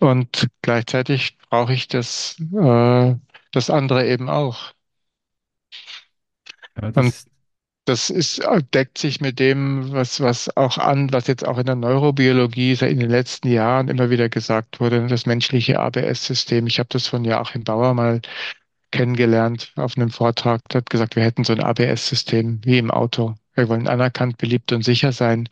Und 0.00 0.48
gleichzeitig 0.62 1.38
brauche 1.48 1.72
ich 1.72 1.86
das, 1.86 2.36
äh, 2.52 3.14
das 3.52 3.70
andere 3.70 4.06
eben 4.08 4.28
auch. 4.28 4.72
ja 6.76 6.90
das, 6.90 7.26
das 7.84 8.10
ist, 8.10 8.38
äh, 8.38 8.62
deckt 8.72 8.98
sich 8.98 9.20
mit 9.20 9.38
dem, 9.38 9.92
was, 9.92 10.20
was 10.20 10.56
auch 10.56 10.78
an, 10.78 11.12
was 11.12 11.26
jetzt 11.26 11.46
auch 11.46 11.58
in 11.58 11.66
der 11.66 11.74
Neurobiologie 11.74 12.72
in 12.72 13.00
den 13.00 13.10
letzten 13.10 13.48
Jahren 13.48 13.88
immer 13.88 14.10
wieder 14.10 14.28
gesagt 14.28 14.80
wurde, 14.80 15.06
das 15.06 15.26
menschliche 15.26 15.78
ABS-System. 15.80 16.66
Ich 16.66 16.78
habe 16.78 16.88
das 16.90 17.06
von 17.06 17.24
Joachim 17.24 17.64
Bauer 17.64 17.94
mal 17.94 18.20
kennengelernt 18.90 19.72
auf 19.76 19.96
einem 19.96 20.10
Vortrag. 20.10 20.66
Der 20.70 20.80
hat 20.80 20.90
gesagt, 20.90 21.16
wir 21.16 21.24
hätten 21.24 21.44
so 21.44 21.52
ein 21.52 21.62
ABS-System 21.62 22.60
wie 22.64 22.78
im 22.78 22.90
Auto. 22.90 23.34
Wir 23.54 23.68
wollen 23.68 23.88
anerkannt, 23.88 24.38
beliebt 24.38 24.72
und 24.72 24.82
sicher 24.84 25.12
sein. 25.12 25.48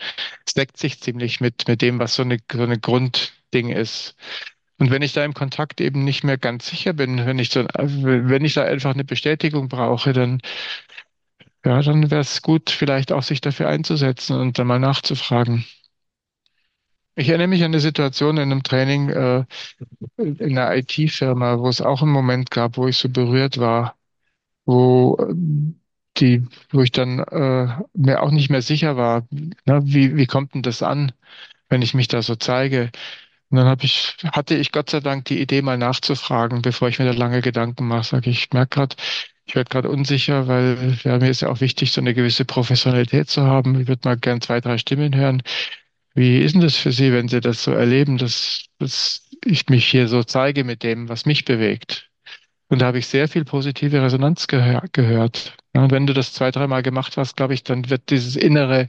Es 0.47 0.55
deckt 0.55 0.78
sich 0.78 1.01
ziemlich 1.01 1.41
mit, 1.41 1.68
mit 1.68 1.83
dem, 1.83 1.99
was 1.99 2.14
so 2.14 2.22
eine, 2.22 2.39
so 2.51 2.62
eine 2.62 2.78
Grundding 2.78 3.68
ist. 3.68 4.16
Und 4.78 4.91
wenn 4.91 5.03
ich 5.03 5.12
da 5.12 5.24
im 5.24 5.35
Kontakt 5.35 5.80
eben 5.80 6.05
nicht 6.05 6.24
mehr 6.24 6.39
ganz 6.39 6.68
sicher 6.68 6.93
bin, 6.93 7.24
wenn 7.26 7.39
ich 7.39 7.51
so, 7.51 7.64
wenn 7.76 8.45
ich 8.45 8.55
da 8.55 8.64
einfach 8.64 8.95
eine 8.95 9.05
Bestätigung 9.05 9.68
brauche, 9.68 10.12
dann, 10.12 10.41
ja, 11.65 11.83
dann 11.83 12.11
wäre 12.11 12.21
es 12.21 12.41
gut, 12.43 12.71
vielleicht 12.71 13.11
auch 13.13 13.23
sich 13.25 13.41
dafür 13.41 13.69
einzusetzen 13.69 14.37
und 14.39 14.59
dann 14.59 14.67
mal 14.69 14.79
nachzufragen. 14.79 15.65
Ich 17.15 17.29
erinnere 17.29 17.49
mich 17.49 17.61
an 17.63 17.67
eine 17.73 17.81
Situation 17.81 18.37
in 18.39 18.45
einem 18.51 18.63
Training, 18.63 19.11
äh, 19.11 19.45
in 20.19 20.59
einer 20.59 20.75
IT-Firma, 20.77 21.59
wo 21.61 21.69
es 21.69 21.81
auch 21.83 22.03
einen 22.03 22.13
Moment 22.13 22.51
gab, 22.51 22.77
wo 22.79 22.89
ich 22.89 22.99
so 22.99 23.09
berührt 23.09 23.59
war. 23.59 23.97
wo 24.67 25.19
ähm, 25.21 25.81
die, 26.19 26.47
wo 26.73 26.83
ich 26.83 26.93
dann 26.93 27.21
äh, 27.21 27.69
mir 27.95 28.23
auch 28.23 28.31
nicht 28.33 28.51
mehr 28.51 28.63
sicher 28.63 28.97
war, 28.97 29.27
ne, 29.33 29.81
wie, 29.85 30.17
wie 30.17 30.27
kommt 30.27 30.55
denn 30.55 30.63
das 30.63 30.83
an, 30.83 31.13
wenn 31.71 31.83
ich 31.83 31.95
mich 31.95 32.09
da 32.09 32.23
so 32.23 32.37
zeige? 32.37 32.91
Und 33.51 33.59
dann 33.59 33.67
habe 33.69 33.85
ich, 33.85 34.17
hatte 34.33 34.57
ich 34.57 34.73
Gott 34.73 34.91
sei 34.91 35.01
Dank 35.01 35.27
die 35.27 35.41
Idee, 35.41 35.63
mal 35.63 35.79
nachzufragen, 35.79 36.63
bevor 36.63 36.89
ich 36.89 36.99
mir 37.01 37.07
da 37.07 37.13
lange 37.13 37.43
Gedanken 37.43 37.87
mache. 37.89 38.05
Sag 38.05 38.27
ich, 38.29 38.45
ich 38.47 38.53
merke 38.53 38.77
gerade, 38.77 38.97
ich 39.47 39.55
werde 39.55 39.68
gerade 39.70 39.90
unsicher, 39.90 40.49
weil 40.49 40.99
ja, 41.03 41.18
mir 41.18 41.30
ist 41.30 41.43
ja 41.43 41.49
auch 41.49 41.61
wichtig, 41.61 41.93
so 41.93 42.01
eine 42.01 42.14
gewisse 42.14 42.45
Professionalität 42.45 43.28
zu 43.28 43.43
haben. 43.43 43.80
Ich 43.80 43.88
würde 43.88 44.09
mal 44.09 44.16
gern 44.16 44.40
zwei, 44.40 44.61
drei 44.61 44.78
Stimmen 44.78 45.14
hören. 45.14 45.43
Wie 46.14 46.38
ist 46.40 46.55
denn 46.55 46.61
das 46.62 46.76
für 46.76 46.93
Sie, 46.93 47.12
wenn 47.12 47.28
Sie 47.28 47.40
das 47.40 47.62
so 47.64 47.72
erleben, 47.72 48.18
dass, 48.18 48.66
dass 48.78 49.28
ich 49.45 49.68
mich 49.68 49.86
hier 49.88 50.09
so 50.09 50.22
zeige 50.24 50.64
mit 50.64 50.82
dem, 50.82 51.09
was 51.09 51.26
mich 51.26 51.45
bewegt? 51.45 52.11
Und 52.68 52.80
da 52.80 52.86
habe 52.86 52.99
ich 52.99 53.07
sehr 53.07 53.28
viel 53.28 53.45
positive 53.45 54.03
Resonanz 54.03 54.47
gehör 54.47 54.84
gehört. 54.93 55.57
Ja, 55.74 55.90
wenn 55.90 56.07
du 56.07 56.14
das 56.14 56.32
zwei, 56.32 56.51
dreimal 56.51 56.82
gemacht 56.82 57.16
hast, 57.16 57.36
glaube 57.36 57.55
ich, 57.55 57.64
dann 57.64 57.90
wird 57.90 58.11
dieses 58.11 58.36
innere, 58.36 58.88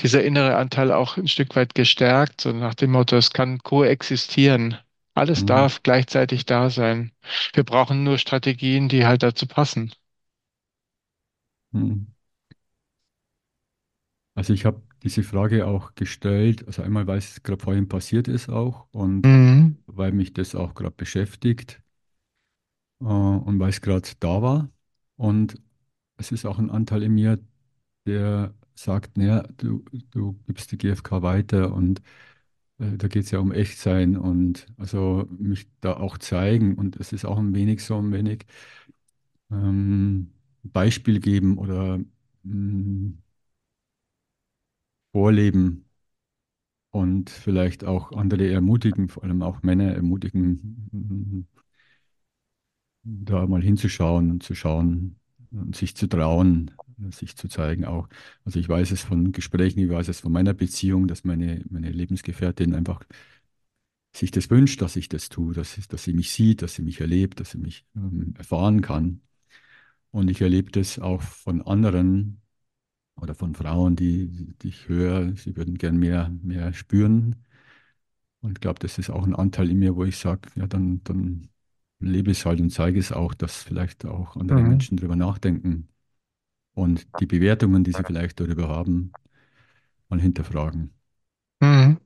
dieser 0.00 0.24
innere 0.24 0.56
Anteil 0.56 0.92
auch 0.92 1.16
ein 1.16 1.28
Stück 1.28 1.54
weit 1.56 1.74
gestärkt, 1.74 2.40
so 2.40 2.52
nach 2.52 2.74
dem 2.74 2.92
Motto, 2.92 3.16
es 3.16 3.30
kann 3.32 3.58
koexistieren. 3.58 4.78
Alles 5.14 5.44
mhm, 5.44 5.44
darf 5.44 5.82
gleichzeitig 5.82 6.46
da 6.46 6.70
sein. 6.70 7.12
Wir 7.54 7.64
brauchen 7.64 8.04
nur 8.04 8.18
Strategien, 8.18 8.88
die 8.88 9.06
halt 9.06 9.22
dazu 9.24 9.46
passen. 9.46 9.92
mhm. 11.72 12.06
Also 14.34 14.52
ich 14.52 14.64
habe 14.64 14.82
diese 15.02 15.22
Frage 15.22 15.66
auch 15.66 15.94
gestellt, 15.94 16.66
also 16.66 16.82
einmal, 16.82 17.06
weil 17.06 17.18
es 17.18 17.42
gerade 17.42 17.62
vorhin 17.62 17.88
passiert 17.88 18.28
ist 18.28 18.48
auch 18.48 18.88
und 18.92 19.26
Mhm. 19.26 19.76
weil 19.86 20.12
mich 20.12 20.32
das 20.32 20.54
auch 20.54 20.74
gerade 20.74 20.94
beschäftigt 20.96 21.82
äh, 23.00 23.04
und 23.04 23.58
weil 23.60 23.70
es 23.70 23.80
gerade 23.80 24.08
da 24.20 24.42
war. 24.42 24.70
Und 25.16 25.60
es 26.16 26.32
ist 26.32 26.44
auch 26.46 26.58
ein 26.58 26.70
Anteil 26.70 27.02
in 27.04 27.14
mir, 27.14 27.38
der 28.06 28.54
sagt, 28.74 29.16
naja, 29.18 29.42
du, 29.58 29.84
du 30.12 30.34
gibst 30.46 30.72
die 30.72 30.78
GfK 30.78 31.22
weiter 31.22 31.72
und 31.74 32.02
da 32.78 33.08
geht 33.08 33.24
es 33.24 33.30
ja 33.30 33.38
um 33.38 33.52
Echtsein 33.52 34.16
und 34.16 34.66
also 34.78 35.26
mich 35.38 35.68
da 35.80 35.96
auch 35.96 36.18
zeigen. 36.18 36.74
Und 36.76 36.96
es 36.96 37.12
ist 37.12 37.24
auch 37.24 37.38
ein 37.38 37.54
wenig 37.54 37.82
so 37.84 37.96
ein 37.98 38.12
wenig 38.12 38.46
ähm, 39.50 40.32
Beispiel 40.62 41.20
geben 41.20 41.58
oder 41.58 41.98
mh, 42.42 43.14
vorleben 45.12 45.84
und 46.90 47.28
vielleicht 47.30 47.84
auch 47.84 48.12
andere 48.12 48.48
ermutigen, 48.50 49.08
vor 49.08 49.24
allem 49.24 49.42
auch 49.42 49.62
Männer 49.62 49.92
ermutigen, 49.94 50.88
mh, 50.92 51.44
da 53.02 53.46
mal 53.46 53.62
hinzuschauen 53.62 54.30
und 54.30 54.42
zu 54.42 54.54
schauen 54.54 55.16
und 55.52 55.76
sich 55.76 55.96
zu 55.96 56.06
trauen, 56.08 56.70
sich 57.10 57.36
zu 57.36 57.48
zeigen 57.48 57.84
auch. 57.84 58.08
Also 58.44 58.58
ich 58.60 58.68
weiß 58.68 58.90
es 58.92 59.02
von 59.02 59.32
Gesprächen, 59.32 59.80
ich 59.80 59.90
weiß 59.90 60.08
es 60.08 60.20
von 60.20 60.32
meiner 60.32 60.54
Beziehung, 60.54 61.08
dass 61.08 61.24
meine, 61.24 61.62
meine 61.70 61.90
Lebensgefährtin 61.90 62.74
einfach 62.74 63.02
sich 64.14 64.30
das 64.30 64.50
wünscht, 64.50 64.80
dass 64.80 64.96
ich 64.96 65.08
das 65.08 65.28
tue, 65.28 65.54
dass, 65.54 65.76
dass 65.88 66.04
sie 66.04 66.12
mich 66.12 66.32
sieht, 66.32 66.62
dass 66.62 66.74
sie 66.74 66.82
mich 66.82 67.00
erlebt, 67.00 67.40
dass 67.40 67.50
sie 67.50 67.58
mich 67.58 67.84
ähm, 67.96 68.34
erfahren 68.38 68.80
kann. 68.80 69.20
Und 70.12 70.30
ich 70.30 70.40
erlebe 70.42 70.70
das 70.72 70.98
auch 70.98 71.22
von 71.22 71.62
anderen 71.62 72.42
oder 73.16 73.34
von 73.34 73.54
Frauen, 73.54 73.96
die, 73.96 74.28
die 74.62 74.68
ich 74.68 74.88
höre, 74.88 75.36
sie 75.36 75.56
würden 75.56 75.78
gern 75.78 75.98
mehr, 75.98 76.30
mehr 76.42 76.72
spüren. 76.74 77.36
Und 78.40 78.52
ich 78.58 78.60
glaube, 78.60 78.78
das 78.80 78.98
ist 78.98 79.10
auch 79.10 79.26
ein 79.26 79.34
Anteil 79.34 79.70
in 79.70 79.78
mir, 79.78 79.96
wo 79.96 80.04
ich 80.04 80.18
sage, 80.18 80.48
ja, 80.56 80.66
dann, 80.66 81.02
dann 81.04 81.48
lebe 82.00 82.30
es 82.30 82.44
halt 82.46 82.60
und 82.60 82.70
zeige 82.70 82.98
es 83.00 83.12
auch, 83.12 83.34
dass 83.34 83.62
vielleicht 83.62 84.04
auch 84.04 84.36
andere 84.36 84.62
Mhm. 84.62 84.64
Menschen 84.64 84.96
darüber 84.98 85.16
nachdenken 85.16 85.88
und 86.74 87.06
die 87.20 87.26
Bewertungen, 87.26 87.84
die 87.84 87.92
sie 87.92 88.04
vielleicht 88.04 88.40
darüber 88.40 88.68
haben, 88.68 89.14
mal 90.08 90.20
hinterfragen. 90.20 90.94
Mhm. 91.60 91.98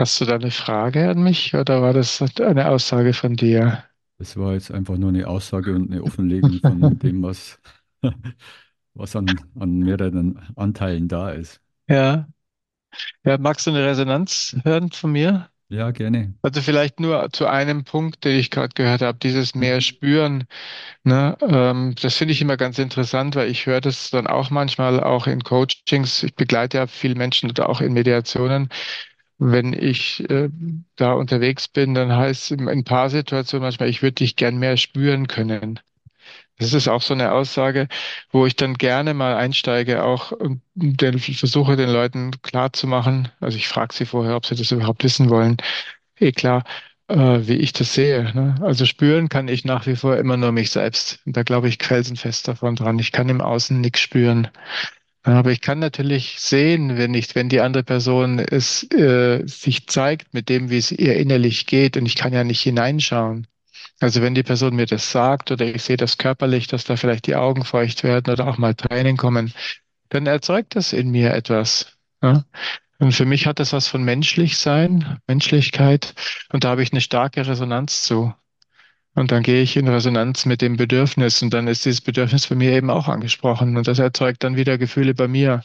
Hast 0.00 0.20
du 0.20 0.24
da 0.24 0.34
eine 0.34 0.50
Frage 0.50 1.08
an 1.10 1.22
mich 1.22 1.54
oder 1.54 1.80
war 1.80 1.92
das 1.92 2.20
eine 2.40 2.68
Aussage 2.70 3.12
von 3.14 3.36
dir? 3.36 3.84
Das 4.18 4.36
war 4.36 4.52
jetzt 4.54 4.70
einfach 4.70 4.96
nur 4.98 5.08
eine 5.08 5.26
Aussage 5.26 5.74
und 5.74 5.90
eine 5.90 6.02
Offenlegung 6.04 6.60
von 6.60 6.98
dem, 7.00 7.22
was, 7.22 7.58
was 8.94 9.16
an, 9.16 9.50
an 9.58 9.80
mehreren 9.80 10.38
Anteilen 10.56 11.08
da 11.08 11.30
ist. 11.30 11.60
Ja. 11.88 12.28
Ja, 13.24 13.38
magst 13.38 13.66
du 13.66 13.70
eine 13.70 13.86
Resonanz 13.86 14.56
hören 14.64 14.90
von 14.92 15.12
mir? 15.12 15.50
Ja, 15.70 15.90
gerne. 15.92 16.34
Also 16.42 16.62
vielleicht 16.62 17.00
nur 17.00 17.28
zu 17.32 17.46
einem 17.46 17.84
Punkt, 17.84 18.24
den 18.24 18.38
ich 18.38 18.50
gerade 18.50 18.72
gehört 18.74 19.02
habe, 19.02 19.18
dieses 19.18 19.54
mehr 19.54 19.76
Mhm. 19.76 19.80
spüren. 19.82 20.44
Ne? 21.04 21.36
Ähm, 21.42 21.94
das 22.00 22.16
finde 22.16 22.32
ich 22.32 22.42
immer 22.42 22.56
ganz 22.56 22.78
interessant, 22.78 23.36
weil 23.36 23.50
ich 23.50 23.66
höre 23.66 23.80
das 23.82 24.10
dann 24.10 24.26
auch 24.26 24.50
manchmal 24.50 25.02
auch 25.02 25.26
in 25.26 25.42
Coachings. 25.44 26.22
Ich 26.24 26.34
begleite 26.36 26.78
ja 26.78 26.86
viele 26.88 27.14
Menschen 27.16 27.50
oder 27.50 27.68
auch 27.68 27.80
in 27.82 27.92
Mediationen. 27.94 28.70
Wenn 29.38 29.72
ich 29.74 30.28
äh, 30.30 30.50
da 30.96 31.12
unterwegs 31.14 31.68
bin, 31.68 31.94
dann 31.94 32.12
heißt 32.16 32.44
es 32.44 32.50
in 32.52 32.68
ein 32.68 32.84
paar 32.84 33.10
Situationen 33.10 33.64
manchmal, 33.64 33.88
ich 33.90 34.02
würde 34.02 34.14
dich 34.16 34.36
gern 34.36 34.58
mehr 34.58 34.76
spüren 34.78 35.28
können. 35.28 35.80
Das 36.60 36.72
ist 36.74 36.88
auch 36.88 37.02
so 37.02 37.14
eine 37.14 37.32
Aussage, 37.32 37.88
wo 38.30 38.46
ich 38.46 38.54
dann 38.54 38.74
gerne 38.74 39.14
mal 39.14 39.34
einsteige, 39.36 40.04
auch 40.04 40.30
und 40.32 40.62
den, 40.74 41.18
versuche 41.18 41.76
den 41.76 41.90
Leuten 41.90 42.32
klarzumachen. 42.42 43.28
Also 43.40 43.56
ich 43.56 43.66
frage 43.66 43.94
sie 43.94 44.06
vorher, 44.06 44.36
ob 44.36 44.46
sie 44.46 44.54
das 44.54 44.70
überhaupt 44.70 45.02
wissen 45.02 45.30
wollen 45.30 45.56
eh 46.20 46.32
klar, 46.32 46.64
äh, 47.08 47.16
wie 47.16 47.56
ich 47.56 47.72
das 47.72 47.94
sehe. 47.94 48.32
Ne? 48.34 48.56
Also 48.60 48.86
spüren 48.86 49.28
kann 49.28 49.48
ich 49.48 49.64
nach 49.64 49.86
wie 49.86 49.96
vor 49.96 50.16
immer 50.16 50.36
nur 50.36 50.52
mich 50.52 50.70
selbst. 50.70 51.20
Und 51.26 51.36
da 51.36 51.42
glaube 51.42 51.68
ich 51.68 51.78
felsenfest 51.82 52.48
davon 52.48 52.76
dran. 52.76 52.98
Ich 52.98 53.12
kann 53.12 53.28
im 53.28 53.40
Außen 53.40 53.80
nichts 53.80 54.00
spüren. 54.00 54.48
Aber 55.22 55.52
ich 55.52 55.60
kann 55.60 55.80
natürlich 55.80 56.36
sehen, 56.38 56.96
wenn 56.96 57.12
ich, 57.12 57.34
wenn 57.34 57.50
die 57.50 57.60
andere 57.60 57.82
Person 57.82 58.38
es 58.38 58.90
äh, 58.92 59.46
sich 59.46 59.86
zeigt 59.86 60.32
mit 60.32 60.48
dem, 60.48 60.70
wie 60.70 60.78
es 60.78 60.92
ihr 60.92 61.16
innerlich 61.16 61.66
geht, 61.66 61.98
und 61.98 62.06
ich 62.06 62.16
kann 62.16 62.32
ja 62.32 62.42
nicht 62.42 62.62
hineinschauen. 62.62 63.46
Also 64.00 64.22
wenn 64.22 64.34
die 64.34 64.42
Person 64.42 64.76
mir 64.76 64.86
das 64.86 65.12
sagt 65.12 65.50
oder 65.50 65.66
ich 65.66 65.82
sehe 65.82 65.98
das 65.98 66.18
körperlich, 66.18 66.66
dass 66.66 66.84
da 66.84 66.96
vielleicht 66.96 67.26
die 67.26 67.36
Augen 67.36 67.64
feucht 67.64 68.02
werden 68.02 68.32
oder 68.32 68.48
auch 68.48 68.56
mal 68.58 68.74
Tränen 68.74 69.16
kommen, 69.16 69.52
dann 70.08 70.26
erzeugt 70.26 70.74
das 70.74 70.92
in 70.92 71.10
mir 71.10 71.34
etwas. 71.34 71.98
Ja? 72.22 72.44
Und 72.98 73.12
für 73.12 73.26
mich 73.26 73.46
hat 73.46 73.58
das 73.60 73.72
was 73.72 73.88
von 73.88 74.02
menschlich 74.02 74.58
sein, 74.58 75.18
Menschlichkeit, 75.26 76.14
und 76.52 76.64
da 76.64 76.70
habe 76.70 76.82
ich 76.82 76.92
eine 76.92 77.00
starke 77.00 77.46
Resonanz 77.46 78.02
zu. 78.02 78.34
Und 79.14 79.32
dann 79.32 79.42
gehe 79.42 79.62
ich 79.62 79.76
in 79.76 79.88
Resonanz 79.88 80.46
mit 80.46 80.62
dem 80.62 80.76
Bedürfnis 80.76 81.42
und 81.42 81.52
dann 81.52 81.66
ist 81.66 81.84
dieses 81.84 82.00
Bedürfnis 82.00 82.46
bei 82.46 82.54
mir 82.54 82.72
eben 82.72 82.90
auch 82.90 83.08
angesprochen 83.08 83.76
und 83.76 83.88
das 83.88 83.98
erzeugt 83.98 84.44
dann 84.44 84.56
wieder 84.56 84.78
Gefühle 84.78 85.14
bei 85.14 85.28
mir. 85.28 85.64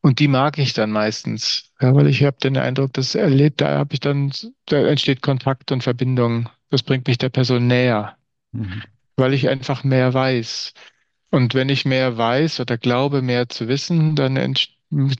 Und 0.00 0.18
die 0.18 0.28
mag 0.28 0.58
ich 0.58 0.72
dann 0.72 0.90
meistens, 0.90 1.72
ja, 1.80 1.94
weil 1.94 2.06
ich 2.06 2.24
habe 2.24 2.38
den 2.42 2.56
Eindruck, 2.56 2.94
das 2.94 3.14
erlebt, 3.14 3.60
da 3.60 3.78
habe 3.78 3.94
ich 3.94 4.00
dann, 4.00 4.32
da 4.66 4.78
entsteht 4.78 5.20
Kontakt 5.22 5.72
und 5.72 5.82
Verbindung. 5.82 6.48
Das 6.70 6.82
bringt 6.82 7.06
mich 7.08 7.18
der 7.18 7.28
Person 7.30 7.66
näher, 7.66 8.16
Mhm. 8.52 8.82
weil 9.16 9.34
ich 9.34 9.48
einfach 9.48 9.84
mehr 9.84 10.12
weiß. 10.14 10.72
Und 11.30 11.54
wenn 11.54 11.68
ich 11.68 11.84
mehr 11.84 12.16
weiß 12.18 12.60
oder 12.60 12.78
glaube, 12.78 13.22
mehr 13.22 13.48
zu 13.48 13.68
wissen, 13.68 14.16
dann 14.16 14.54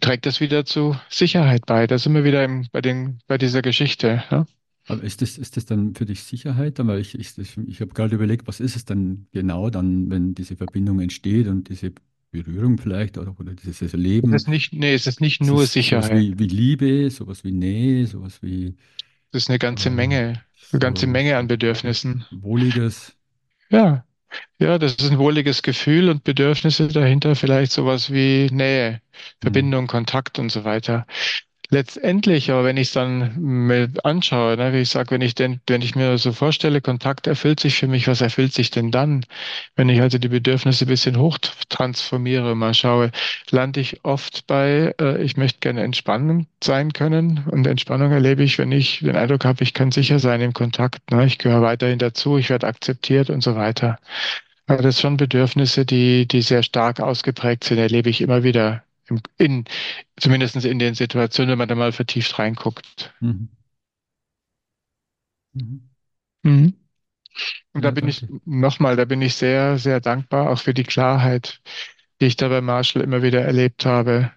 trägt 0.01 0.27
das 0.27 0.41
wieder 0.41 0.65
zu 0.65 0.97
Sicherheit 1.09 1.67
bei. 1.67 1.87
Da 1.87 1.99
sind 1.99 2.15
wir 2.15 2.25
wieder 2.25 2.45
im, 2.45 2.67
bei 2.73 2.81
den, 2.81 3.21
bei 3.27 3.39
dieser 3.39 3.63
Geschichte. 3.63 4.25
Ja? 4.31 4.47
Aber 4.87 5.03
ist 5.05 5.23
das, 5.23 5.39
ist 5.39 5.57
das 5.57 5.67
dann 5.67 5.95
für 5.95 6.05
dich 6.05 6.23
Sicherheit? 6.25 6.81
Aber 6.81 6.99
ich, 6.99 7.15
ich, 7.19 7.39
ich 7.39 7.81
habe 7.81 7.93
gerade 7.95 8.15
überlegt, 8.15 8.49
was 8.49 8.61
ist 8.61 8.77
es 8.77 8.85
dann 8.85 9.27
genau 9.33 9.71
dann, 9.71 10.11
wenn 10.11 10.35
diese 10.35 10.57
Verbindung 10.57 11.01
entsteht 11.01 11.47
und 11.47 11.69
diese 11.69 11.93
Berührung 12.33 12.79
vielleicht 12.79 13.17
oder, 13.19 13.39
oder 13.39 13.55
dieses 13.55 13.83
Es 13.83 13.93
Erleben? 13.93 14.33
ist 14.35 14.49
nicht, 14.49 14.73
nee, 14.73 14.95
es 14.95 15.07
ist 15.07 15.21
nicht 15.21 15.41
Ist 15.41 15.49
nur 15.49 15.63
es 15.65 15.73
sowas 15.73 15.73
Sicherheit. 15.73 16.11
wie, 16.11 16.39
wie 16.39 16.47
Liebe, 16.47 17.11
sowas 17.11 17.45
wie 17.45 17.53
Nähe, 17.53 18.07
sowas 18.07 18.43
wie 18.43 18.77
Es 19.33 19.43
ist 19.43 19.49
eine 19.49 19.59
ganze 19.59 19.91
Menge, 19.91 20.45
eine 20.71 20.79
ganze 20.79 21.09
Menge 21.09 21.37
an 21.37 21.49
Bedürfnissen. 21.49 22.27
Wohliges? 22.31 23.17
Ja, 23.71 24.05
ja, 24.61 24.79
das 24.79 24.95
ist 24.97 25.11
ein 25.13 25.19
wohliges 25.19 25.63
Gefühl 25.63 26.09
und 26.11 26.25
Bedürfnisse 26.25 26.89
dahinter, 26.89 27.37
vielleicht 27.37 27.73
sowas 27.73 28.13
wie 28.13 28.49
Nähe, 28.53 29.03
Mhm. 29.43 29.43
Verbindung, 29.43 29.87
Kontakt 29.89 30.39
und 30.39 30.51
so 30.53 30.65
weiter. 30.65 31.07
Letztendlich, 31.73 32.51
aber 32.51 32.65
wenn 32.65 32.77
ich 32.77 32.89
es 32.89 32.95
dann 32.95 33.33
mir 33.41 33.89
anschaue, 34.03 34.57
ne, 34.57 34.73
wie 34.73 34.79
ich 34.81 34.91
sage, 34.91 35.13
wenn 35.13 35.21
ich 35.21 35.37
denn, 35.37 35.61
wenn 35.69 35.83
ich 35.83 35.95
mir 35.95 36.19
so 36.19 36.33
vorstelle, 36.33 36.81
Kontakt 36.81 37.29
erfüllt 37.29 37.61
sich 37.61 37.77
für 37.77 37.87
mich, 37.87 38.09
was 38.09 38.21
erfüllt 38.21 38.53
sich 38.53 38.73
denn 38.73 38.91
dann? 38.91 39.25
Wenn 39.77 39.89
ich 39.89 40.01
also 40.01 40.19
die 40.19 40.29
Bedürfnisse 40.29 40.85
ein 40.85 40.89
bisschen 40.89 41.17
hochtransformiere, 41.17 42.57
mal 42.57 42.75
schaue, 42.75 43.13
lande 43.51 43.81
ich 43.81 44.05
oft 44.05 44.49
bei, 44.49 44.95
äh, 45.01 45.23
ich 45.23 45.37
möchte 45.37 45.61
gerne 45.61 45.83
entspannend 45.85 46.49
sein 46.63 46.93
können. 46.93 47.45
Und 47.49 47.67
Entspannung 47.69 48.11
erlebe 48.11 48.43
ich, 48.43 48.59
wenn 48.59 48.73
ich 48.73 48.99
den 48.99 49.15
Eindruck 49.17 49.45
habe, 49.45 49.63
ich 49.63 49.73
kann 49.73 49.93
sicher 49.93 50.19
sein 50.19 50.41
im 50.41 50.53
Kontakt, 50.53 51.11
ne? 51.13 51.25
Ich 51.27 51.39
gehöre 51.39 51.63
weiterhin 51.63 52.01
dazu, 52.01 52.37
ich 52.37 52.51
werde 52.51 52.67
akzeptiert 52.67 53.31
und 53.31 53.43
so 53.45 53.55
weiter. 53.55 53.99
Also 54.67 54.83
das 54.85 54.97
sind 54.97 55.03
schon 55.03 55.17
Bedürfnisse, 55.19 55.87
die, 55.87 56.27
die 56.29 56.43
sehr 56.43 56.63
stark 56.65 57.01
ausgeprägt 57.01 57.65
sind, 57.65 57.79
erlebe 57.79 58.11
ich 58.11 58.21
immer 58.23 58.43
wieder. 58.45 58.85
In, 59.39 59.65
zumindest 60.19 60.57
in 60.65 60.79
den 60.79 60.95
Situationen, 60.95 61.51
wenn 61.51 61.59
man 61.59 61.69
da 61.69 61.75
mal 61.75 61.93
vertieft 61.93 62.39
reinguckt. 62.39 63.13
Mhm. 63.21 63.49
Mhm. 65.53 65.91
Mhm. 66.43 66.75
Und 67.73 67.85
da 67.85 67.91
bin 67.91 68.09
ich 68.09 68.27
nochmal, 68.45 68.97
da 68.97 69.05
bin 69.05 69.23
ich 69.23 69.35
sehr, 69.35 69.79
sehr 69.79 70.01
dankbar 70.01 70.51
auch 70.51 70.59
für 70.59 70.75
die 70.75 70.85
Klarheit, 70.85 71.61
die 72.21 72.27
ich 72.27 72.37
da 72.37 72.49
bei 72.49 72.61
Marshall 72.61 73.03
immer 73.03 73.23
wieder 73.23 73.43
erlebt 73.43 73.87
habe. 73.87 74.33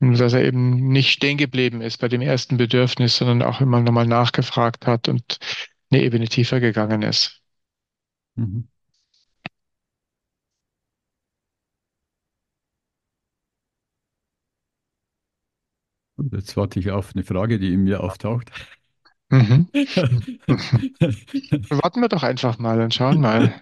Und 0.00 0.18
dass 0.18 0.32
er 0.32 0.44
eben 0.44 0.88
nicht 0.88 1.10
stehen 1.10 1.38
geblieben 1.38 1.80
ist 1.80 1.98
bei 1.98 2.08
dem 2.08 2.20
ersten 2.20 2.56
Bedürfnis, 2.56 3.16
sondern 3.16 3.42
auch 3.42 3.60
immer 3.60 3.80
nochmal 3.80 4.06
nachgefragt 4.06 4.86
hat 4.86 5.08
und 5.08 5.38
eine 5.90 6.02
Ebene 6.02 6.28
tiefer 6.28 6.60
gegangen 6.60 7.02
ist. 7.02 7.40
Mhm. 8.36 8.68
Und 16.24 16.32
jetzt 16.32 16.56
warte 16.56 16.80
ich 16.80 16.90
auf 16.90 17.14
eine 17.14 17.22
Frage, 17.22 17.58
die 17.58 17.74
in 17.74 17.84
mir 17.84 18.02
auftaucht. 18.02 18.50
Mhm. 19.30 19.68
Warten 21.68 22.00
wir 22.00 22.08
doch 22.08 22.22
einfach 22.22 22.58
mal 22.58 22.80
und 22.80 22.94
schauen 22.94 23.20
mal. 23.20 23.60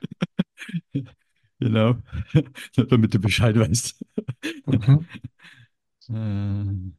Genau, 1.59 1.97
damit 2.89 3.15
du 3.15 3.19
Bescheid 3.19 3.59
weißt. 3.59 4.05
Mhm. 4.67 5.07
Ähm. 6.09 6.95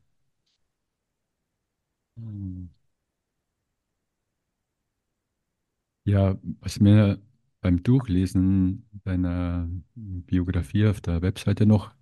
Ja, 6.06 6.38
was 6.60 6.80
mir 6.80 7.22
beim 7.62 7.82
Durchlesen 7.84 8.86
deiner 9.06 9.70
Biografie 9.96 10.88
auf 10.88 11.00
der 11.02 11.22
Webseite 11.22 11.66
noch 11.66 11.94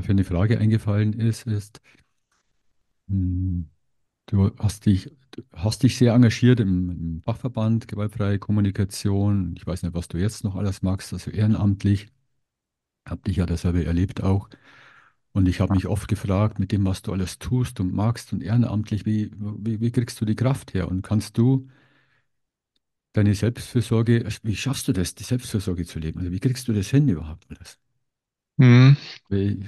für 0.00 0.10
eine 0.10 0.24
Frage 0.24 0.58
eingefallen 0.58 1.12
ist, 1.12 1.46
ist, 1.46 1.82
du 4.26 4.50
hast 4.58 4.86
dich, 4.86 5.10
hast 5.52 5.82
dich 5.82 5.96
sehr 5.98 6.14
engagiert 6.14 6.60
im, 6.60 6.90
im 6.90 7.22
Fachverband 7.22 7.88
Gewaltfreie 7.88 8.38
Kommunikation. 8.38 9.54
Ich 9.56 9.66
weiß 9.66 9.82
nicht, 9.82 9.94
was 9.94 10.08
du 10.08 10.18
jetzt 10.18 10.44
noch 10.44 10.56
alles 10.56 10.82
magst, 10.82 11.12
also 11.12 11.30
ehrenamtlich. 11.30 12.08
Hab 13.06 13.24
dich 13.24 13.36
ja 13.36 13.46
dasselbe 13.46 13.84
erlebt 13.84 14.22
auch. 14.22 14.48
Und 15.32 15.48
ich 15.48 15.60
habe 15.60 15.74
mich 15.74 15.86
oft 15.86 16.08
gefragt, 16.08 16.58
mit 16.58 16.72
dem, 16.72 16.84
was 16.86 17.02
du 17.02 17.12
alles 17.12 17.38
tust 17.38 17.80
und 17.80 17.94
magst 17.94 18.32
und 18.32 18.42
ehrenamtlich, 18.42 19.06
wie, 19.06 19.30
wie, 19.38 19.80
wie 19.80 19.92
kriegst 19.92 20.20
du 20.20 20.24
die 20.26 20.36
Kraft 20.36 20.74
her? 20.74 20.88
Und 20.88 21.02
kannst 21.02 21.38
du 21.38 21.68
deine 23.14 23.34
Selbstfürsorge, 23.34 24.22
also 24.24 24.38
wie 24.42 24.56
schaffst 24.56 24.86
du 24.88 24.92
das, 24.92 25.14
die 25.14 25.24
Selbstfürsorge 25.24 25.84
zu 25.86 25.98
leben? 25.98 26.18
Also 26.20 26.30
wie 26.32 26.40
kriegst 26.40 26.68
du 26.68 26.72
das 26.72 26.88
hin 26.88 27.08
überhaupt 27.08 27.46
alles? 27.50 27.78
Mhm. 28.58 28.96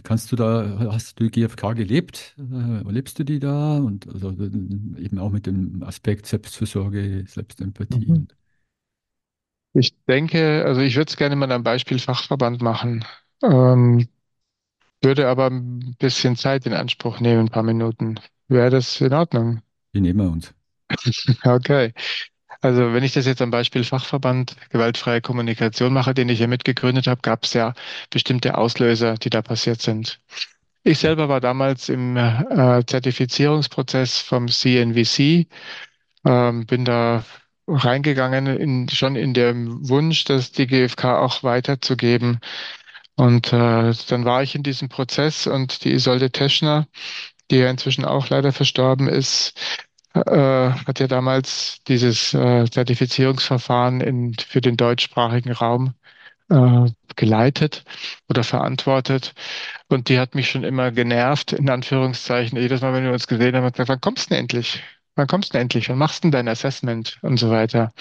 Kannst 0.03 0.30
du 0.30 0.37
da, 0.37 0.78
hast 0.93 1.18
du 1.18 1.24
die 1.24 1.30
GfK 1.30 1.72
gelebt? 1.72 2.35
Äh, 2.39 2.82
lebst 2.91 3.18
du 3.18 3.24
die 3.24 3.39
da? 3.41 3.78
Und 3.78 4.07
also 4.09 4.30
äh, 4.30 4.45
eben 5.03 5.18
auch 5.18 5.30
mit 5.30 5.47
dem 5.47 5.82
Aspekt 5.82 6.26
Selbstfürsorge, 6.26 7.24
Selbstempathie. 7.26 8.07
Mhm. 8.07 8.14
Und, 8.14 8.37
Ich 9.72 9.95
denke, 10.07 10.64
also 10.64 10.80
ich 10.80 10.97
würde 10.97 11.11
es 11.11 11.16
gerne 11.16 11.37
mal 11.37 11.51
am 11.53 11.62
Beispiel 11.64 11.99
Fachverband 11.99 12.62
machen, 12.62 13.05
ähm, 13.43 14.09
würde 15.03 15.28
aber 15.28 15.49
ein 15.51 15.97
bisschen 15.99 16.37
Zeit 16.37 16.66
in 16.66 16.74
Anspruch 16.74 17.20
nehmen, 17.20 17.43
ein 17.47 17.51
paar 17.51 17.62
Minuten. 17.64 18.20
Wäre 18.49 18.70
das 18.70 19.01
in 19.01 19.12
Ordnung? 19.14 19.62
wie 19.93 20.01
nehmen 20.01 20.18
wir 20.20 20.30
uns? 20.30 20.55
Okay. 21.47 21.93
Also 22.65 22.95
wenn 22.95 23.05
ich 23.05 23.12
das 23.12 23.27
jetzt 23.27 23.43
am 23.43 23.51
Beispiel 23.51 23.85
Fachverband 23.85 24.57
Gewaltfreie 24.71 25.21
Kommunikation 25.21 25.93
mache, 25.93 26.15
den 26.15 26.31
ich 26.31 26.39
hier 26.39 26.49
mitgegründet 26.49 27.07
habe, 27.07 27.21
gab 27.21 27.45
es 27.45 27.53
ja 27.53 27.75
bestimmte 28.09 28.57
Auslöser, 28.57 29.17
die 29.17 29.29
da 29.29 29.43
passiert 29.43 29.83
sind. 29.83 30.19
Ich 30.83 30.99
selber 30.99 31.29
war 31.29 31.43
damals 31.43 31.91
im 31.91 32.17
äh, 32.17 32.83
Zertifizierungsprozess 32.87 34.19
vom 34.19 34.49
CNVC, 34.49 35.47
ähm, 36.25 36.65
bin 36.65 36.87
da 36.87 37.27
reingegangen 37.69 38.47
in, 38.47 38.89
schon 38.89 39.15
in 39.15 39.35
dem 39.35 39.87
Wunsch, 39.87 40.25
das 40.25 40.51
die 40.51 40.67
GfK 40.67 41.19
auch 41.19 41.43
weiterzugeben. 41.43 42.41
Und 43.17 43.53
äh, 43.53 43.93
dann 44.09 44.25
war 44.25 44.43
ich 44.43 44.55
in 44.55 44.62
diesem 44.62 44.89
Prozess 44.89 45.47
und 45.47 45.85
die 45.85 45.93
Isolde 45.93 46.31
Teschner, 46.31 46.89
die 47.51 47.57
ja 47.57 47.69
inzwischen 47.69 48.07
auch 48.07 48.31
leider 48.31 48.53
verstorben 48.53 49.07
ist, 49.07 49.53
äh, 50.15 50.71
hat 50.71 51.01
ja 51.01 51.09
damals 51.09 51.79
dieses 51.89 52.35
äh, 52.35 52.65
Zertifizierungsverfahren 52.71 54.01
in, 54.01 54.35
für 54.35 54.61
den 54.61 54.77
deutschsprachigen 54.77 55.53
Raum 55.53 55.95
äh, 56.51 56.87
geleitet 57.17 57.85
oder 58.29 58.45
verantwortet. 58.45 59.35
Und 59.89 60.09
die 60.09 60.19
hat 60.19 60.35
mich 60.35 60.51
schon 60.51 60.65
immer 60.65 60.93
genervt, 60.93 61.53
in 61.53 61.69
Anführungszeichen. 61.71 62.59
Jedes 62.59 62.81
Mal, 62.81 62.93
wenn 62.93 63.05
wir 63.05 63.12
uns 63.12 63.27
gesehen 63.27 63.57
haben, 63.57 63.65
hat 63.65 63.75
gesagt, 63.75 63.89
wann 63.89 64.01
kommst 64.01 64.27
du 64.27 64.35
denn 64.35 64.41
endlich? 64.43 64.83
Wann 65.17 65.27
kommst 65.27 65.51
du 65.51 65.53
denn 65.55 65.62
endlich? 65.62 65.89
Wann 65.89 65.99
machst 65.99 66.25
du 66.25 66.29
denn 66.29 66.33
dein 66.33 66.49
Assessment? 66.49 67.19
Und 67.23 67.39
so 67.39 67.51
weiter. 67.51 67.93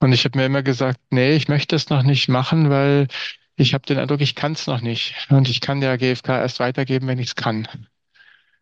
Und 0.00 0.12
ich 0.12 0.24
habe 0.24 0.38
mir 0.38 0.46
immer 0.46 0.62
gesagt, 0.62 1.00
nee, 1.10 1.34
ich 1.34 1.48
möchte 1.48 1.76
es 1.76 1.90
noch 1.90 2.02
nicht 2.02 2.28
machen, 2.28 2.70
weil 2.70 3.08
ich 3.56 3.74
habe 3.74 3.84
den 3.86 3.98
Eindruck, 3.98 4.20
ich 4.22 4.34
kann 4.34 4.52
es 4.52 4.66
noch 4.66 4.80
nicht. 4.80 5.14
Und 5.30 5.48
ich 5.48 5.60
kann 5.60 5.80
der 5.80 5.98
GfK 5.98 6.38
erst 6.40 6.60
weitergeben, 6.60 7.06
wenn 7.08 7.18
ich 7.18 7.28
es 7.28 7.34
kann. 7.36 7.68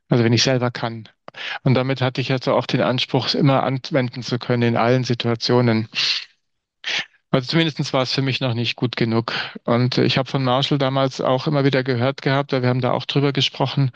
Also 0.09 0.25
wenn 0.25 0.33
ich 0.33 0.43
selber 0.43 0.71
kann. 0.71 1.09
Und 1.63 1.75
damit 1.75 2.01
hatte 2.01 2.21
ich 2.21 2.33
also 2.33 2.55
auch 2.55 2.67
den 2.67 2.81
Anspruch, 2.81 3.27
es 3.27 3.35
immer 3.35 3.63
anwenden 3.63 4.23
zu 4.23 4.39
können 4.39 4.63
in 4.63 4.77
allen 4.77 5.05
Situationen. 5.05 5.89
Also 7.31 7.49
zumindest 7.49 7.93
war 7.93 8.03
es 8.03 8.13
für 8.13 8.23
mich 8.23 8.41
noch 8.41 8.55
nicht 8.55 8.77
gut 8.77 8.97
genug. 8.97 9.33
Und 9.65 9.99
ich 9.99 10.17
habe 10.19 10.29
von 10.31 10.45
Marshall 10.45 10.79
damals 10.79 11.21
auch 11.21 11.47
immer 11.47 11.65
wieder 11.65 11.83
gehört 11.85 12.23
gehabt, 12.23 12.53
wir 12.53 12.63
haben 12.69 12.81
da 12.81 12.93
auch 12.93 13.05
drüber 13.05 13.33
gesprochen. 13.33 13.91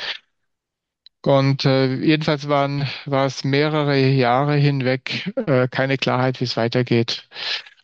Und 1.22 1.66
äh, 1.66 1.94
jedenfalls 1.96 2.48
waren, 2.48 2.88
war 3.04 3.26
es 3.26 3.44
mehrere 3.44 3.98
Jahre 3.98 4.56
hinweg 4.56 5.32
äh, 5.46 5.68
keine 5.68 5.98
Klarheit, 5.98 6.40
wie 6.40 6.44
es 6.44 6.56
weitergeht. 6.56 7.28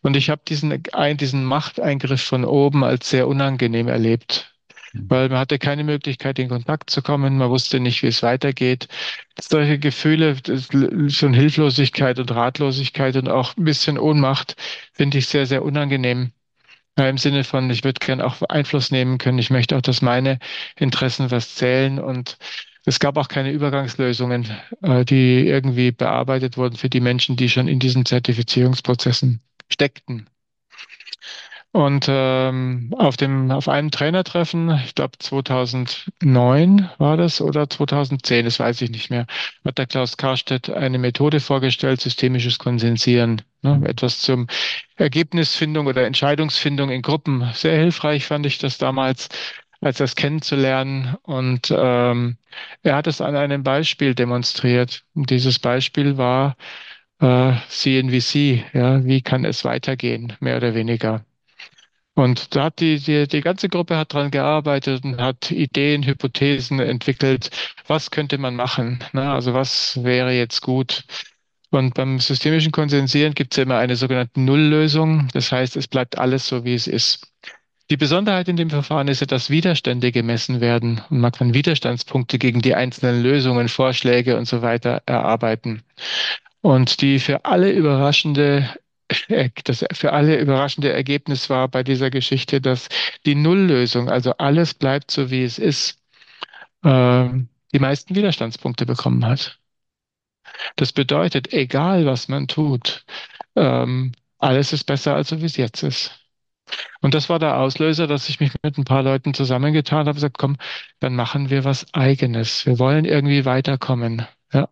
Und 0.01 0.15
ich 0.15 0.29
habe 0.29 0.41
diesen, 0.47 0.83
ein, 0.93 1.17
diesen 1.17 1.43
Machteingriff 1.43 2.21
von 2.21 2.45
oben 2.45 2.83
als 2.83 3.09
sehr 3.09 3.27
unangenehm 3.27 3.87
erlebt, 3.87 4.53
mhm. 4.93 5.09
weil 5.09 5.29
man 5.29 5.37
hatte 5.39 5.59
keine 5.59 5.83
Möglichkeit, 5.83 6.39
in 6.39 6.49
Kontakt 6.49 6.89
zu 6.89 7.01
kommen, 7.03 7.37
man 7.37 7.49
wusste 7.49 7.79
nicht, 7.79 8.01
wie 8.03 8.07
es 8.07 8.23
weitergeht. 8.23 8.87
Solche 9.39 9.77
Gefühle, 9.77 10.37
so 10.45 11.29
Hilflosigkeit 11.29 12.19
und 12.19 12.31
Ratlosigkeit 12.31 13.17
und 13.17 13.29
auch 13.29 13.55
ein 13.55 13.65
bisschen 13.65 13.99
Ohnmacht 13.99 14.55
finde 14.93 15.19
ich 15.19 15.27
sehr, 15.27 15.45
sehr 15.45 15.63
unangenehm. 15.63 16.31
Ja, 16.97 17.07
Im 17.09 17.19
Sinne 17.19 17.43
von, 17.43 17.69
ich 17.69 17.83
würde 17.83 17.99
gern 18.03 18.21
auch 18.21 18.41
Einfluss 18.49 18.89
nehmen 18.89 19.19
können. 19.19 19.37
Ich 19.37 19.51
möchte 19.51 19.77
auch, 19.77 19.81
dass 19.81 20.01
meine 20.01 20.39
Interessen 20.77 21.29
was 21.29 21.53
zählen 21.53 21.99
und 21.99 22.37
es 22.87 22.99
gab 22.99 23.17
auch 23.17 23.27
keine 23.27 23.51
Übergangslösungen, 23.51 24.49
äh, 24.81 25.03
die 25.03 25.45
irgendwie 25.45 25.91
bearbeitet 25.91 26.55
wurden 26.55 26.77
für 26.77 26.89
die 26.89 27.01
Menschen, 27.01 27.35
die 27.35 27.49
schon 27.49 27.67
in 27.67 27.79
diesen 27.79 28.05
Zertifizierungsprozessen 28.05 29.41
steckten. 29.69 30.29
Und 31.73 32.05
ähm, 32.07 32.95
auf 32.97 33.17
dem 33.17 33.51
auf 33.51 33.67
einem 33.67 33.91
Trainertreffen, 33.91 34.79
ich 34.85 34.95
glaube 34.95 35.17
2009 35.19 36.89
war 36.97 37.17
das 37.17 37.41
oder 37.41 37.69
2010, 37.69 38.45
das 38.45 38.59
weiß 38.59 38.81
ich 38.81 38.89
nicht 38.89 39.09
mehr, 39.09 39.27
hat 39.65 39.77
der 39.77 39.85
Klaus 39.85 40.15
Karstedt 40.15 40.69
eine 40.69 40.97
Methode 40.97 41.41
vorgestellt, 41.41 41.99
systemisches 41.99 42.57
Konsensieren, 42.57 43.41
ne, 43.63 43.81
etwas 43.85 44.21
zum 44.21 44.47
Ergebnisfindung 44.95 45.87
oder 45.87 46.07
Entscheidungsfindung 46.07 46.89
in 46.89 47.01
Gruppen. 47.01 47.47
Sehr 47.53 47.77
hilfreich 47.77 48.25
fand 48.25 48.45
ich 48.45 48.59
das 48.59 48.77
damals 48.77 49.27
als 49.81 49.97
das 49.97 50.15
kennenzulernen. 50.15 51.15
Und 51.23 51.73
ähm, 51.75 52.37
er 52.83 52.95
hat 52.95 53.07
es 53.07 53.21
an 53.21 53.35
einem 53.35 53.63
Beispiel 53.63 54.15
demonstriert. 54.15 55.03
Und 55.13 55.29
dieses 55.29 55.59
Beispiel 55.59 56.17
war 56.17 56.55
äh, 57.19 57.53
CNVC. 57.69 58.65
Ja, 58.73 59.03
wie 59.05 59.21
kann 59.21 59.45
es 59.45 59.65
weitergehen, 59.65 60.33
mehr 60.39 60.57
oder 60.57 60.73
weniger? 60.75 61.25
Und 62.15 62.55
da 62.55 62.65
hat 62.65 62.79
die, 62.79 62.99
die, 62.99 63.27
die 63.27 63.41
ganze 63.41 63.69
Gruppe 63.69 63.95
hat 63.97 64.11
dran 64.13 64.31
gearbeitet 64.31 65.03
und 65.03 65.21
hat 65.21 65.51
Ideen, 65.51 66.03
Hypothesen 66.03 66.79
entwickelt. 66.79 67.51
Was 67.87 68.09
könnte 68.09 68.39
man 68.39 68.55
machen? 68.55 69.03
Na, 69.13 69.35
also 69.35 69.53
was 69.53 70.03
wäre 70.03 70.31
jetzt 70.33 70.61
gut? 70.61 71.05
Und 71.69 71.93
beim 71.95 72.19
systemischen 72.19 72.71
Konsensieren 72.71 73.33
gibt 73.35 73.53
es 73.53 73.63
immer 73.63 73.77
eine 73.77 73.95
sogenannte 73.95 74.39
Nulllösung. 74.41 75.27
Das 75.33 75.51
heißt, 75.51 75.75
es 75.77 75.87
bleibt 75.87 76.17
alles 76.17 76.47
so, 76.47 76.63
wie 76.65 76.73
es 76.73 76.87
ist. 76.87 77.27
Die 77.89 77.97
Besonderheit 77.97 78.49
in 78.49 78.57
dem 78.57 78.69
Verfahren 78.69 79.07
ist 79.07 79.21
ja, 79.21 79.27
dass 79.27 79.49
Widerstände 79.49 80.11
gemessen 80.11 80.59
werden 80.59 81.01
und 81.09 81.19
man 81.19 81.31
kann 81.31 81.53
Widerstandspunkte 81.53 82.37
gegen 82.37 82.61
die 82.61 82.75
einzelnen 82.75 83.23
Lösungen, 83.23 83.69
Vorschläge 83.69 84.37
und 84.37 84.45
so 84.45 84.61
weiter 84.61 85.01
erarbeiten. 85.05 85.83
Und 86.61 87.01
die 87.01 87.19
für 87.19 87.45
alle 87.45 87.71
überraschende 87.71 88.69
das 89.63 89.85
für 89.93 90.13
alle 90.13 90.37
überraschende 90.37 90.91
Ergebnis 90.91 91.49
war 91.49 91.67
bei 91.69 91.83
dieser 91.83 92.09
Geschichte, 92.09 92.61
dass 92.61 92.89
die 93.25 93.35
Nulllösung, 93.35 94.09
also 94.09 94.33
alles 94.37 94.73
bleibt 94.73 95.11
so 95.11 95.31
wie 95.31 95.43
es 95.43 95.59
ist, 95.59 95.99
äh, 96.83 97.29
die 97.73 97.79
meisten 97.79 98.15
Widerstandspunkte 98.15 98.85
bekommen 98.85 99.25
hat. 99.25 99.59
Das 100.75 100.93
bedeutet, 100.93 101.53
egal 101.53 102.05
was 102.05 102.27
man 102.27 102.47
tut, 102.47 103.05
ähm, 103.55 104.13
alles 104.39 104.73
ist 104.73 104.85
besser, 104.85 105.15
als 105.15 105.29
so 105.29 105.41
wie 105.41 105.45
es 105.45 105.57
jetzt 105.57 105.83
ist. 105.83 106.26
Und 107.01 107.13
das 107.13 107.29
war 107.29 107.39
der 107.39 107.57
Auslöser, 107.57 108.07
dass 108.07 108.29
ich 108.29 108.39
mich 108.39 108.51
mit 108.63 108.77
ein 108.77 108.85
paar 108.85 109.03
Leuten 109.03 109.33
zusammengetan 109.33 109.99
habe 109.99 110.09
und 110.09 110.15
gesagt, 110.15 110.37
komm, 110.37 110.57
dann 110.99 111.15
machen 111.15 111.49
wir 111.49 111.63
was 111.63 111.93
eigenes. 111.93 112.65
Wir 112.65 112.79
wollen 112.79 113.05
irgendwie 113.05 113.45
weiterkommen. 113.45 114.27
Ja. 114.53 114.69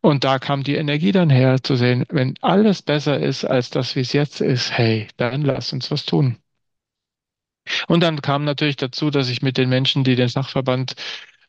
Und 0.00 0.24
da 0.24 0.38
kam 0.38 0.62
die 0.62 0.76
Energie 0.76 1.12
dann 1.12 1.30
her, 1.30 1.62
zu 1.62 1.76
sehen, 1.76 2.04
wenn 2.10 2.34
alles 2.42 2.82
besser 2.82 3.18
ist 3.18 3.44
als 3.44 3.70
das, 3.70 3.96
wie 3.96 4.00
es 4.00 4.12
jetzt 4.12 4.40
ist, 4.40 4.76
hey, 4.76 5.08
dann 5.16 5.42
lass 5.42 5.72
uns 5.72 5.90
was 5.90 6.04
tun. 6.04 6.36
Und 7.88 8.00
dann 8.00 8.20
kam 8.20 8.44
natürlich 8.44 8.76
dazu, 8.76 9.10
dass 9.10 9.28
ich 9.28 9.42
mit 9.42 9.56
den 9.56 9.68
Menschen, 9.68 10.04
die 10.04 10.16
den 10.16 10.28
Sachverband 10.28 10.94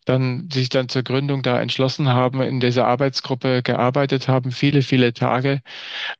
dann 0.05 0.49
sich 0.51 0.69
dann 0.69 0.89
zur 0.89 1.03
Gründung 1.03 1.41
da 1.43 1.59
entschlossen 1.59 2.09
haben, 2.09 2.41
in 2.41 2.59
dieser 2.59 2.87
Arbeitsgruppe 2.87 3.63
gearbeitet 3.63 4.27
haben, 4.27 4.51
viele, 4.51 4.81
viele 4.81 5.13
Tage, 5.13 5.61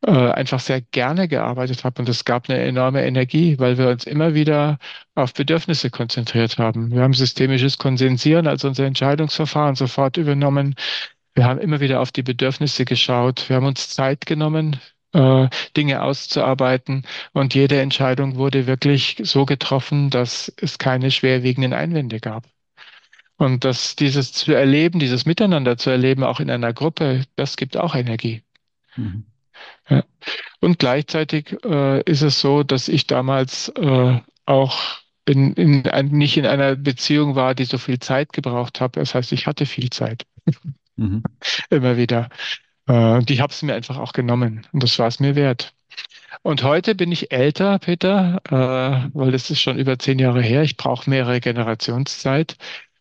äh, 0.06 0.12
einfach 0.12 0.60
sehr 0.60 0.82
gerne 0.82 1.28
gearbeitet 1.28 1.84
haben. 1.84 1.96
Und 2.00 2.10
es 2.10 2.26
gab 2.26 2.50
eine 2.50 2.60
enorme 2.60 3.06
Energie, 3.06 3.58
weil 3.60 3.78
wir 3.78 3.90
uns 3.90 4.06
immer 4.06 4.34
wieder 4.34 4.80
auf 5.16 5.34
Bedürfnisse 5.34 5.90
konzentriert 5.92 6.58
haben. 6.58 6.92
Wir 6.92 7.02
haben 7.02 7.14
systemisches 7.14 7.78
Konsensieren 7.78 8.48
als 8.48 8.64
unser 8.66 8.86
Entscheidungsverfahren 8.86 9.76
sofort 9.76 10.18
übernommen. 10.18 10.76
Wir 11.36 11.46
haben 11.46 11.60
immer 11.60 11.80
wieder 11.80 12.02
auf 12.02 12.12
die 12.12 12.24
Bedürfnisse 12.24 12.86
geschaut. 12.86 13.50
Wir 13.50 13.58
haben 13.58 13.66
uns 13.66 13.90
Zeit 13.90 14.26
genommen, 14.26 14.80
äh, 15.14 15.50
Dinge 15.78 16.02
auszuarbeiten. 16.02 17.04
Und 17.34 17.56
jede 17.56 17.80
Entscheidung 17.82 18.36
wurde 18.36 18.68
wirklich 18.68 19.18
so 19.24 19.46
getroffen, 19.46 20.10
dass 20.10 20.54
es 20.58 20.78
keine 20.78 21.12
schwerwiegenden 21.12 21.74
Einwände 21.74 22.20
gab. 22.20 22.46
Und 23.38 23.66
das, 23.66 23.96
dieses 23.96 24.32
zu 24.32 24.54
erleben, 24.54 25.00
dieses 25.00 25.26
Miteinander 25.26 25.78
zu 25.78 25.90
erleben, 25.90 26.24
auch 26.24 26.40
in 26.40 26.50
einer 26.50 26.74
Gruppe, 26.74 27.24
das 27.36 27.58
gibt 27.58 27.76
auch 27.76 27.96
Energie. 27.96 28.44
Mhm. 28.96 29.26
Ja. 29.90 30.04
Und 30.62 30.80
gleichzeitig 30.80 31.58
äh, 31.64 32.02
ist 32.04 32.22
es 32.22 32.40
so, 32.40 32.64
dass 32.64 32.88
ich 32.88 33.08
damals 33.08 33.70
äh, 33.70 34.20
auch 34.46 35.00
in, 35.26 35.54
in 35.54 35.88
ein, 35.88 36.08
nicht 36.08 36.38
in 36.38 36.46
einer 36.46 36.76
Beziehung 36.76 37.36
war, 37.36 37.56
die 37.56 37.66
so 37.66 37.78
viel 37.78 38.00
Zeit 38.00 38.32
gebraucht 38.32 38.80
hat. 38.80 38.96
Das 38.96 39.16
heißt, 39.16 39.32
ich 39.32 39.48
hatte 39.48 39.66
viel 39.66 39.90
Zeit. 39.90 40.24
Mhm. 40.96 41.24
Immer 41.70 41.98
wieder. 41.98 42.30
Äh, 42.88 42.94
und 42.94 43.30
ich 43.30 43.42
habe 43.42 43.52
es 43.52 43.62
mir 43.64 43.74
einfach 43.74 43.98
auch 43.98 44.14
genommen. 44.14 44.66
Und 44.72 44.84
das 44.84 44.98
war 45.00 45.08
es 45.08 45.20
mir 45.20 45.36
wert. 45.36 45.74
Und 46.42 46.64
heute 46.64 46.96
bin 46.96 47.12
ich 47.12 47.32
älter, 47.32 47.80
Peter, 47.80 48.42
äh, 48.46 49.10
weil 49.14 49.32
das 49.32 49.50
ist 49.50 49.62
schon 49.62 49.80
über 49.80 49.98
zehn 49.98 50.20
Jahre 50.20 50.42
her. 50.42 50.64
Ich 50.64 50.78
brauche 50.78 51.10
mehrere 51.10 51.40
Generationszeit. 51.40 52.58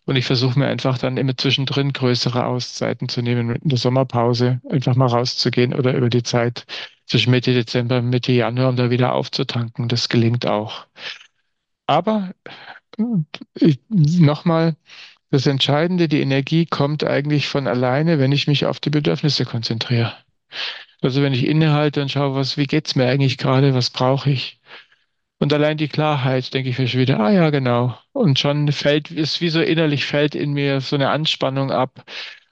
Und 0.07 0.17
ich 0.17 0.27
versuche 0.27 0.59
mir 0.59 0.67
einfach 0.67 0.99
dann 0.99 1.17
immer 1.17 1.37
zwischendrin 1.37 1.93
größere 1.93 2.45
Auszeiten 2.47 3.09
zu 3.09 3.23
nehmen, 3.23 3.55
in 3.57 3.69
der 3.69 3.79
Sommerpause 3.79 4.61
einfach 4.71 4.97
mal 4.97 5.07
rauszugehen 5.07 5.75
oder 5.75 5.95
über 5.95 6.11
die 6.11 6.23
Zeit 6.23 6.67
zwischen 7.07 7.31
Mitte 7.31 7.55
Dezember 7.55 7.99
und 7.99 8.11
Mitte 8.11 8.33
Januar, 8.33 8.69
um 8.71 8.77
da 8.77 8.91
wieder 8.91 9.15
aufzutanken. 9.15 9.89
Das 9.89 10.09
gelingt 10.09 10.47
auch. 10.47 10.87
Aber 11.87 12.35
nochmal, 13.89 14.77
das 15.31 15.47
Entscheidende, 15.47 16.09
die 16.09 16.21
Energie 16.21 16.67
kommt 16.67 17.05
eigentlich 17.05 17.49
von 17.49 17.67
alleine, 17.67 18.19
wenn 18.19 18.33
ich 18.33 18.47
mich 18.47 18.67
auf 18.67 18.81
die 18.81 18.91
Bedürfnisse 18.91 19.45
konzentriere. 19.45 20.15
Also 21.03 21.23
wenn 21.23 21.35
ich 21.35 21.47
innehalte 21.47 22.03
und 22.03 22.11
schaue, 22.11 22.35
was, 22.35 22.57
wie 22.57 22.67
geht's 22.67 22.95
mir 22.97 23.07
eigentlich 23.09 23.39
gerade, 23.39 23.75
was 23.75 23.91
brauche 23.91 24.31
ich? 24.31 24.61
Und 25.39 25.53
allein 25.53 25.77
die 25.77 25.89
Klarheit, 25.89 26.55
denke 26.55 26.71
ich 26.71 26.79
mir 26.79 26.89
schon 26.89 27.01
wieder, 27.01 27.21
ah 27.21 27.31
ja, 27.31 27.51
genau. 27.51 27.99
Und 28.13 28.39
schon 28.39 28.71
fällt, 28.73 29.11
ist 29.11 29.41
wie 29.41 29.49
so 29.49 29.61
innerlich 29.61 30.07
fällt 30.07 30.35
in 30.35 30.53
mir 30.53 30.81
so 30.81 30.97
eine 30.97 31.11
Anspannung 31.11 31.71
ab. 31.71 32.05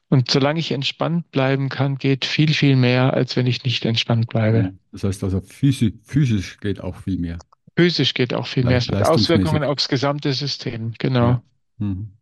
Und 0.08 0.30
solange 0.30 0.60
ich 0.60 0.72
entspannt 0.72 1.30
bleiben 1.30 1.70
kann, 1.70 1.96
geht 1.96 2.26
viel, 2.26 2.52
viel 2.52 2.76
mehr, 2.76 3.14
als 3.14 3.34
wenn 3.36 3.46
ich 3.46 3.64
nicht 3.64 3.84
entspannt 3.86 4.28
bleibe. 4.28 4.74
Das 4.90 5.04
heißt 5.04 5.24
also, 5.24 5.40
physisch, 5.40 5.94
physisch 6.02 6.58
geht 6.58 6.80
auch 6.80 6.96
viel 6.96 7.18
mehr. 7.18 7.38
Physisch 7.76 8.12
geht 8.12 8.34
auch 8.34 8.46
viel 8.46 8.64
mehr. 8.64 8.76
Es 8.76 8.88
hat 8.88 9.08
Auswirkungen 9.08 9.64
aufs 9.64 9.88
gesamte 9.88 10.34
System, 10.34 10.92
genau. 10.98 11.28
Ja. 11.28 11.42
Mhm. 11.78 12.12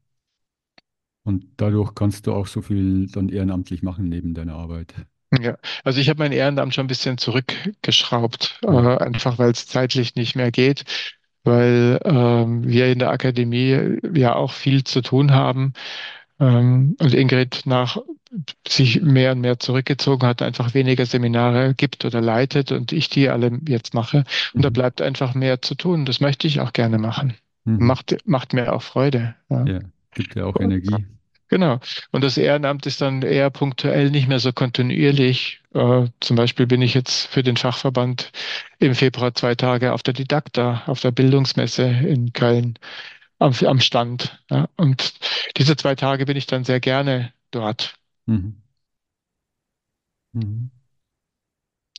Und 1.25 1.47
dadurch 1.57 1.95
kannst 1.95 2.27
du 2.27 2.33
auch 2.33 2.47
so 2.47 2.63
viel 2.63 3.09
dann 3.09 3.29
ehrenamtlich 3.29 3.83
machen 3.83 4.09
neben 4.09 4.35
deiner 4.35 4.55
Arbeit. 4.55 4.95
Ja, 5.39 5.57
also 5.85 6.01
ich 6.01 6.09
habe 6.09 6.19
mein 6.19 6.33
Ehrenamt 6.33 6.75
schon 6.75 6.85
ein 6.85 6.89
bisschen 6.89 7.19
zurückgeschraubt, 7.19 8.61
äh, 8.63 8.69
einfach 8.69 9.39
weil 9.39 9.53
es 9.53 9.67
zeitlich 9.67 10.17
nicht 10.17 10.35
mehr 10.35 10.51
geht, 10.51 10.85
weil 11.45 12.01
ähm, 12.05 12.67
wir 12.67 12.89
in 12.91 12.99
der 12.99 13.11
Akademie 13.11 13.99
ja 14.13 14.35
auch 14.35 14.53
viel 14.53 14.83
zu 14.83 15.03
tun 15.03 15.33
haben. 15.33 15.73
Ähm, 16.41 16.97
und 16.99 17.15
Ingrid 17.15 17.63
nach 17.65 17.99
sich 18.67 19.03
mehr 19.03 19.33
und 19.33 19.41
mehr 19.41 19.59
zurückgezogen 19.59 20.27
hat, 20.27 20.43
einfach 20.43 20.75
weniger 20.75 21.05
Seminare 21.05 21.75
gibt 21.75 22.05
oder 22.05 22.21
leitet 22.21 22.73
und 22.73 22.93
ich 22.93 23.09
die 23.09 23.29
alle 23.29 23.59
jetzt 23.69 23.95
mache. 23.95 24.25
Und 24.55 24.61
mhm. 24.61 24.63
da 24.63 24.71
bleibt 24.71 25.03
einfach 25.03 25.35
mehr 25.35 25.63
zu 25.63 25.75
tun. 25.75 26.07
Das 26.07 26.21
möchte 26.21 26.47
ich 26.47 26.61
auch 26.61 26.73
gerne 26.73 26.99
machen. 26.99 27.35
Mhm. 27.65 27.87
Macht, 27.87 28.17
macht 28.25 28.53
mir 28.53 28.73
auch 28.73 28.83
Freude. 28.83 29.35
Ja, 29.49 29.65
ja 29.65 29.81
gibt 30.15 30.35
ja 30.35 30.45
auch 30.47 30.57
Energie. 30.57 31.07
Genau. 31.51 31.81
Und 32.13 32.23
das 32.23 32.39
Ehrenamt 32.39 32.87
ist 32.87 33.01
dann 33.01 33.23
eher 33.23 33.51
punktuell, 33.51 34.11
nicht 34.11 34.29
mehr 34.29 34.39
so 34.39 34.53
kontinuierlich. 34.53 35.61
Äh, 35.75 36.07
zum 36.21 36.37
Beispiel 36.37 36.67
bin 36.69 36.81
ich 36.81 36.95
jetzt 36.95 37.27
für 37.27 37.43
den 37.43 37.57
Fachverband 37.57 38.31
im 38.79 38.95
Februar 38.95 39.35
zwei 39.35 39.57
Tage 39.57 39.93
auf 39.93 40.05
der 40.05 40.15
Didakta, 40.15 40.85
auf 40.87 41.01
der 41.01 41.11
Bildungsmesse 41.11 41.83
in 41.83 42.33
Köln 42.33 42.79
am, 43.41 43.53
am 43.67 43.81
Stand. 43.81 44.41
Ja. 44.49 44.69
Und 44.77 45.15
diese 45.57 45.77
zwei 45.77 45.97
Tage 45.97 46.25
bin 46.27 46.37
ich 46.37 46.47
dann 46.47 46.63
sehr 46.65 46.79
gerne 46.79 47.33
dort. 47.51 47.95
Mhm. 48.27 48.63
Mhm. 50.33 50.71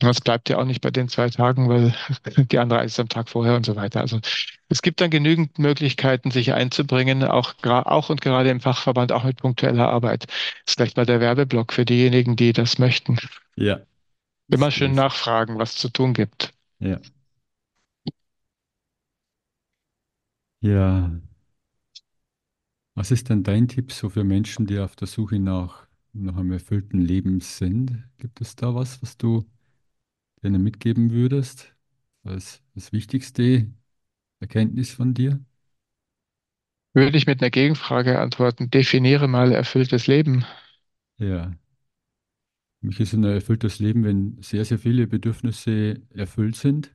Das 0.02 0.20
bleibt 0.20 0.48
ja 0.48 0.58
auch 0.58 0.64
nicht 0.64 0.80
bei 0.80 0.90
den 0.90 1.08
zwei 1.08 1.28
Tagen, 1.30 1.68
weil 1.68 1.94
die 2.50 2.58
andere 2.58 2.84
ist 2.84 2.98
am 2.98 3.08
Tag 3.08 3.28
vorher 3.28 3.56
und 3.56 3.64
so 3.64 3.76
weiter. 3.76 4.00
Also 4.00 4.20
es 4.68 4.82
gibt 4.82 5.00
dann 5.00 5.10
genügend 5.10 5.58
Möglichkeiten, 5.58 6.30
sich 6.30 6.52
einzubringen, 6.52 7.22
auch, 7.24 7.54
auch 7.62 8.10
und 8.10 8.20
gerade 8.20 8.50
im 8.50 8.60
Fachverband, 8.60 9.12
auch 9.12 9.24
mit 9.24 9.36
punktueller 9.38 9.88
Arbeit. 9.88 10.24
Das 10.26 10.72
ist 10.72 10.76
gleich 10.76 10.96
mal 10.96 11.06
der 11.06 11.20
Werbeblock 11.20 11.72
für 11.72 11.84
diejenigen, 11.84 12.36
die 12.36 12.52
das 12.52 12.78
möchten. 12.78 13.18
Ja. 13.56 13.80
Immer 14.50 14.70
schön 14.70 14.94
nachfragen, 14.94 15.58
was 15.58 15.76
zu 15.76 15.88
tun 15.88 16.14
gibt. 16.14 16.52
Ja. 16.78 16.98
Ja. 20.60 21.10
Was 22.94 23.10
ist 23.10 23.28
denn 23.28 23.42
dein 23.42 23.68
Tipp 23.68 23.92
so 23.92 24.08
für 24.08 24.24
Menschen, 24.24 24.66
die 24.66 24.78
auf 24.78 24.96
der 24.96 25.06
Suche 25.06 25.38
nach, 25.38 25.86
nach 26.12 26.36
einem 26.36 26.52
erfüllten 26.52 27.00
Leben 27.00 27.40
sind? 27.40 28.02
Gibt 28.18 28.40
es 28.40 28.56
da 28.56 28.74
was, 28.74 29.02
was 29.02 29.16
du 29.16 29.46
denen 30.42 30.62
mitgeben 30.62 31.12
würdest? 31.12 31.74
Als 32.24 32.62
das 32.74 32.92
wichtigste 32.92 33.72
Erkenntnis 34.40 34.92
von 34.92 35.14
dir? 35.14 35.40
Würde 36.94 37.18
ich 37.18 37.26
mit 37.26 37.42
einer 37.42 37.50
Gegenfrage 37.50 38.18
antworten, 38.18 38.70
definiere 38.70 39.28
mal 39.28 39.52
erfülltes 39.52 40.06
Leben. 40.06 40.46
Ja. 41.18 41.52
Für 42.80 42.86
mich 42.88 43.00
ist 43.00 43.12
ein 43.14 43.24
erfülltes 43.24 43.78
Leben, 43.78 44.04
wenn 44.04 44.42
sehr, 44.42 44.64
sehr 44.64 44.78
viele 44.78 45.06
Bedürfnisse 45.06 46.02
erfüllt 46.10 46.56
sind 46.56 46.94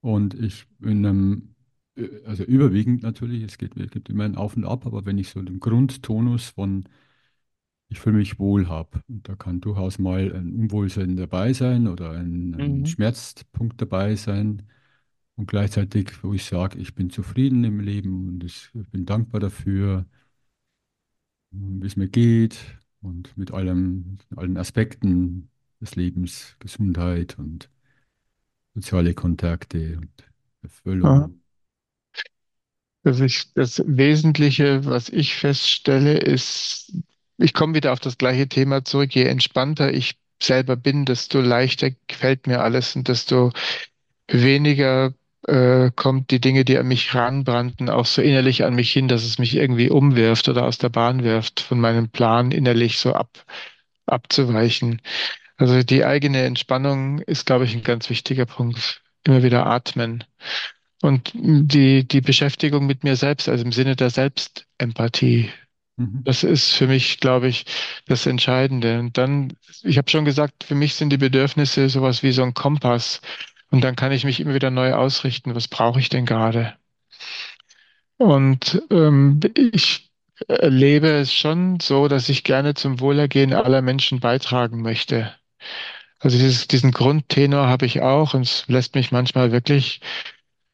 und 0.00 0.34
ich 0.34 0.66
in 0.82 1.04
einem, 1.06 1.54
äh, 1.96 2.08
also 2.26 2.44
überwiegend 2.44 3.02
natürlich, 3.02 3.42
es 3.42 3.58
geht, 3.58 3.76
es 3.76 3.90
gibt 3.90 4.08
immer 4.08 4.24
ein 4.24 4.36
Auf 4.36 4.56
und 4.56 4.64
Ab, 4.64 4.86
aber 4.86 5.04
wenn 5.06 5.18
ich 5.18 5.30
so 5.30 5.42
den 5.42 5.60
Grundtonus 5.60 6.48
von 6.50 6.84
ich 7.88 8.00
fühle 8.00 8.18
mich 8.18 8.38
wohl 8.38 8.68
habe, 8.68 9.02
und 9.08 9.28
da 9.28 9.36
kann 9.36 9.60
durchaus 9.60 9.98
mal 9.98 10.32
ein 10.34 10.54
Unwohlsein 10.54 11.16
dabei 11.16 11.52
sein 11.52 11.86
oder 11.88 12.12
ein, 12.12 12.54
ein 12.54 12.84
Mhm. 12.84 12.86
Schmerzpunkt 12.86 13.80
dabei 13.80 14.16
sein 14.16 14.62
und 15.36 15.48
gleichzeitig, 15.48 16.22
wo 16.24 16.34
ich 16.34 16.44
sage, 16.44 16.78
ich 16.78 16.94
bin 16.94 17.10
zufrieden 17.10 17.64
im 17.64 17.80
Leben 17.80 18.28
und 18.28 18.44
ich 18.44 18.70
bin 18.92 19.06
dankbar 19.06 19.40
dafür, 19.40 20.06
wie 21.50 21.86
es 21.86 21.96
mir 21.96 22.08
geht 22.08 22.58
und 23.00 23.36
mit 23.36 23.52
allem, 23.52 24.18
allen 24.36 24.56
Aspekten 24.56 25.50
des 25.80 25.94
Lebens, 25.96 26.56
Gesundheit 26.58 27.38
und 27.38 27.70
soziale 28.74 29.12
Kontakte 29.14 29.98
und 29.98 30.10
Ja. 31.02 31.28
Erfüllung. 31.28 31.42
Also 33.04 33.24
ich, 33.24 33.52
das 33.54 33.82
Wesentliche, 33.86 34.84
was 34.84 35.08
ich 35.08 35.34
feststelle, 35.36 36.18
ist, 36.18 36.92
ich 37.38 37.54
komme 37.54 37.74
wieder 37.74 37.92
auf 37.92 38.00
das 38.00 38.18
gleiche 38.18 38.48
Thema 38.48 38.84
zurück. 38.84 39.14
Je 39.14 39.24
entspannter 39.24 39.92
ich 39.92 40.16
selber 40.42 40.76
bin, 40.76 41.04
desto 41.04 41.40
leichter 41.40 41.90
gefällt 42.06 42.46
mir 42.46 42.60
alles 42.60 42.94
und 42.96 43.08
desto 43.08 43.52
weniger 44.28 45.14
äh, 45.46 45.90
kommt 45.94 46.30
die 46.30 46.40
Dinge, 46.40 46.64
die 46.64 46.78
an 46.78 46.88
mich 46.88 47.14
ranbrannten, 47.14 47.88
auch 47.88 48.06
so 48.06 48.22
innerlich 48.22 48.64
an 48.64 48.74
mich 48.74 48.92
hin, 48.92 49.08
dass 49.08 49.24
es 49.24 49.38
mich 49.38 49.54
irgendwie 49.54 49.88
umwirft 49.90 50.48
oder 50.48 50.64
aus 50.64 50.78
der 50.78 50.90
Bahn 50.90 51.22
wirft, 51.22 51.60
von 51.60 51.80
meinem 51.80 52.10
Plan 52.10 52.50
innerlich 52.50 52.98
so 52.98 53.14
ab, 53.14 53.44
abzuweichen. 54.06 55.00
Also 55.56 55.82
die 55.82 56.04
eigene 56.04 56.42
Entspannung 56.42 57.20
ist, 57.20 57.46
glaube 57.46 57.64
ich, 57.64 57.74
ein 57.74 57.82
ganz 57.82 58.10
wichtiger 58.10 58.46
Punkt. 58.46 59.02
Immer 59.24 59.42
wieder 59.42 59.66
atmen. 59.66 60.24
Und 61.02 61.32
die, 61.34 62.06
die 62.06 62.20
Beschäftigung 62.20 62.86
mit 62.86 63.04
mir 63.04 63.16
selbst, 63.16 63.48
also 63.48 63.64
im 63.64 63.72
Sinne 63.72 63.96
der 63.96 64.10
Selbstempathie, 64.10 65.50
Mhm. 65.98 66.22
das 66.24 66.44
ist 66.44 66.74
für 66.74 66.86
mich, 66.86 67.20
glaube 67.20 67.48
ich, 67.48 67.66
das 68.06 68.26
Entscheidende. 68.26 69.00
Und 69.00 69.18
dann, 69.18 69.54
ich 69.82 69.98
habe 69.98 70.10
schon 70.10 70.24
gesagt, 70.24 70.64
für 70.64 70.74
mich 70.76 70.94
sind 70.94 71.10
die 71.10 71.18
Bedürfnisse 71.18 71.88
sowas 71.88 72.22
wie 72.22 72.32
so 72.32 72.42
ein 72.44 72.54
Kompass. 72.54 73.20
Und 73.70 73.82
dann 73.84 73.96
kann 73.96 74.12
ich 74.12 74.24
mich 74.24 74.40
immer 74.40 74.54
wieder 74.54 74.70
neu 74.70 74.94
ausrichten. 74.94 75.54
Was 75.54 75.68
brauche 75.68 76.00
ich 76.00 76.08
denn 76.08 76.26
gerade? 76.26 76.74
Und 78.16 78.82
ähm, 78.90 79.40
ich 79.54 80.10
erlebe 80.48 81.08
es 81.08 81.32
schon 81.32 81.80
so, 81.80 82.08
dass 82.08 82.28
ich 82.28 82.44
gerne 82.44 82.74
zum 82.74 83.00
Wohlergehen 83.00 83.52
aller 83.52 83.82
Menschen 83.82 84.20
beitragen 84.20 84.82
möchte. 84.82 85.34
Also 86.20 86.38
dieses, 86.38 86.68
diesen 86.68 86.92
Grundtenor 86.92 87.68
habe 87.68 87.86
ich 87.86 88.02
auch 88.02 88.34
und 88.34 88.42
es 88.42 88.66
lässt 88.68 88.94
mich 88.94 89.12
manchmal 89.12 89.52
wirklich 89.52 90.00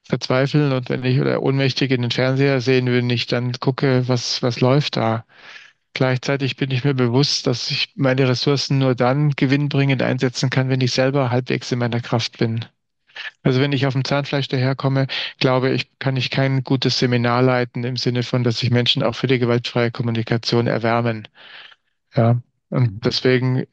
verzweifeln 0.09 0.73
und 0.73 0.89
wenn 0.91 1.05
ich 1.05 1.21
oder 1.21 1.43
ohnmächtig 1.43 1.91
in 1.91 2.03
den 2.03 2.11
Fernseher 2.11 2.61
sehen 2.61 2.87
will, 2.87 3.11
ich 3.13 3.27
dann 3.27 3.53
gucke, 3.55 4.07
was, 4.09 4.43
was 4.43 4.61
läuft 4.61 4.97
da. 4.97 5.25
Gleichzeitig 5.95 6.57
bin 6.57 6.71
ich 6.73 6.85
mir 6.85 6.95
bewusst, 6.95 7.47
dass 7.47 7.71
ich 7.71 7.93
meine 7.97 8.29
Ressourcen 8.29 8.79
nur 8.79 8.95
dann 8.97 9.31
gewinnbringend 9.33 10.03
einsetzen 10.03 10.51
kann, 10.51 10.69
wenn 10.71 10.81
ich 10.83 10.93
selber 10.93 11.31
halbwegs 11.31 11.73
in 11.73 11.81
meiner 11.81 12.01
Kraft 12.01 12.39
bin. 12.39 12.65
Also 13.43 13.61
wenn 13.61 13.73
ich 13.73 13.87
auf 13.87 13.95
dem 13.95 14.05
Zahnfleisch 14.05 14.49
daherkomme, 14.49 15.07
glaube 15.39 15.71
ich, 15.71 15.99
kann 15.99 16.17
ich 16.17 16.31
kein 16.31 16.65
gutes 16.65 16.99
Seminar 16.99 17.43
leiten 17.43 17.85
im 17.85 17.97
Sinne 17.97 18.23
von, 18.23 18.45
dass 18.45 18.59
sich 18.59 18.71
Menschen 18.71 19.03
auch 19.03 19.15
für 19.15 19.27
die 19.29 19.39
gewaltfreie 19.39 19.91
Kommunikation 19.91 20.67
erwärmen. 20.67 21.29
Ja, 22.15 22.43
und 22.71 22.93
Mhm. 22.93 23.01
deswegen 23.05 23.65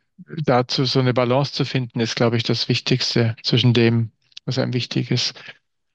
dazu 0.46 0.86
so 0.86 1.00
eine 1.00 1.14
Balance 1.14 1.54
zu 1.54 1.66
finden, 1.66 2.00
ist, 2.00 2.16
glaube 2.16 2.38
ich, 2.38 2.44
das 2.44 2.70
Wichtigste 2.70 3.36
zwischen 3.44 3.74
dem, 3.74 4.12
was 4.46 4.58
einem 4.60 4.74
wichtig 4.74 5.12
ist. 5.12 5.34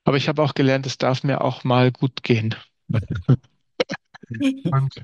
Aber 0.06 0.16
ich 0.16 0.28
habe 0.28 0.42
auch 0.42 0.54
gelernt, 0.54 0.86
es 0.86 0.96
darf 0.96 1.22
mir 1.22 1.42
auch 1.42 1.62
mal 1.62 1.92
gut 1.92 2.22
gehen. 2.22 2.54
Und 4.70 4.94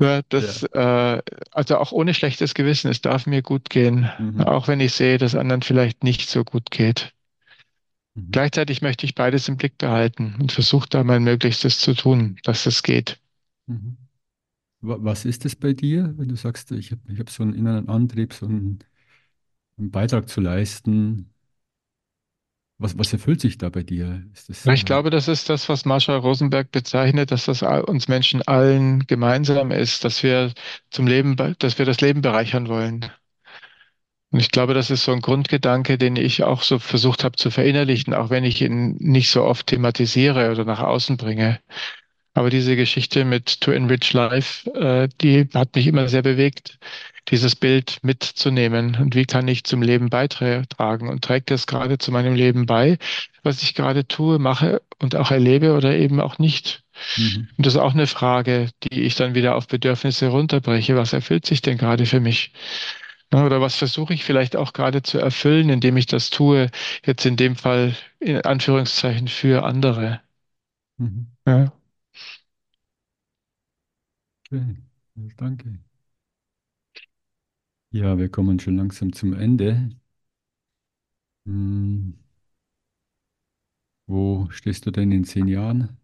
ja, 0.00 0.22
Ja. 0.36 0.54
das, 0.54 0.62
äh, 0.64 1.22
also 1.52 1.78
auch 1.78 1.92
ohne 1.92 2.14
schlechtes 2.14 2.54
Gewissen, 2.54 2.90
es 2.90 3.02
darf 3.02 3.26
mir 3.26 3.42
gut 3.42 3.70
gehen, 3.70 4.10
Mhm. 4.18 4.42
auch 4.46 4.68
wenn 4.68 4.80
ich 4.80 4.94
sehe, 4.94 5.18
dass 5.18 5.34
anderen 5.36 5.62
vielleicht 5.62 6.04
nicht 6.04 6.28
so 6.30 6.44
gut 6.44 6.70
geht. 6.72 7.12
Mhm. 8.14 8.32
Gleichzeitig 8.32 8.82
möchte 8.82 9.06
ich 9.06 9.14
beides 9.14 9.46
im 9.46 9.56
Blick 9.56 9.78
behalten 9.78 10.34
und 10.40 10.50
versuche 10.50 10.88
da 10.88 11.04
mein 11.04 11.22
Möglichstes 11.22 11.78
zu 11.78 11.94
tun, 11.94 12.40
dass 12.42 12.66
es 12.66 12.82
geht. 12.82 13.20
Mhm. 13.66 13.96
Wa- 14.82 14.98
Was 15.00 15.24
ist 15.24 15.44
es 15.46 15.56
bei 15.56 15.72
dir, 15.74 16.14
wenn 16.18 16.28
du 16.28 16.36
sagst, 16.36 16.72
ich 16.72 16.92
habe 16.92 17.02
ich 17.12 17.20
hab 17.20 17.30
so 17.30 17.42
einen 17.44 17.54
inneren 17.54 17.88
Antrieb, 17.88 18.34
so 18.34 18.46
einen, 18.46 18.80
einen 19.78 19.90
Beitrag 19.90 20.28
zu 20.28 20.40
leisten? 20.42 21.32
Was, 22.80 22.96
was 22.98 23.12
erfüllt 23.12 23.40
sich 23.40 23.58
da 23.58 23.68
bei 23.68 23.82
dir? 23.82 24.24
Das, 24.48 24.66
Ich 24.66 24.84
äh, 24.84 24.86
glaube, 24.86 25.10
das 25.10 25.28
ist 25.28 25.50
das, 25.50 25.68
was 25.68 25.84
Marshall 25.84 26.16
Rosenberg 26.18 26.70
bezeichnet, 26.72 27.30
dass 27.30 27.44
das 27.44 27.62
uns 27.62 28.08
Menschen 28.08 28.40
allen 28.42 29.06
gemeinsam 29.06 29.70
ist, 29.70 30.02
dass 30.04 30.22
wir 30.22 30.52
zum 30.90 31.06
Leben, 31.06 31.36
be- 31.36 31.54
dass 31.58 31.78
wir 31.78 31.84
das 31.84 32.00
Leben 32.00 32.22
bereichern 32.22 32.68
wollen. 32.68 33.10
Und 34.32 34.38
ich 34.40 34.50
glaube, 34.50 34.74
das 34.74 34.90
ist 34.90 35.04
so 35.04 35.12
ein 35.12 35.20
Grundgedanke, 35.20 35.98
den 35.98 36.16
ich 36.16 36.42
auch 36.44 36.62
so 36.62 36.78
versucht 36.78 37.24
habe 37.24 37.36
zu 37.36 37.50
verinnerlichen, 37.50 38.14
auch 38.14 38.30
wenn 38.30 38.44
ich 38.44 38.60
ihn 38.62 38.96
nicht 39.00 39.30
so 39.30 39.44
oft 39.44 39.66
thematisiere 39.68 40.50
oder 40.52 40.64
nach 40.64 40.80
außen 40.80 41.16
bringe. 41.16 41.60
Aber 42.40 42.48
diese 42.48 42.74
Geschichte 42.74 43.26
mit 43.26 43.60
To 43.60 43.70
Enrich 43.70 44.14
Life, 44.14 44.70
äh, 44.70 45.10
die 45.20 45.46
hat 45.52 45.76
mich 45.76 45.86
immer 45.86 46.08
sehr 46.08 46.22
bewegt, 46.22 46.78
dieses 47.28 47.54
Bild 47.54 47.98
mitzunehmen. 48.00 48.96
Und 48.98 49.14
wie 49.14 49.26
kann 49.26 49.46
ich 49.46 49.64
zum 49.64 49.82
Leben 49.82 50.08
beitragen? 50.08 51.10
Und 51.10 51.22
trägt 51.22 51.50
es 51.50 51.66
gerade 51.66 51.98
zu 51.98 52.10
meinem 52.12 52.34
Leben 52.34 52.64
bei, 52.64 52.96
was 53.42 53.62
ich 53.62 53.74
gerade 53.74 54.08
tue, 54.08 54.38
mache 54.38 54.80
und 55.00 55.16
auch 55.16 55.30
erlebe 55.30 55.74
oder 55.74 55.94
eben 55.94 56.18
auch 56.18 56.38
nicht? 56.38 56.82
mhm. 57.18 57.48
Und 57.58 57.66
das 57.66 57.74
ist 57.74 57.80
auch 57.80 57.92
eine 57.92 58.06
Frage, 58.06 58.70
die 58.84 59.02
ich 59.02 59.16
dann 59.16 59.34
wieder 59.34 59.54
auf 59.54 59.68
Bedürfnisse 59.68 60.28
runterbreche. 60.28 60.96
Was 60.96 61.12
erfüllt 61.12 61.44
sich 61.44 61.60
denn 61.60 61.76
gerade 61.76 62.06
für 62.06 62.20
mich? 62.20 62.54
Oder 63.34 63.60
was 63.60 63.76
versuche 63.76 64.14
ich 64.14 64.24
vielleicht 64.24 64.56
auch 64.56 64.72
gerade 64.72 65.02
zu 65.02 65.18
erfüllen, 65.18 65.68
indem 65.68 65.98
ich 65.98 66.06
das 66.06 66.30
tue, 66.30 66.70
jetzt 67.04 67.26
in 67.26 67.36
dem 67.36 67.54
Fall 67.56 67.94
in 68.18 68.40
Anführungszeichen 68.40 69.28
für 69.28 69.62
andere. 69.62 70.22
Mhm. 70.96 71.26
Ja. 71.46 71.70
Okay. 74.52 74.76
Ja, 75.16 75.28
danke. 75.36 75.80
Ja, 77.92 78.18
wir 78.18 78.28
kommen 78.28 78.58
schon 78.58 78.76
langsam 78.76 79.12
zum 79.12 79.32
Ende. 79.32 79.90
Hm, 81.46 82.12
wo 84.06 84.48
stehst 84.50 84.84
du 84.86 84.90
denn 84.90 85.10
in 85.12 85.24
zehn 85.24 85.48
Jahren? 85.48 85.98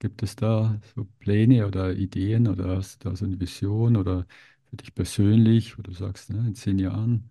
Gibt 0.00 0.22
es 0.22 0.36
da 0.36 0.80
so 0.96 1.06
Pläne 1.20 1.66
oder 1.66 1.94
Ideen 1.94 2.48
oder 2.48 2.76
hast 2.78 3.04
du 3.04 3.10
da 3.10 3.16
so 3.16 3.24
eine 3.26 3.40
Vision 3.40 3.96
oder 3.96 4.26
für 4.70 4.76
dich 4.76 4.94
persönlich, 4.94 5.78
wo 5.78 5.82
du 5.82 5.92
sagst, 5.92 6.30
ne, 6.30 6.38
in 6.48 6.54
zehn 6.54 6.78
Jahren? 6.78 7.30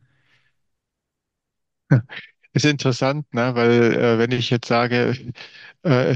ist 2.56 2.66
interessant, 2.66 3.34
ne? 3.34 3.56
Weil 3.56 3.94
äh, 3.96 4.20
wenn 4.20 4.32
ich 4.32 4.50
jetzt 4.52 4.68
sage, 4.68 5.18
äh, 5.84 6.16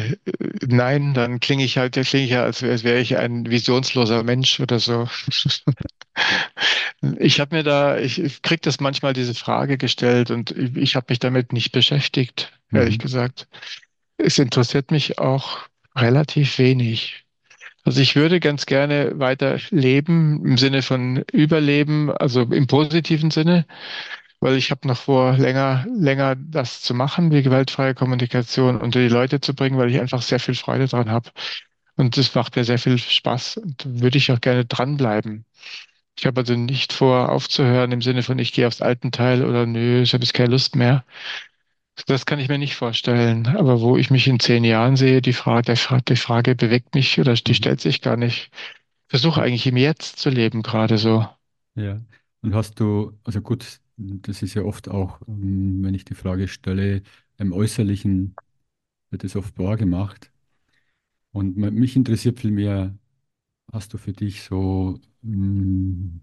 nein, 0.67 1.13
dann 1.13 1.39
klinge 1.39 1.63
ich 1.65 1.77
halt, 1.77 1.93
klinge 1.93 2.25
ich 2.25 2.31
ja, 2.31 2.43
als, 2.43 2.63
als 2.63 2.83
wäre 2.83 2.99
ich 2.99 3.17
ein 3.17 3.49
visionsloser 3.49 4.23
Mensch 4.23 4.59
oder 4.59 4.79
so. 4.79 5.07
Ich 7.19 7.39
habe 7.39 7.55
mir 7.55 7.63
da, 7.63 7.97
ich, 7.97 8.19
ich 8.21 8.41
krieg 8.41 8.61
das 8.61 8.79
manchmal 8.79 9.13
diese 9.13 9.33
Frage 9.33 9.77
gestellt 9.77 10.31
und 10.31 10.51
ich, 10.51 10.75
ich 10.75 10.95
habe 10.95 11.07
mich 11.09 11.19
damit 11.19 11.53
nicht 11.53 11.71
beschäftigt, 11.71 12.51
ehrlich 12.73 12.95
Mhm. 12.95 12.99
gesagt. 12.99 13.47
Es 14.17 14.39
interessiert 14.39 14.91
mich 14.91 15.19
auch 15.19 15.59
relativ 15.95 16.59
wenig. 16.59 17.25
Also 17.85 18.01
ich 18.01 18.15
würde 18.15 18.39
ganz 18.39 18.65
gerne 18.67 19.19
weiter 19.19 19.59
leben 19.71 20.45
im 20.45 20.57
Sinne 20.57 20.83
von 20.83 21.23
Überleben, 21.33 22.11
also 22.11 22.41
im 22.43 22.67
positiven 22.67 23.31
Sinne, 23.31 23.65
weil 24.41 24.55
ich 24.55 24.71
habe 24.71 24.87
noch 24.87 24.97
vor, 24.97 25.33
länger, 25.37 25.85
länger 25.93 26.35
das 26.37 26.81
zu 26.81 26.93
machen, 26.93 27.29
die 27.29 27.43
gewaltfreie 27.43 27.95
Kommunikation 27.95 28.79
unter 28.81 28.99
die 28.99 29.09
Leute 29.09 29.41
zu 29.41 29.53
bringen, 29.55 29.77
weil 29.77 29.89
ich 29.91 29.99
einfach 29.99 30.21
sehr 30.21 30.39
viel 30.39 30.55
Freude 30.55 30.87
dran 30.87 31.09
habe. 31.11 31.31
Und 31.97 32.17
das 32.17 32.33
macht 32.35 32.55
mir 32.55 32.63
sehr 32.63 32.79
viel 32.79 32.97
Spaß 32.97 33.57
und 33.57 33.85
würde 34.01 34.17
ich 34.17 34.31
auch 34.31 34.41
gerne 34.41 34.65
dranbleiben. 34.65 35.45
Ich 36.17 36.25
habe 36.27 36.41
also 36.41 36.55
nicht 36.55 36.93
vor, 36.93 37.29
aufzuhören 37.29 37.91
im 37.93 38.01
Sinne 38.01 38.23
von, 38.23 38.39
ich 38.39 38.53
gehe 38.53 38.67
aufs 38.67 38.81
Altenteil 38.81 39.45
oder 39.45 39.65
nö, 39.65 40.01
ich 40.03 40.13
habe 40.13 40.23
jetzt 40.23 40.33
keine 40.33 40.51
Lust 40.51 40.75
mehr. 40.75 41.05
Das 42.07 42.25
kann 42.25 42.39
ich 42.39 42.49
mir 42.49 42.57
nicht 42.57 42.75
vorstellen. 42.75 43.45
Aber 43.47 43.79
wo 43.81 43.95
ich 43.97 44.09
mich 44.09 44.27
in 44.27 44.39
zehn 44.39 44.63
Jahren 44.63 44.95
sehe, 44.97 45.21
die 45.21 45.33
Frage, 45.33 45.75
die 46.07 46.15
Frage 46.15 46.55
bewegt 46.55 46.95
mich 46.95 47.19
oder 47.19 47.33
die 47.35 47.53
Mhm. 47.53 47.55
stellt 47.55 47.79
sich 47.81 48.01
gar 48.01 48.17
nicht. 48.17 48.49
Ich 49.07 49.11
versuche 49.11 49.41
eigentlich 49.41 49.67
im 49.67 49.77
Jetzt 49.77 50.19
zu 50.19 50.29
leben, 50.29 50.63
gerade 50.63 50.97
so. 50.97 51.27
Ja. 51.75 52.01
Und 52.41 52.53
hast 52.55 52.79
du, 52.79 53.17
also 53.23 53.41
gut, 53.41 53.81
das 53.99 54.41
ist 54.41 54.53
ja 54.55 54.63
oft 54.63 54.89
auch, 54.89 55.21
ähm, 55.27 55.83
wenn 55.83 55.93
ich 55.93 56.05
die 56.05 56.15
Frage 56.15 56.47
stelle, 56.47 57.03
im 57.37 57.53
Äußerlichen 57.53 58.35
wird 59.11 59.23
es 59.25 59.35
oft 59.35 59.57
wahr 59.59 59.77
gemacht. 59.77 60.31
Und 61.31 61.57
mich 61.57 61.95
interessiert 61.95 62.39
vielmehr, 62.39 62.97
hast 63.73 63.93
du 63.93 63.97
für 63.99 64.13
dich 64.13 64.43
so 64.43 64.99
mm, 65.23 66.19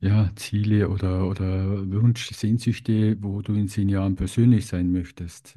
ja, 0.00 0.30
Ziele 0.36 0.88
oder, 0.90 1.26
oder 1.28 1.90
Wunsch, 1.90 2.30
Sehnsüchte, 2.30 3.16
wo 3.22 3.40
du 3.42 3.54
in 3.54 3.68
zehn 3.68 3.88
Jahren 3.88 4.16
persönlich 4.16 4.66
sein 4.66 4.92
möchtest? 4.92 5.54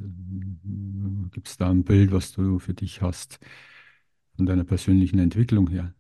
Gibt 1.31 1.47
es 1.47 1.57
da 1.57 1.69
ein 1.69 1.83
Bild, 1.83 2.11
was 2.11 2.31
du 2.31 2.59
für 2.59 2.73
dich 2.73 3.01
hast, 3.01 3.39
von 4.37 4.45
deiner 4.45 4.63
persönlichen 4.63 5.19
Entwicklung 5.19 5.69
her? 5.69 5.93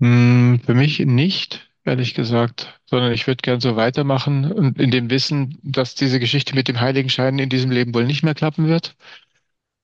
Hm, 0.00 0.60
für 0.64 0.74
mich 0.74 0.98
nicht, 0.98 1.71
ehrlich 1.84 2.14
gesagt, 2.14 2.80
sondern 2.86 3.12
ich 3.12 3.26
würde 3.26 3.42
gern 3.42 3.60
so 3.60 3.76
weitermachen 3.76 4.50
und 4.50 4.80
in 4.80 4.90
dem 4.90 5.10
Wissen, 5.10 5.58
dass 5.62 5.94
diese 5.94 6.20
Geschichte 6.20 6.54
mit 6.54 6.68
dem 6.68 6.80
Heiligenschein 6.80 7.38
in 7.38 7.48
diesem 7.48 7.70
Leben 7.70 7.94
wohl 7.94 8.06
nicht 8.06 8.22
mehr 8.22 8.34
klappen 8.34 8.68
wird. 8.68 8.94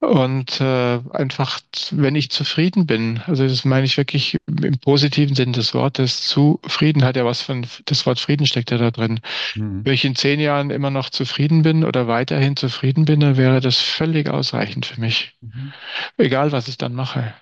Und 0.01 0.61
äh, 0.61 1.01
einfach, 1.13 1.59
wenn 1.91 2.15
ich 2.15 2.31
zufrieden 2.31 2.87
bin, 2.87 3.21
also 3.27 3.49
das 3.49 3.65
meine 3.65 3.85
ich 3.85 3.97
wirklich 3.97 4.37
im 4.47 4.79
positiven 4.79 5.35
Sinn 5.35 5.53
des 5.53 5.75
Wortes, 5.75 6.25
zufrieden 6.29 7.03
hat 7.03 7.17
ja 7.17 7.25
was 7.25 7.43
von, 7.43 7.67
das 7.85 8.07
Wort 8.07 8.21
Frieden 8.21 8.47
steckt 8.47 8.71
ja 8.71 8.79
da 8.79 8.93
drin. 8.93 9.19
Mhm. 9.57 9.85
Wenn 9.85 9.95
ich 9.95 10.05
in 10.05 10.15
zehn 10.15 10.39
Jahren 10.39 10.71
immer 10.71 10.91
noch 10.91 11.11
zufrieden 11.11 11.63
bin 11.63 11.83
oder 11.83 12.07
weiterhin 12.07 12.55
zufrieden 12.55 13.07
bin, 13.07 13.19
dann 13.19 13.37
wäre 13.37 13.61
das 13.61 13.81
völlig 13.81 14.29
ausreichend 14.29 14.87
für 14.87 15.01
mich. 15.01 15.37
Mhm. 15.41 15.73
Egal, 16.17 16.53
was 16.53 16.69
ich 16.69 16.79
dann 16.79 16.95
mache. 16.95 17.35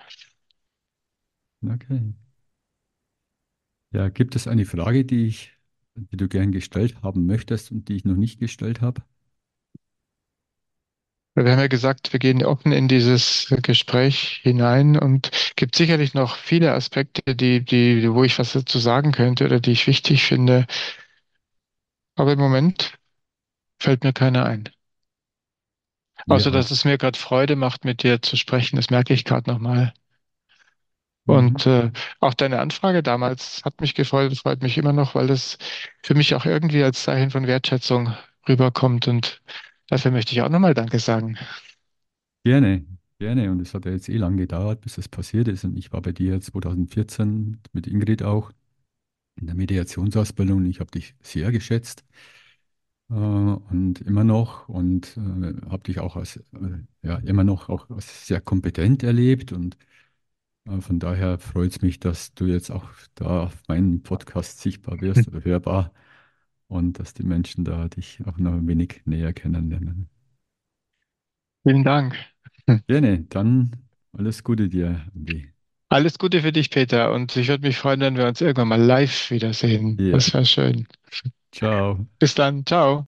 Okay. 1.63 2.15
Ja, 3.93 4.09
gibt 4.11 4.37
es 4.37 4.47
eine 4.47 4.65
Frage, 4.65 5.05
die 5.05 5.27
ich, 5.27 5.53
die 5.97 6.17
du 6.17 6.29
gern 6.29 6.53
gestellt 6.53 7.03
haben 7.03 7.27
möchtest 7.27 7.73
und 7.73 7.89
die 7.89 7.97
ich 7.97 8.05
noch 8.05 8.15
nicht 8.17 8.39
gestellt 8.39 8.81
habe? 8.81 9.03
Wir 11.35 11.53
haben 11.53 11.59
ja 11.61 11.67
gesagt, 11.67 12.13
wir 12.15 12.19
gehen 12.19 12.45
offen 12.45 12.73
in 12.73 12.89
dieses 12.89 13.53
Gespräch 13.63 14.41
hinein 14.43 14.99
und 14.99 15.31
gibt 15.57 15.77
sicherlich 15.77 16.15
noch 16.15 16.37
viele 16.37 16.73
Aspekte, 16.73 17.37
die, 17.37 17.63
die, 17.63 18.11
wo 18.13 18.25
ich 18.25 18.39
was 18.39 18.53
dazu 18.55 18.79
sagen 18.79 19.13
könnte 19.13 19.45
oder 19.45 19.61
die 19.61 19.73
ich 19.73 19.87
wichtig 19.87 20.25
finde. 20.25 20.67
Aber 22.15 22.33
im 22.35 22.39
Moment 22.39 22.99
fällt 23.81 24.05
mir 24.05 24.13
keiner 24.13 24.47
ein. 24.47 24.69
Außer, 26.29 26.51
Ja. 26.51 26.53
dass 26.53 26.71
es 26.71 26.85
mir 26.85 26.99
gerade 26.99 27.19
Freude 27.19 27.57
macht, 27.57 27.85
mit 27.85 28.05
dir 28.05 28.23
zu 28.23 28.37
sprechen. 28.37 28.77
Das 28.77 28.91
merke 28.91 29.13
ich 29.13 29.25
gerade 29.25 29.51
nochmal. 29.51 29.93
Mhm. 31.27 31.57
Und 31.57 31.67
äh, 31.67 31.91
auch 32.21 32.35
deine 32.35 32.61
Anfrage 32.61 33.03
damals 33.03 33.63
hat 33.65 33.81
mich 33.81 33.95
gefreut, 33.95 34.37
freut 34.39 34.63
mich 34.63 34.79
immer 34.79 34.93
noch, 34.93 35.15
weil 35.15 35.27
das 35.27 35.59
für 36.03 36.15
mich 36.15 36.35
auch 36.35 36.47
irgendwie 36.47 36.83
als 36.85 37.03
Zeichen 37.05 37.31
von 37.31 37.47
Wertschätzung 37.47 38.15
rüberkommt. 38.49 39.09
Und 39.09 39.43
dafür 39.89 40.13
möchte 40.13 40.33
ich 40.33 40.43
auch 40.43 40.49
nochmal 40.49 40.75
Danke 40.75 40.99
sagen. 41.01 41.39
Gerne, 42.45 42.87
gerne. 43.19 43.51
Und 43.51 43.61
es 43.61 43.75
hat 43.75 43.85
ja 43.87 43.91
jetzt 43.93 44.09
eh 44.09 44.17
lang 44.17 44.37
gedauert, 44.37 44.81
bis 44.83 44.95
das 44.97 45.09
passiert 45.09 45.49
ist. 45.49 45.65
Und 45.65 45.77
ich 45.77 45.93
war 45.93 46.01
bei 46.01 46.13
dir 46.13 46.41
2014 46.41 47.61
mit 47.73 47.87
Ingrid 47.87 48.23
auch 48.23 48.53
in 49.37 49.47
der 49.47 49.57
Mediationsausbildung. 49.57 50.59
und 50.59 50.67
Ich 50.67 50.81
habe 50.81 50.91
dich 50.93 51.15
sehr 51.23 51.53
geschätzt 51.53 52.05
äh, 53.11 53.15
und 53.15 54.01
immer 54.03 54.25
noch 54.25 54.69
und 54.69 55.17
äh, 55.17 55.21
habe 55.71 55.83
dich 55.85 56.01
auch 56.01 56.17
als 56.17 56.37
äh, 56.37 56.43
ja 57.03 57.17
immer 57.19 57.45
noch 57.45 57.69
auch 57.69 57.89
als 57.91 58.27
sehr 58.27 58.41
kompetent 58.41 59.03
erlebt. 59.03 59.53
Und 59.53 59.77
von 60.81 60.99
daher 60.99 61.39
freut 61.39 61.73
es 61.73 61.83
mich, 61.83 61.99
dass 62.01 62.35
du 62.35 62.47
jetzt 62.47 62.71
auch 62.71 62.89
da 63.15 63.45
auf 63.45 63.63
meinem 63.69 64.03
Podcast 64.03 64.61
sichtbar 64.61 65.01
wirst 65.01 65.29
oder 65.29 65.45
hörbar 65.45 65.93
und 66.69 66.99
dass 67.01 67.15
die 67.15 67.25
Menschen 67.25 67.65
da 67.65 67.89
dich 67.89 68.21
auch 68.27 68.39
noch 68.39 68.55
ein 68.55 68.69
wenig 68.69 69.03
näher 69.07 69.33
kennenlernen. 69.35 70.09
Vielen 71.65 71.85
Dank. 71.85 72.17
Gerne, 72.89 73.23
dann 73.25 73.71
alles 74.13 74.43
Gute 74.45 74.69
dir, 74.69 75.07
Andi. 75.15 75.53
Alles 75.89 76.19
Gute 76.19 76.43
für 76.43 76.53
dich, 76.53 76.71
Peter. 76.71 77.13
Und 77.13 77.37
ich 77.37 77.49
würde 77.49 77.67
mich 77.67 77.77
freuen, 77.79 78.01
wenn 78.01 78.17
wir 78.17 78.27
uns 78.29 78.41
irgendwann 78.41 78.69
mal 78.69 78.81
live 78.81 79.31
wiedersehen. 79.31 80.01
Ja, 80.01 80.13
Das 80.13 80.33
wäre 80.33 80.45
schön. 80.45 80.87
ciao. 81.53 82.07
Bis 82.19 82.35
dann. 82.35 82.67
Ciao. 82.67 83.07